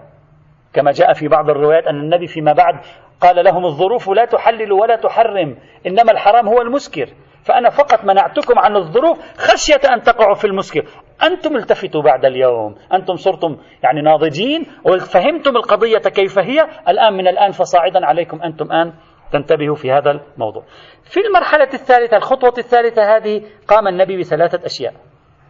كما 0.73 0.91
جاء 0.91 1.13
في 1.13 1.27
بعض 1.27 1.49
الروايات 1.49 1.87
أن 1.87 1.95
النبي 1.95 2.27
فيما 2.27 2.53
بعد 2.53 2.75
قال 3.21 3.45
لهم 3.45 3.65
الظروف 3.65 4.09
لا 4.09 4.25
تحلل 4.25 4.71
ولا 4.71 4.95
تحرم 4.95 5.57
إنما 5.87 6.11
الحرام 6.11 6.47
هو 6.47 6.61
المسكر. 6.61 7.09
فأنا 7.47 7.69
فقط 7.69 8.05
منعتكم 8.05 8.59
عن 8.59 8.75
الظروف 8.75 9.17
خشية 9.37 9.93
أن 9.93 10.01
تقعوا 10.01 10.35
في 10.35 10.47
المسكر 10.47 10.85
أنتم 11.23 11.55
التفتوا 11.55 12.01
بعد 12.01 12.25
اليوم. 12.25 12.75
أنتم 12.93 13.15
صرتم 13.15 13.57
يعني 13.83 14.01
ناضجين 14.01 14.65
وفهمتم 14.85 15.57
القضية 15.57 15.97
كيف 15.97 16.39
هي. 16.39 16.67
الآن 16.87 17.13
من 17.13 17.27
الآن 17.27 17.51
فصاعدا 17.51 18.05
عليكم 18.05 18.41
أنتم 18.41 18.65
الآن 18.65 18.93
تنتبهوا 19.31 19.75
في 19.75 19.91
هذا 19.91 20.11
الموضوع. 20.11 20.63
في 21.03 21.19
المرحلة 21.27 21.69
الثالثة 21.73 22.17
الخطوة 22.17 22.53
الثالثة 22.57 23.15
هذه 23.15 23.41
قام 23.67 23.87
النبي 23.87 24.17
بثلاثة 24.17 24.65
أشياء. 24.65 24.93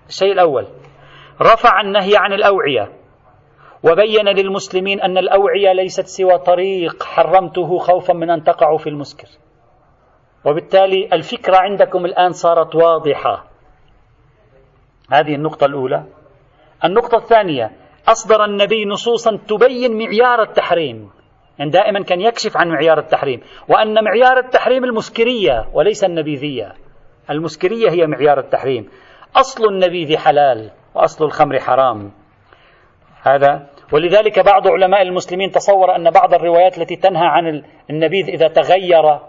الشيء 0.08 0.32
الأول 0.32 0.68
رفع 1.42 1.82
النهي 1.82 2.12
عن 2.18 2.34
الأوعية 2.34 2.92
وبين 3.84 4.28
للمسلمين 4.28 5.02
أن 5.02 5.18
الأوعية 5.18 5.74
ليست 5.74 6.06
سوى 6.06 6.38
طريق 6.38 7.04
حرمته 7.04 7.78
خوفا 7.78 8.14
من 8.14 8.30
أن 8.30 8.44
تقعوا 8.44 8.78
في 8.78 8.90
المسكر. 8.90 9.28
وبالتالي 10.48 11.10
الفكرة 11.14 11.58
عندكم 11.58 12.06
الآن 12.06 12.32
صارت 12.32 12.76
واضحة. 12.76 13.46
هذه 15.12 15.36
النقطة 15.36 15.66
الأولى. 15.66 16.04
النقطة 16.86 17.18
الثانية 17.18 17.72
أصدر 18.08 18.46
النبي 18.46 18.86
نصوصا 18.86 19.40
تبين 19.48 19.98
معيار 19.98 20.42
التحريم. 20.42 21.10
يعني 21.60 21.72
دائما 21.72 22.04
كان 22.04 22.22
يكشف 22.22 22.58
عن 22.58 22.70
معيار 22.70 23.00
التحريم. 23.00 23.42
وأن 23.70 24.04
معيار 24.04 24.38
التحريم 24.38 24.84
المسكرية 24.84 25.70
وليس 25.74 26.04
النبيذية. 26.04 26.74
المسكرية 27.30 27.92
هي 27.92 28.08
معيار 28.08 28.40
التحريم. 28.40 28.90
أصل 29.36 29.66
النبيذ 29.66 30.18
حلال 30.18 30.72
وأصل 30.96 31.26
الخمر 31.26 31.60
حرام. 31.60 32.12
هذا. 33.22 33.68
ولذلك 33.94 34.40
بعض 34.40 34.68
علماء 34.68 35.02
المسلمين 35.02 35.52
تصور 35.52 35.96
أن 35.96 36.12
بعض 36.12 36.34
الروايات 36.34 36.78
التي 36.78 36.96
تنهى 36.96 37.26
عن 37.26 37.64
النبيذ 37.90 38.30
إذا 38.30 38.48
تغير 38.48 39.20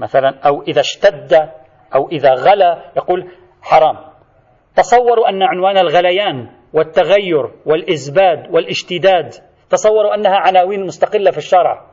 مثلا 0.00 0.38
أو 0.46 0.62
إذا 0.62 0.80
اشتد 0.80 1.32
أو 1.94 2.08
إذا 2.08 2.34
غلى 2.34 2.84
يقول 2.96 3.30
حرام. 3.62 3.96
تصوروا 4.76 5.28
أن 5.28 5.42
عنوان 5.42 5.78
الغليان 5.78 6.48
والتغير 6.72 7.50
والإزباد 7.66 8.54
والاشتداد 8.54 9.34
تصوروا 9.70 10.14
أنها 10.14 10.36
عناوين 10.36 10.86
مستقلة 10.86 11.30
في 11.30 11.38
الشرع. 11.38 11.86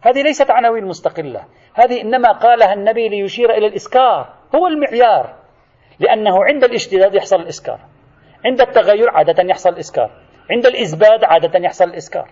هذه 0.00 0.22
ليست 0.22 0.50
عناوين 0.50 0.84
مستقلة. 0.84 1.44
هذه 1.74 2.00
إنما 2.00 2.32
قالها 2.32 2.72
النبي 2.72 3.08
ليشير 3.08 3.50
إلى 3.50 3.66
الإسكار. 3.66 4.34
هو 4.54 4.66
المعيار. 4.66 5.34
لأنه 6.00 6.44
عند 6.44 6.64
الاشتداد 6.64 7.14
يحصل 7.14 7.36
الإسكار. 7.36 7.80
عند 8.44 8.60
التغير 8.60 9.10
عادة 9.10 9.42
يحصل 9.42 9.70
الإسكار. 9.70 10.10
عند 10.50 10.66
الإزباد 10.66 11.24
عادة 11.24 11.58
يحصل 11.58 11.84
الإسكار. 11.84 12.28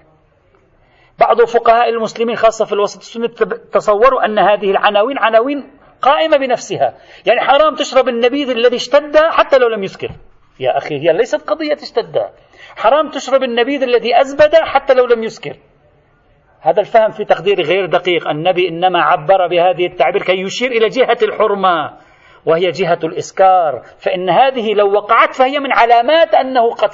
بعض 1.20 1.44
فقهاء 1.44 1.88
المسلمين 1.88 2.36
خاصة 2.36 2.64
في 2.64 2.72
الوسط 2.72 2.98
السني 2.98 3.28
تصوروا 3.72 4.24
أن 4.24 4.38
هذه 4.38 4.70
العناوين 4.70 5.18
عناوين 5.18 5.70
قائمة 6.02 6.36
بنفسها. 6.36 6.94
يعني 7.26 7.40
حرام 7.40 7.74
تشرب 7.74 8.08
النبيذ 8.08 8.50
الذي 8.50 8.76
اشتد 8.76 9.16
حتى 9.16 9.58
لو 9.58 9.68
لم 9.68 9.82
يسكر. 9.82 10.08
يا 10.60 10.76
أخي 10.76 10.94
هي 10.94 11.12
ليست 11.12 11.50
قضية 11.50 11.72
اشتد. 11.72 12.18
حرام 12.76 13.08
تشرب 13.08 13.42
النبيذ 13.42 13.82
الذي 13.82 14.20
أزبد 14.20 14.54
حتى 14.54 14.94
لو 14.94 15.06
لم 15.06 15.22
يسكر. 15.22 15.56
هذا 16.60 16.80
الفهم 16.80 17.10
في 17.10 17.24
تقدير 17.24 17.62
غير 17.62 17.86
دقيق. 17.86 18.28
النبي 18.28 18.68
إنما 18.68 19.02
عبر 19.02 19.46
بهذه 19.46 19.86
التعبير 19.86 20.22
كي 20.22 20.40
يشير 20.40 20.70
إلى 20.70 20.88
جهة 20.88 21.18
الحرمة. 21.22 22.05
وهي 22.46 22.70
جهة 22.70 22.98
الإسكار. 23.04 23.82
فإن 23.98 24.30
هذه 24.30 24.74
لو 24.74 24.92
وقعت 24.92 25.34
فهي 25.34 25.58
من 25.58 25.72
علامات 25.72 26.34
أنه 26.34 26.70
قد, 26.70 26.90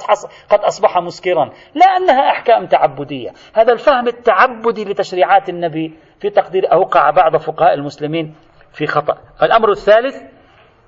قد 0.49 0.59
أصبح 0.59 0.97
مسكرا 0.97 1.49
لا 1.75 1.85
أنها 1.85 2.29
أحكام 2.29 2.65
تعبدية. 2.65 3.29
هذا 3.53 3.73
الفهم 3.73 4.07
التعبدي 4.07 4.85
لتشريعات 4.85 5.49
النبي 5.49 5.93
في 6.19 6.29
تقدير 6.29 6.73
أوقع 6.73 7.09
بعض 7.09 7.37
فقهاء 7.37 7.73
المسلمين 7.73 8.35
في 8.71 8.85
خطأ. 8.85 9.17
الأمر 9.43 9.71
الثالث 9.71 10.21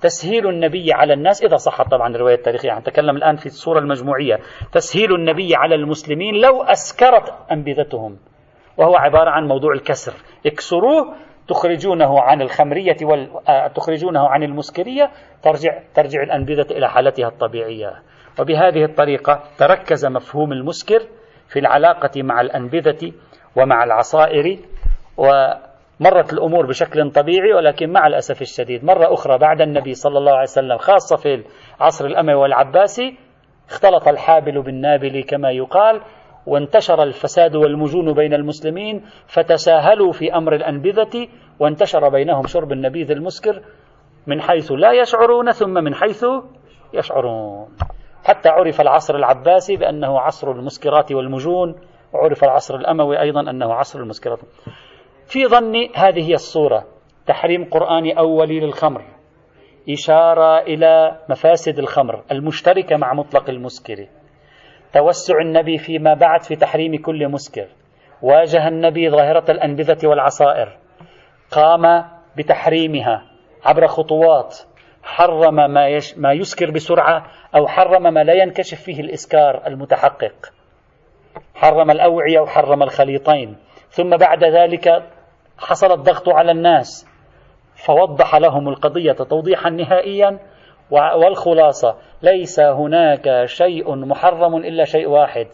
تسهيل 0.02 0.48
النبي 0.48 0.94
على 0.94 1.14
الناس 1.14 1.44
إذا 1.44 1.56
صحت 1.56 1.92
طبعا 1.92 2.16
الرواية 2.16 2.36
التاريخية. 2.36 2.68
يعني 2.68 2.80
نتكلم 2.80 3.16
الآن 3.16 3.36
في 3.36 3.46
الصورة 3.46 3.80
المجموعية. 3.80 4.40
تسهيل 4.72 5.16
النبي 5.16 5.56
على 5.56 5.76
المسلمين 5.76 6.36
لو 6.36 6.64
أسكرت 6.64 7.34
أنبذتهم. 7.52 8.18
وهو 8.78 8.96
عبارة 8.96 9.30
عن 9.30 9.48
موضوع 9.48 9.74
الكسر. 9.74 10.14
اكسروه 10.46 11.14
تخرجونه 11.48 12.22
عن 12.22 12.42
الخمرية 12.42 12.98
وال... 13.04 13.30
آه، 13.50 13.68
تخرجونه 13.68 14.28
عن 14.30 14.44
المسكرية 14.44 15.12
ترجع 15.44 15.80
ترجع 15.96 16.24
الأنبذة 16.24 16.72
إلى 16.72 16.90
حالتها 16.90 17.28
الطبيعية. 17.28 17.94
وبهذه 18.40 18.84
الطريقة 18.84 19.44
تركز 19.58 20.06
مفهوم 20.06 20.52
المسكر 20.52 21.00
في 21.50 21.60
العلاقة 21.60 22.24
مع 22.24 22.42
الأنبذة 22.42 23.12
ومع 23.56 23.84
العصائر 23.84 24.60
ومرت 25.18 26.34
الأمور 26.34 26.66
بشكل 26.66 27.12
طبيعي 27.12 27.54
ولكن 27.54 27.92
مع 27.92 28.08
الأسف 28.08 28.42
الشديد. 28.42 28.86
مرة 28.86 29.14
أخرى 29.14 29.38
بعد 29.38 29.62
النبي 29.62 29.94
صلى 29.94 30.18
الله 30.18 30.32
عليه 30.32 30.42
وسلم 30.42 30.78
خاصة 30.78 31.16
في 31.16 31.44
العصر 31.80 32.06
الأموي 32.06 32.36
والعباسي 32.36 33.18
اختلط 33.70 34.08
الحابل 34.08 34.62
بالنابل 34.62 35.24
كما 35.24 35.52
يقال 35.52 36.02
وانتشر 36.48 37.04
الفساد 37.04 37.56
والمجون 37.56 38.14
بين 38.14 38.34
المسلمين 38.34 39.02
فتساهلوا 39.28 40.12
في 40.12 40.36
أمر 40.36 40.56
الأنبذة 40.56 41.28
وانتشر 41.60 42.10
بينهم 42.10 42.48
شرب 42.48 42.72
النبيذ 42.72 43.12
المسكر 43.12 43.62
من 44.28 44.42
حيث 44.42 44.72
لا 44.72 44.92
يشعرون 44.92 45.52
ثم 45.52 45.74
من 45.74 45.96
حيث 45.96 46.26
يشعرون. 46.94 47.68
حتى 48.24 48.50
عرف 48.50 48.82
العصر 48.82 49.16
العباسي 49.16 49.76
بأنه 49.76 50.20
عصر 50.20 50.52
المسكرات 50.52 51.12
والمجون 51.12 51.76
وعرف 52.14 52.44
العصر 52.44 52.76
الأموي 52.76 53.22
أيضا 53.22 53.42
أنه 53.50 53.74
عصر 53.74 54.00
المسكرات. 54.00 54.40
في 55.28 55.48
ظني 55.48 55.92
هذه 55.96 56.30
هي 56.30 56.34
الصورة 56.34 56.86
تحريم 57.28 57.70
قراني 57.70 58.20
اولي 58.20 58.60
للخمر 58.60 59.02
إشارة 59.90 60.60
إلى 60.60 61.20
مفاسد 61.30 61.80
الخمر 61.80 62.24
المشتركة 62.32 62.98
مع 62.98 63.14
مطلق 63.14 63.50
المسكر. 63.50 64.08
توسع 64.96 65.42
النبي 65.42 65.78
فيما 65.78 66.14
بعد 66.14 66.44
في 66.44 66.56
تحريم 66.56 67.02
كل 67.02 67.28
مسكر. 67.28 67.68
واجه 68.22 68.68
النبي 68.68 69.10
ظاهرة 69.10 69.52
الأنبذة 69.52 70.08
والعصائر. 70.08 70.78
قام 71.52 72.06
بتحريمها 72.38 73.24
عبر 73.66 73.88
خطوات. 73.88 74.58
حرم 75.04 75.56
ما, 75.56 75.88
يش 75.88 76.18
ما 76.18 76.34
يسكر 76.34 76.72
بسرعة 76.72 77.26
أو 77.56 77.68
حرم 77.68 78.14
ما 78.14 78.24
لا 78.24 78.34
ينكشف 78.34 78.82
فيه 78.82 79.00
الإسكار 79.00 79.68
المتحقق. 79.68 80.54
حرم 81.56 81.92
الأوعية 81.92 82.40
وحرم 82.40 82.84
الخليطين. 82.84 83.56
ثم 83.90 84.18
بعد 84.18 84.44
ذلك 84.44 85.04
حصل 85.58 85.92
الضغط 85.92 86.30
على 86.30 86.52
الناس. 86.52 87.08
فوضح 87.86 88.36
لهم 88.36 88.70
القضية 88.70 89.12
توضيحا 89.12 89.70
نهائيا 89.70 90.40
والخلاصة. 90.92 91.96
ليس 92.22 92.60
هناك 92.60 93.46
شيء 93.46 93.96
محرم 93.96 94.56
إلا 94.56 94.86
شيء 94.86 95.10
واحد. 95.10 95.48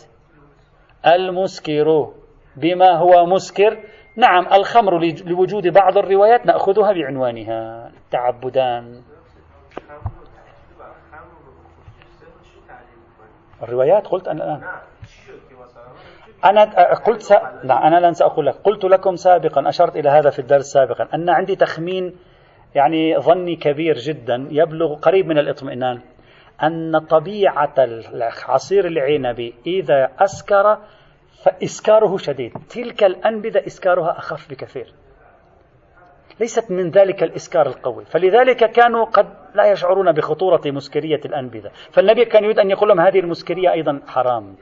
المسكر. 1.08 2.12
بما 2.56 2.98
هو 2.98 3.26
مسكر. 3.26 3.78
نعم 4.16 4.48
الخمر 4.54 5.00
لوجود 5.26 5.68
بعض 5.68 5.98
الروايات 5.98 6.46
نأخذها 6.46 6.94
بعنوانها. 6.94 7.92
تعبدان. 8.12 9.02
الروايات 13.64 14.08
قلت 14.08 14.28
أنا 14.28 14.44
الآن. 14.44 14.64
أنا 16.46 16.94
قلت 16.94 17.22
س... 17.22 17.32
لا 17.64 17.88
أنا 17.88 18.08
لن 18.08 18.14
سأقول 18.14 18.46
لك. 18.46 18.56
قلت 18.56 18.86
لكم 18.86 19.16
سابقا 19.16 19.70
أشرت 19.70 19.96
إلى 19.96 20.10
هذا 20.10 20.30
في 20.30 20.40
الدرس 20.40 20.66
سابقا 20.66 21.08
أن 21.14 21.30
عندي 21.30 21.56
تخمين 21.56 22.16
يعني 22.76 23.20
ظني 23.20 23.56
كبير 23.56 23.98
جدا 23.98 24.48
يبلغ 24.52 24.96
قريب 24.96 25.28
من 25.28 25.38
الاطمئنان 25.38 26.00
أن 26.64 27.00
طبيعة 27.00 27.74
عصير 28.48 28.88
العنب 28.88 29.54
إذا 29.66 30.12
أسكر 30.20 30.78
فإسكاره 31.44 32.18
شديد. 32.18 32.54
تلك 32.70 33.04
الأنبذة 33.04 33.64
إسكارها 33.68 34.18
أخف 34.18 34.50
بكثير. 34.50 34.94
ليست 36.40 36.72
من 36.72 36.90
ذلك 36.90 37.24
الإسكار 37.24 37.68
القوي. 37.68 38.06
فلذلك 38.06 38.72
كانوا 38.72 39.06
قد 39.06 39.28
لا 39.56 39.72
يشعرون 39.72 40.12
بخطورة 40.12 40.62
مسكرية 40.66 41.22
الأنبذة. 41.26 41.72
فالنبي 41.92 42.26
كان 42.26 42.44
يريد 42.44 42.60
أن 42.60 42.70
يقول 42.70 42.90
لهم 42.90 43.00
هذه 43.00 43.20
المسكرية 43.20 43.72
أيضا 43.72 44.02
حرام. 44.08 44.56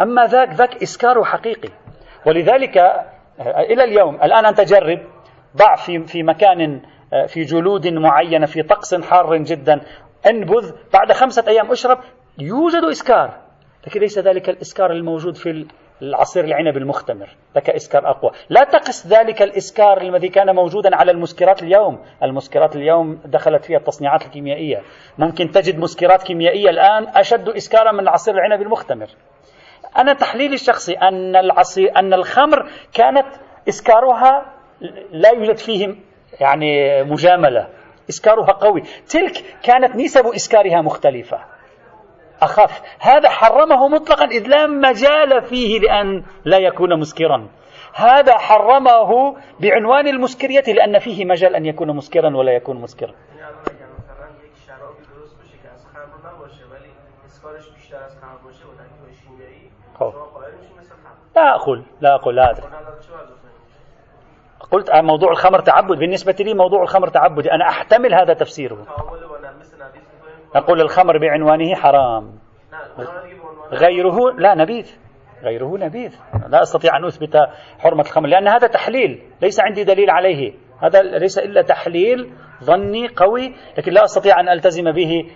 أما 0.00 0.26
ذاك 0.26 0.48
ذاك 0.48 0.82
إسكاره 0.82 1.24
حقيقي. 1.24 1.68
ولذلك 2.26 2.76
إلى 3.40 3.84
اليوم 3.84 4.14
الآن 4.14 4.46
أنت 4.46 4.60
جرب 4.60 4.98
ضع 5.56 5.76
في 5.76 6.06
في 6.06 6.22
مكان 6.22 6.80
في 7.28 7.42
جلود 7.42 7.86
معينة 7.86 8.46
في 8.46 8.62
طقس 8.62 8.94
حار 8.94 9.36
جدا. 9.36 9.80
انبذ 10.26 10.72
بعد 10.92 11.12
خمسة 11.12 11.44
أيام 11.48 11.70
اشرب 11.70 11.98
يوجد 12.38 12.84
إسكار. 12.84 13.40
لكن 13.86 14.00
ليس 14.00 14.18
ذلك 14.18 14.48
الإسكار 14.48 14.92
الموجود 14.92 15.36
في 15.36 15.66
العصير 16.02 16.44
العنب 16.44 16.76
المختمر. 16.76 17.28
لك 17.56 17.70
إسكار 17.70 18.10
أقوى. 18.10 18.30
لا 18.48 18.64
تقس 18.64 19.06
ذلك 19.06 19.42
الإسكار 19.42 20.00
الذي 20.00 20.28
كان 20.28 20.54
موجودا 20.54 20.96
على 20.96 21.10
المسكرات 21.10 21.62
اليوم. 21.62 21.98
المسكرات 22.22 22.76
اليوم 22.76 23.20
دخلت 23.24 23.64
فيها 23.64 23.78
التصنيعات 23.78 24.22
الكيميائية. 24.22 24.82
ممكن 25.18 25.50
تجد 25.50 25.78
مسكرات 25.78 26.22
كيميائية 26.22 26.70
الآن 26.70 27.06
أشد 27.08 27.48
إسكارا 27.48 27.92
من 27.92 28.00
العصير 28.00 28.34
العنب 28.34 28.62
المختمر. 28.62 29.06
أنا 29.98 30.12
تحليلي 30.12 30.54
الشخصي 30.54 30.92
أن 30.92 31.36
العصير 31.36 31.96
أن 31.96 32.14
الخمر 32.14 32.68
كانت 32.94 33.26
إسكارها 33.68 34.54
لا 35.12 35.30
يوجد 35.30 35.56
فيه 35.56 35.94
يعني 36.40 37.02
مجاملة. 37.02 37.68
إسكارها 38.08 38.52
قوي. 38.52 38.80
تلك 39.08 39.32
كانت 39.62 39.96
نسب 39.96 40.26
إسكارها 40.26 40.80
مختلفة. 40.82 41.38
أخف 42.42 42.82
هذا 43.00 43.28
حرمه 43.28 43.88
مطلقا 43.88 44.24
إذ 44.24 44.46
لا 44.48 44.66
مجال 44.66 45.42
فيه 45.42 45.80
لأن 45.80 46.24
لا 46.44 46.58
يكون 46.58 47.00
مسكرا. 47.00 47.48
هذا 47.94 48.38
حرمه 48.38 49.36
بعنوان 49.60 50.06
المسكرية 50.06 50.64
لأن 50.74 50.98
فيه 50.98 51.24
مجال 51.24 51.56
أن 51.56 51.66
يكون 51.66 51.96
مسكرا 51.96 52.36
ولا 52.36 52.52
يكون 52.52 52.80
مسكرا. 52.80 53.14
لا 61.36 61.54
أقول 61.54 61.84
لا 62.00 62.14
أقول 62.14 62.36
لا 62.36 62.50
أدري. 62.50 62.66
قلت 64.74 64.90
موضوع 64.94 65.30
الخمر 65.30 65.60
تعبد. 65.60 65.98
بالنسبة 65.98 66.36
لي 66.40 66.54
موضوع 66.54 66.82
الخمر 66.82 67.08
تعبدي 67.08 67.52
أنا 67.52 67.68
أحتمل 67.68 68.14
هذا 68.14 68.34
تفسيره. 68.34 68.86
نقول 70.56 70.80
الخمر 70.80 71.18
بعنوانه 71.18 71.74
حرام. 71.74 72.38
غيره 73.72 74.30
لا 74.38 74.54
نبيذ. 74.54 74.96
غيره 75.42 75.78
نبيذ. 75.78 76.16
لا 76.48 76.62
أستطيع 76.62 76.96
أن 76.96 77.04
أثبت 77.04 77.36
حرمة 77.78 78.02
الخمر 78.02 78.28
لأن 78.28 78.48
هذا 78.48 78.66
تحليل. 78.66 79.22
ليس 79.42 79.60
عندي 79.60 79.84
دليل 79.84 80.10
عليه. 80.10 80.52
هذا 80.82 81.02
ليس 81.02 81.38
إلا 81.38 81.62
تحليل 81.62 82.32
ظني 82.64 83.08
قوي 83.08 83.54
لكن 83.78 83.92
لا 83.92 84.04
أستطيع 84.04 84.40
أن 84.40 84.48
ألتزم 84.48 84.92
به 84.92 85.30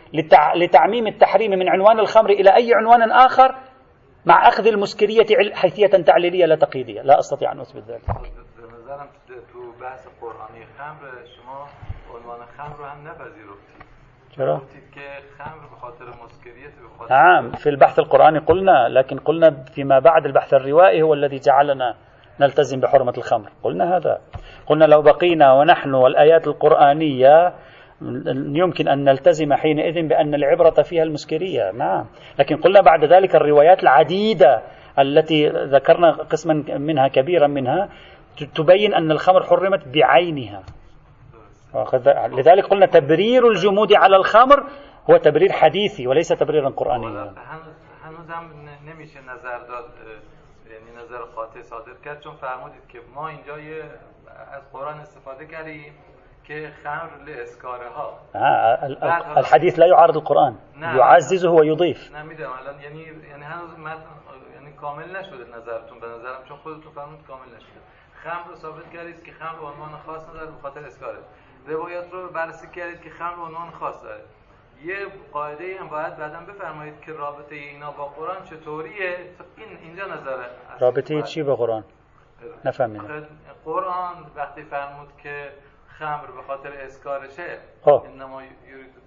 لتعميم 0.56 1.06
التحريم 1.06 1.50
من 1.50 1.68
عنوان 1.68 2.00
الخمر 2.00 2.30
إلى 2.30 2.56
أي 2.56 2.74
عنوان 2.74 3.10
آخر 3.10 3.54
مع 4.26 4.48
أخذ 4.48 4.66
المسكرية 4.66 5.54
حيثية 5.54 5.86
تعليلية 5.86 6.46
لا 6.46 6.56
تقييدية. 6.56 7.02
لا 7.02 7.18
أستطيع 7.18 7.52
أن 7.52 7.60
أثبت 7.60 7.82
ذلك. 7.88 8.02
نظرم 8.88 9.08
تو 9.52 9.72
بحث 9.80 10.06
قرآنی 10.20 10.64
خمر 10.78 11.10
شما 11.36 11.68
عنوان 12.14 12.40
خمر 12.56 12.76
رو 12.76 12.84
هم 12.84 13.08
نپذیرفتید. 13.08 13.84
چرا؟ 14.36 14.62
که 14.94 15.00
خمر 15.38 15.66
به 15.70 15.76
خاطر 15.80 16.04
مسكرية 16.24 16.72
بخاطر 16.94 17.14
نعم 17.14 17.50
في 17.50 17.68
البحث 17.68 17.98
القرآني 17.98 18.38
قلنا 18.38 18.88
لكن 18.88 19.18
قلنا 19.18 19.50
فيما 19.74 19.98
بعد 19.98 20.26
البحث 20.26 20.54
الروائي 20.54 21.02
هو 21.02 21.14
الذي 21.14 21.38
جعلنا 21.38 21.94
نلتزم 22.40 22.80
بحرمة 22.80 23.12
الخمر. 23.18 23.50
قلنا 23.62 23.96
هذا. 23.96 24.20
قلنا 24.66 24.84
لو 24.84 25.02
بقينا 25.02 25.52
ونحن 25.52 25.94
والآيات 25.94 26.46
القرآنية 26.46 27.54
يمكن 28.62 28.88
أن 28.88 29.04
نلتزم 29.04 29.54
حينئذ 29.54 30.08
بأن 30.08 30.34
العبرة 30.34 30.82
فيها 30.82 31.02
المسكرية. 31.02 31.70
نعم. 31.70 32.06
لكن 32.38 32.56
قلنا 32.56 32.80
بعد 32.80 33.04
ذلك 33.04 33.34
الروايات 33.34 33.82
العديدة 33.82 34.62
التي 34.98 35.48
ذكرنا 35.48 36.10
قسما 36.12 36.78
منها 36.78 37.08
كبيرا 37.08 37.46
منها 37.46 37.88
تبين 38.44 38.94
أن 38.94 39.10
الخمر 39.10 39.42
حرمت 39.42 39.88
بعينها. 39.88 40.62
لذلك 42.28 42.64
قلنا 42.64 42.86
تبرير 42.86 43.48
الجمود 43.48 43.92
على 43.92 44.16
الخمر 44.16 44.64
هو 45.10 45.16
تبرير 45.16 45.52
حديثي 45.52 46.06
وليس 46.06 46.28
تبريرا 46.28 46.70
قرآنيا. 46.70 47.34
هنوزم 48.02 48.44
نمیشه 48.86 49.20
نظر 49.20 49.58
داد 49.58 49.84
یعنی 50.66 50.90
نظر 51.04 51.18
قاطع 51.36 51.62
صادر 51.62 51.92
کرد 52.04 52.20
چون 52.20 52.34
فرمودید 52.34 52.86
که 52.88 52.98
ما 53.14 53.28
اینجا 53.28 53.54
از 54.52 54.62
قرآن 54.72 55.00
استفاده 55.00 55.46
کردیم 55.46 55.92
که 56.46 56.70
خمر 56.84 57.10
لاسکاره 57.26 57.88
ها. 57.88 58.18
آه 58.34 59.36
الحديث 59.36 59.78
لا 59.78 59.86
يعارض 59.86 60.16
القرآن 60.16 60.54
يعززه 60.80 61.50
ويضيف. 61.50 62.16
نمیدونم 62.16 62.52
الان 62.52 62.80
یعنی 62.80 63.00
یعنی 63.30 63.44
هنوز 63.44 63.70
یعنی 64.54 64.72
کامل 64.80 65.16
نشده 65.16 65.44
نظرتون 65.56 66.00
به 66.00 66.06
نظرم 66.06 66.44
چون 66.48 66.56
خودتون 66.56 66.92
کامل 67.28 67.48
نشده. 67.56 67.78
خمر 68.28 68.48
رو 68.48 68.56
ثابت 68.56 68.90
کردید 68.92 69.24
که 69.24 69.32
خمر 69.32 69.58
به 69.58 69.66
عنوان 69.66 69.90
خاص 70.06 70.28
نداره 70.28 70.46
به 70.46 70.62
خاطر 70.62 70.80
اسکاره. 70.86 71.18
روایات 71.66 72.12
رو 72.12 72.28
بررسی 72.28 72.68
کردید 72.68 73.00
که 73.00 73.10
خمر 73.10 73.34
به 73.34 73.42
عنوان 73.42 73.70
خاص 73.70 74.02
داره 74.02 74.20
یه 74.82 75.06
قاعده 75.32 75.76
هم 75.80 75.88
باید 75.88 76.16
بعدا 76.16 76.40
بفرمایید 76.40 77.00
که 77.00 77.12
رابطه 77.12 77.54
اینا 77.54 77.90
با 77.90 78.04
قرآن 78.04 78.44
چطوریه؟ 78.44 79.18
این 79.56 79.78
اینجا 79.82 80.06
نظره 80.06 80.46
رابطه 80.80 81.22
چی 81.22 81.42
با 81.42 81.56
قرآن؟ 81.56 81.84
نفهمیدم. 82.64 83.26
قرآن 83.64 84.26
وقتی 84.36 84.62
فرمود 84.62 85.08
که 85.22 85.52
خمر 85.86 86.26
به 86.26 86.42
خاطر 86.46 86.72
اسکارشه 86.72 87.58
خب. 87.84 88.02
انما 88.06 88.42
یورید 88.42 88.98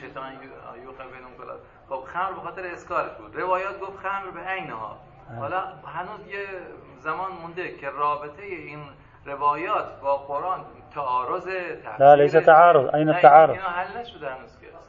شیطان 0.00 0.32
خب 1.88 2.04
خمر 2.04 2.32
به 2.32 2.40
خاطر 2.40 2.66
اسکارش 2.66 3.12
بود. 3.12 3.36
روایات 3.36 3.80
گفت 3.80 3.98
خمر 3.98 4.30
به 4.30 4.40
عینها 4.40 4.98
حالا 5.38 5.62
هنوز 5.86 6.26
یه 6.26 6.46
زمان 6.98 7.30
مونده 7.42 7.76
که 7.76 7.88
رابطه 7.90 8.42
این 8.42 8.80
روایات 9.26 10.00
با 10.02 10.16
قرآن 10.16 10.60
تعارض 10.94 11.48
لا 11.98 12.14
ليس 12.14 12.32
تعارض. 12.32 12.94
أين 12.94 13.08
التعارض؟ 13.08 13.56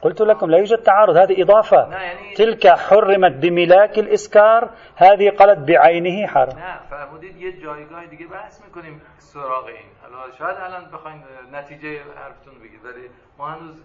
قلت 0.02 0.20
لكم 0.20 0.50
لا 0.50 0.58
يوجد 0.58 0.82
تعارض. 0.82 1.16
هذه 1.16 1.42
إضافة. 1.42 1.76
يعني 1.76 2.34
تلك 2.34 2.66
حرمت 2.66 3.32
بملاك 3.32 3.98
الإسكار. 3.98 4.70
هذه 4.96 5.30
قالت 5.30 5.58
بعينه 5.58 6.26
حرم 6.26 6.58
نه 6.58 6.78
فرمودید 6.90 7.36
یه 7.36 7.60
جایگاه 7.60 8.06
دیگه 8.06 8.26
بحث 8.26 8.64
میکنیم 8.64 9.02
سراغ 9.18 9.66
این. 9.66 9.76
حالا 10.02 10.32
شاید 10.38 10.56
الان 10.56 10.90
بخواین 10.90 11.22
نتیجه 11.52 12.00
حرفتون 12.16 12.54
بگید 12.58 12.84
ولی 12.84 13.10
ما 13.38 13.48
هنوز 13.48 13.82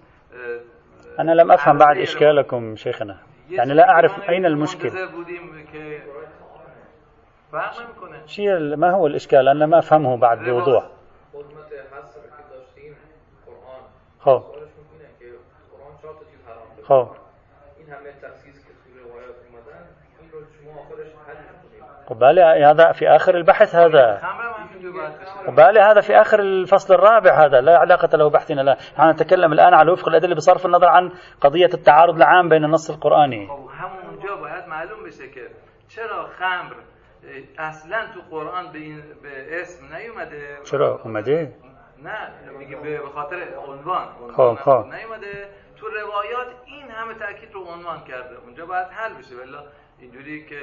أنا 1.20 1.32
لم 1.32 1.52
أفهم 1.52 1.78
بعد 1.78 1.98
إشكالكم 1.98 2.76
شيخنا. 2.76 3.18
يعني 3.50 3.74
لا 3.74 3.90
أعرف 3.90 4.30
أين 4.30 4.46
المشكل. 4.46 4.92
شيء 8.26 8.76
ما 8.76 8.92
هو 8.92 9.08
الإشكال؟ 9.08 9.48
أنا 9.48 9.66
ما 9.66 9.80
أفهمه 9.80 10.18
بعد 10.18 10.38
بوضوح. 10.38 10.90
خب. 14.20 14.44
خب. 16.84 17.08
هذا 22.64 22.92
في 22.92 23.08
آخر 23.08 23.36
البحث 23.36 23.76
هذا. 23.76 24.22
بالي 25.48 25.80
هذا 25.80 26.02
في 26.02 26.16
آخر 26.16 26.40
الفصل 26.40 26.94
الرابع 26.94 27.46
هذا. 27.46 27.62
لا 27.62 27.78
علاقة 27.78 28.18
له 28.18 28.30
بحثنا 28.30 28.62
لا. 28.62 28.78
نحن 28.94 29.10
نتكلم 29.10 29.54
الآن 29.54 29.74
على 29.74 29.92
وفق 29.92 30.08
الأدلة 30.08 30.36
بصرف 30.36 30.66
النظر 30.66 30.88
عن 30.88 31.12
قضية 31.42 31.70
التعارض 31.74 32.16
العام 32.16 32.50
بين 32.50 32.66
النص 32.66 32.90
القرآني. 32.90 33.48
چرا 35.90 36.28
خمر 36.28 36.76
اصلا 37.58 37.98
تو 38.14 38.22
قرآن 38.30 38.72
به, 38.72 38.80
این 38.80 39.04
به 39.24 39.62
اسم 39.62 39.96
نیومده. 39.96 40.58
چرا؟ 40.64 41.02
اومده؟ 41.04 41.54
نه 42.04 42.52
میگه 42.60 42.76
به 42.76 43.00
خاطر 43.14 43.36
عنوان. 43.68 44.08
خب 44.36 44.54
خب. 44.54 44.86
نیومده. 44.96 45.50
تو 45.78 45.88
روایات 45.88 46.48
این 46.66 46.92
همه 46.92 47.14
تاکید 47.14 47.54
رو 47.54 47.62
عنوان 47.62 48.04
کرده. 48.04 48.36
اونجا 48.46 48.66
باید 48.66 48.88
حل 48.88 49.14
بشه. 49.14 49.36
ولی 49.36 49.58
اینجوری 50.00 50.46
که 50.46 50.56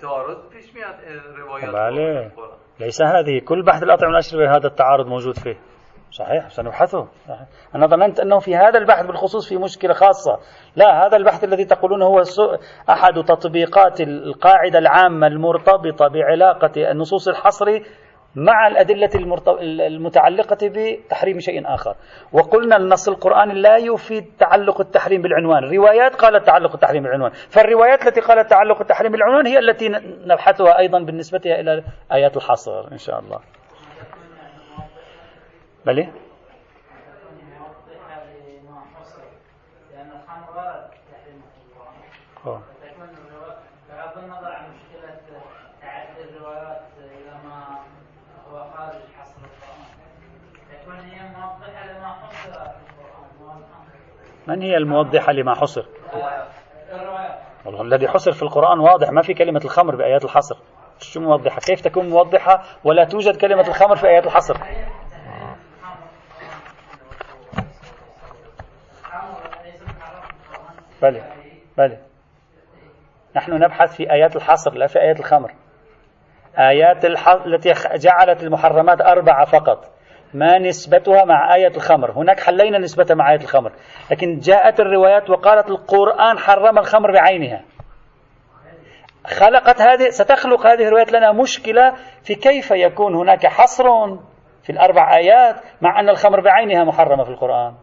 تعارض 0.00 0.36
پیش 0.52 0.74
میاد 0.74 0.94
روایات 1.36 1.74
بله. 1.74 2.32
ليس 2.80 3.00
هذه 3.00 3.40
كل 3.40 3.62
بحث 3.62 3.82
الأطعمة 3.82 4.10
الأشربة 4.12 4.50
هذا 4.50 4.68
التعارض 4.68 5.06
موجود 5.06 5.38
فيه. 5.38 5.56
صحيح 6.16 6.48
سنبحثه. 6.48 7.08
أنا 7.74 7.86
ظننت 7.86 8.20
أنه 8.20 8.38
في 8.38 8.56
هذا 8.56 8.78
البحث 8.78 9.06
بالخصوص 9.06 9.48
في 9.48 9.56
مشكلة 9.56 9.94
خاصة. 9.94 10.38
لا 10.76 11.06
هذا 11.06 11.16
البحث 11.16 11.44
الذي 11.44 11.64
تقولون 11.64 12.02
هو 12.02 12.22
أحد 12.90 13.24
تطبيقات 13.24 14.00
القاعدة 14.00 14.78
العامة 14.78 15.26
المرتبطة 15.26 16.08
بعلاقة 16.08 16.90
النصوص 16.90 17.28
الحصر 17.28 17.80
مع 18.34 18.66
الأدلة 18.66 19.10
المتعلقة 19.60 20.58
بتحريم 20.62 21.40
شيء 21.40 21.74
آخر. 21.74 21.96
وقلنا 22.32 22.76
النص 22.76 23.08
القرآني 23.08 23.54
لا 23.54 23.76
يفيد 23.76 24.24
تعلق 24.38 24.80
التحريم 24.80 25.22
بالعنوان. 25.22 25.64
الروايات 25.64 26.14
قالت 26.14 26.46
تعلق 26.46 26.72
التحريم 26.72 27.02
بالعنوان. 27.02 27.30
فالروايات 27.30 28.06
التي 28.06 28.20
قالت 28.20 28.50
تعلق 28.50 28.80
التحريم 28.80 29.12
بالعنوان 29.12 29.46
هي 29.46 29.58
التي 29.58 29.88
نبحثها 30.26 30.78
أيضا 30.78 30.98
بالنسبة 30.98 31.40
إلى 31.44 31.82
آيات 32.12 32.36
الحصر 32.36 32.92
إن 32.92 32.98
شاء 32.98 33.18
الله. 33.18 33.40
بلي 35.86 36.08
بغض 42.46 44.18
النظر 44.18 44.52
عن 44.52 44.64
مشكلة 44.70 45.16
تعدد 45.82 46.28
الروايات 46.36 46.82
إلى 46.98 47.30
ما 47.44 47.78
هو 48.50 48.64
خارج 48.76 49.00
حصر 49.18 49.36
القرآن 49.38 49.86
تكون 50.72 50.94
هي 50.94 51.28
موضحة 51.28 51.86
لما 51.86 52.08
حصر 52.08 52.52
في 52.52 53.00
القرآن 53.00 53.62
من 54.46 54.62
هي 54.62 54.76
الموضحة 54.76 55.32
لما 55.32 55.54
حصر؟ 55.54 55.86
الروايات 56.92 57.86
الذي 57.86 58.08
حصر 58.08 58.32
في 58.32 58.42
القرآن 58.42 58.78
واضح 58.78 59.10
ما 59.10 59.22
في 59.22 59.34
كلمة 59.34 59.60
الخمر 59.64 59.96
بآيات 59.96 60.24
الحصر 60.24 60.56
شو 60.98 61.20
موضحة؟ 61.20 61.60
كيف 61.60 61.80
تكون 61.80 62.08
موضحة 62.08 62.62
ولا 62.84 63.04
توجد 63.04 63.36
كلمة 63.36 63.68
الخمر 63.68 63.96
في 63.96 64.06
آيات 64.06 64.26
الحصر؟ 64.26 64.56
بلى 71.02 71.22
بلى. 71.78 71.98
نحن 73.36 73.52
نبحث 73.52 73.96
في 73.96 74.12
آيات 74.12 74.36
الحصر 74.36 74.74
لا 74.74 74.86
في 74.86 75.00
آيات 75.00 75.20
الخمر. 75.20 75.52
آيات 76.58 77.04
الحصر 77.04 77.44
التي 77.46 77.72
جعلت 77.94 78.42
المحرمات 78.42 79.00
أربعة 79.00 79.44
فقط. 79.44 79.92
ما 80.34 80.58
نسبتها 80.58 81.24
مع 81.24 81.54
آية 81.54 81.76
الخمر. 81.76 82.10
هناك 82.10 82.40
حلينا 82.40 82.78
نسبتها 82.78 83.14
مع 83.14 83.32
آية 83.32 83.40
الخمر. 83.40 83.72
لكن 84.10 84.38
جاءت 84.38 84.80
الروايات 84.80 85.30
وقالت 85.30 85.68
القرآن 85.68 86.38
حرم 86.38 86.78
الخمر 86.78 87.12
بعينها. 87.12 87.62
خلقت 89.26 89.80
هذه 89.80 90.08
ستخلق 90.08 90.66
هذه 90.66 90.82
الروايات 90.86 91.12
لنا 91.12 91.32
مشكلة 91.32 91.94
في 92.22 92.34
كيف 92.34 92.70
يكون 92.70 93.14
هناك 93.14 93.46
حصر 93.46 93.84
في 94.62 94.72
الأربع 94.72 95.16
آيات 95.16 95.56
مع 95.80 96.00
أن 96.00 96.08
الخمر 96.08 96.40
بعينها 96.40 96.84
محرمة 96.84 97.24
في 97.24 97.30
القرآن. 97.30 97.74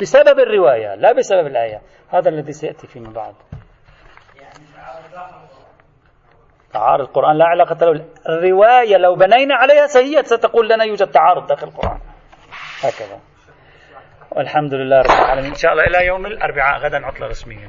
بسبب 0.00 0.38
الرواية 0.38 0.94
لا 0.94 1.12
بسبب 1.12 1.46
الآية. 1.46 1.80
هذا 2.08 2.28
الذي 2.28 2.52
سيأتي 2.52 2.86
فيما 2.86 3.12
بعد. 3.12 3.34
تعارض 6.72 7.00
القرآن 7.00 7.38
لا 7.38 7.44
علاقة 7.44 7.86
له. 7.86 8.04
الرواية 8.28 8.96
لو 8.96 9.14
بنينا 9.14 9.54
عليها 9.54 9.86
سهية 9.86 10.22
ستقول 10.22 10.68
لنا 10.68 10.84
يوجد 10.84 11.06
تعارض 11.06 11.46
داخل 11.46 11.66
القرآن. 11.66 12.00
هكذا. 12.80 13.20
والحمد 14.32 14.74
لله 14.74 14.98
رب 14.98 15.10
العالمين. 15.10 15.50
إن 15.50 15.54
شاء 15.54 15.72
الله 15.72 15.84
إلى 15.84 16.06
يوم 16.06 16.26
الأربعاء 16.26 16.80
غدا 16.80 17.06
عطلة 17.06 17.26
رسمية. 17.26 17.68